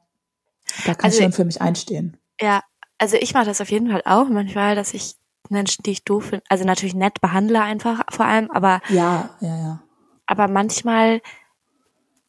[0.85, 2.15] da kann Also ich schon für mich einstehen.
[2.39, 2.61] Ja,
[2.99, 5.15] also ich mache das auf jeden Fall auch manchmal, dass ich
[5.51, 9.57] Menschen, die ich doof finde, also natürlich nett behandle einfach vor allem, aber Ja, ja,
[9.57, 9.83] ja.
[10.25, 11.21] aber manchmal,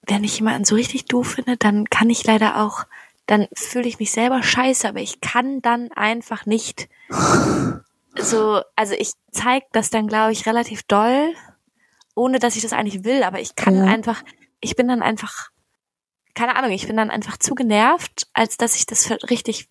[0.06, 2.84] wenn ich jemanden so richtig doof finde, dann kann ich leider auch,
[3.26, 6.88] dann fühle ich mich selber scheiße, aber ich kann dann einfach nicht
[8.18, 11.34] so, also ich zeige das dann, glaube ich, relativ doll,
[12.14, 13.84] ohne dass ich das eigentlich will, aber ich kann Ja.
[13.84, 14.22] einfach,
[14.60, 15.48] ich bin dann einfach,
[16.34, 19.68] keine Ahnung, ich bin dann einfach zu genervt, als dass ich das richtig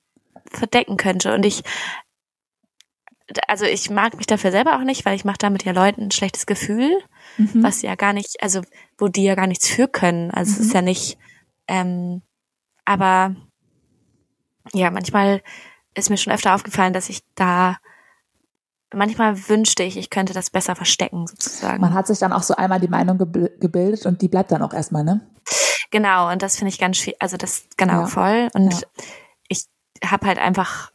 [0.51, 1.33] verdecken könnte.
[1.33, 1.63] Und ich,
[3.47, 6.11] also ich mag mich dafür selber auch nicht, weil ich mache damit ja Leuten ein
[6.11, 6.91] schlechtes Gefühl
[7.37, 7.63] Mhm.
[7.63, 8.61] was sie ja gar nicht, also
[8.97, 10.31] wo die ja gar nichts für können.
[10.31, 10.65] Also es Mhm.
[10.65, 11.17] ist ja nicht,
[11.67, 12.21] ähm,
[12.83, 13.35] aber
[14.73, 15.41] ja, manchmal
[15.95, 17.77] ist mir schon öfter aufgefallen, dass ich da
[18.93, 21.79] manchmal wünschte ich, ich könnte das besser verstecken, sozusagen.
[21.81, 24.61] Man hat sich dann auch so einmal die Meinung gebil- gebildet und die bleibt dann
[24.61, 25.21] auch erstmal, ne?
[25.91, 28.07] Genau, und das finde ich ganz schwierig, also das genau Ja.
[28.07, 28.49] voll.
[28.53, 28.79] Und Ja.
[29.47, 29.65] ich
[30.05, 30.90] habe halt einfach,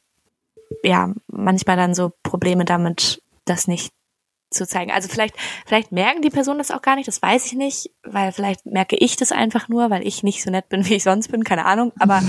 [0.83, 3.93] ja, manchmal dann so Probleme damit, das nicht
[4.51, 4.93] zu zeigen.
[4.93, 5.35] Also vielleicht,
[5.67, 8.97] vielleicht merken die Personen das auch gar nicht, das weiß ich nicht, weil vielleicht merke
[8.97, 11.67] ich das einfach nur, weil ich nicht so nett bin, wie ich sonst bin, keine
[11.67, 11.93] Ahnung.
[11.99, 12.23] Aber,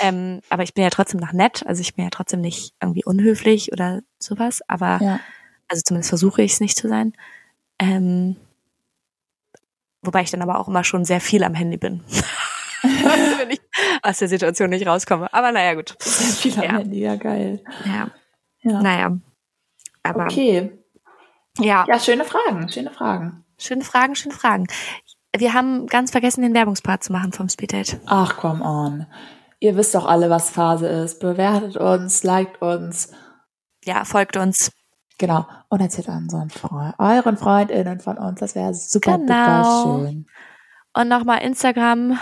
[0.00, 3.04] ähm, aber ich bin ja trotzdem noch nett, also ich bin ja trotzdem nicht irgendwie
[3.04, 5.20] unhöflich oder sowas, aber Ja.
[5.68, 7.14] also zumindest versuche ich es nicht zu sein.
[7.78, 8.36] Ähm,
[10.02, 12.04] wobei ich dann aber auch immer schon sehr viel am Handy bin.
[13.38, 13.60] Wenn ich
[14.02, 15.32] aus der Situation nicht rauskomme.
[15.32, 15.96] Aber naja, gut.
[16.00, 16.72] Viel am Ja.
[16.78, 17.62] Handy, ja geil.
[17.84, 18.08] Ja,
[18.60, 18.82] Ja.
[18.82, 19.18] naja.
[20.02, 20.70] Aber Okay.
[21.58, 23.44] ja, Ja, schöne Fragen, schöne Fragen.
[23.58, 24.66] schöne Fragen, schöne Fragen.
[25.36, 28.00] Wir haben ganz vergessen, den Werbungspart zu machen vom Speeddate.
[28.06, 29.06] Ach, come on.
[29.60, 31.20] Ihr wisst doch alle, was Phase ist.
[31.20, 33.10] Bewertet uns, liked uns.
[33.84, 34.70] Ja, folgt uns.
[35.18, 35.46] Genau.
[35.68, 38.40] Und erzählt unseren Freu euren FreundInnen von uns.
[38.40, 39.62] Das wäre super, Genau.
[39.62, 40.26] super schön.
[40.92, 42.18] Und nochmal Instagram,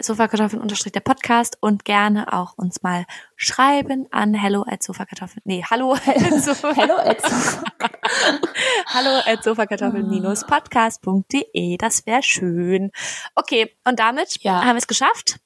[0.00, 3.04] Sofakartoffeln unterstrich der Podcast und gerne auch uns mal
[3.36, 5.42] schreiben an hello at sofakartoffeln.
[5.44, 7.22] Nee, hallo at sofa, Hello, Ed.
[8.86, 11.76] hallo at sofakartoffeln-podcast.de.
[11.78, 12.90] Das wäre schön.
[13.34, 14.60] Okay, und damit Ja.
[14.62, 15.38] haben wir es geschafft.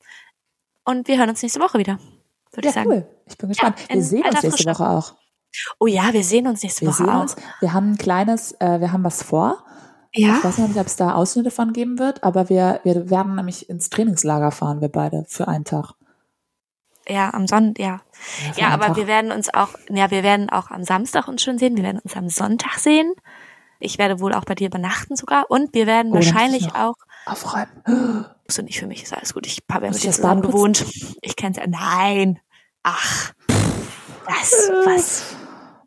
[0.84, 1.98] Und wir hören uns nächste Woche wieder.
[2.52, 2.90] Würde Ja, ich sagen.
[2.90, 3.06] cool.
[3.26, 3.78] Ich bin gespannt.
[3.88, 4.70] in wir sehen uns nächste.
[4.70, 5.14] Woche auch.
[5.78, 7.20] Oh ja, wir sehen uns nächste Wir Woche sehen auch.
[7.22, 7.36] uns.
[7.60, 9.64] Wir haben ein kleines, äh, wir haben was vor.
[10.12, 10.38] Ja.
[10.38, 13.36] Ich weiß noch nicht, ob es da Ausschnitte von geben wird, aber wir, wir werden
[13.36, 15.92] nämlich ins Trainingslager fahren, wir beide, für einen Tag.
[17.08, 18.00] Ja, am Sonntag, ja.
[18.56, 18.96] Ja, einen aber Tag.
[18.96, 21.76] wir werden uns auch, ja, wir werden auch am Samstag uns schon sehen.
[21.76, 23.12] Wir werden uns am Sonntag sehen.
[23.78, 25.50] Ich werde wohl auch bei dir übernachten sogar.
[25.50, 26.94] Und wir werden Oh, wahrscheinlich auch,
[27.26, 27.70] Aufräumen.
[28.44, 29.46] musst du nicht für mich, ist alles gut.
[29.46, 30.84] Ich habe ja mit dir das zusammen gewohnt.
[31.22, 31.66] Ich kenn's ja.
[31.66, 32.38] Nein.
[32.82, 33.32] Ach.
[34.26, 34.70] Was?
[34.84, 35.36] Was?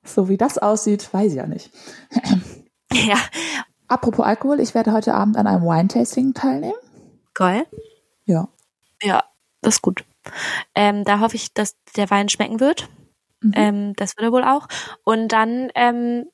[0.04, 1.72] So wie das aussieht, weiß ich ja nicht.
[2.92, 3.18] Ja.
[3.94, 6.74] Apropos Alkohol, ich werde heute Abend an einem Wine-Tasting teilnehmen.
[7.36, 7.68] Geil.
[8.26, 8.48] Ja.
[9.04, 9.24] Ja,
[9.62, 10.04] das ist gut.
[10.74, 12.90] Ähm, da hoffe ich, dass der Wein schmecken wird.
[13.42, 13.52] Mhm.
[13.56, 14.68] Ähm, das wird er wohl auch.
[15.04, 16.26] Und dann, ähm,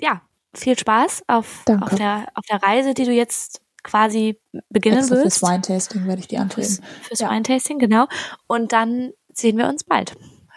[0.00, 0.22] ja,
[0.56, 5.38] viel Spaß auf, auf, der, auf der Reise, die du jetzt quasi beginnen Extra willst.
[5.38, 6.84] fürs Wine-Tasting werde ich die Fürs, antreten.
[7.02, 7.28] fürs Ja.
[7.30, 8.06] Weintasting, genau.
[8.48, 10.14] Und dann sehen wir uns bald.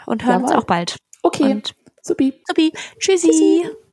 [0.08, 0.64] Und hören uns Jawohl.
[0.64, 0.98] auch bald.
[1.22, 2.34] Okay, Und supi.
[2.48, 2.72] supi.
[2.98, 3.28] Tschüssi.
[3.30, 3.70] Tschüssi.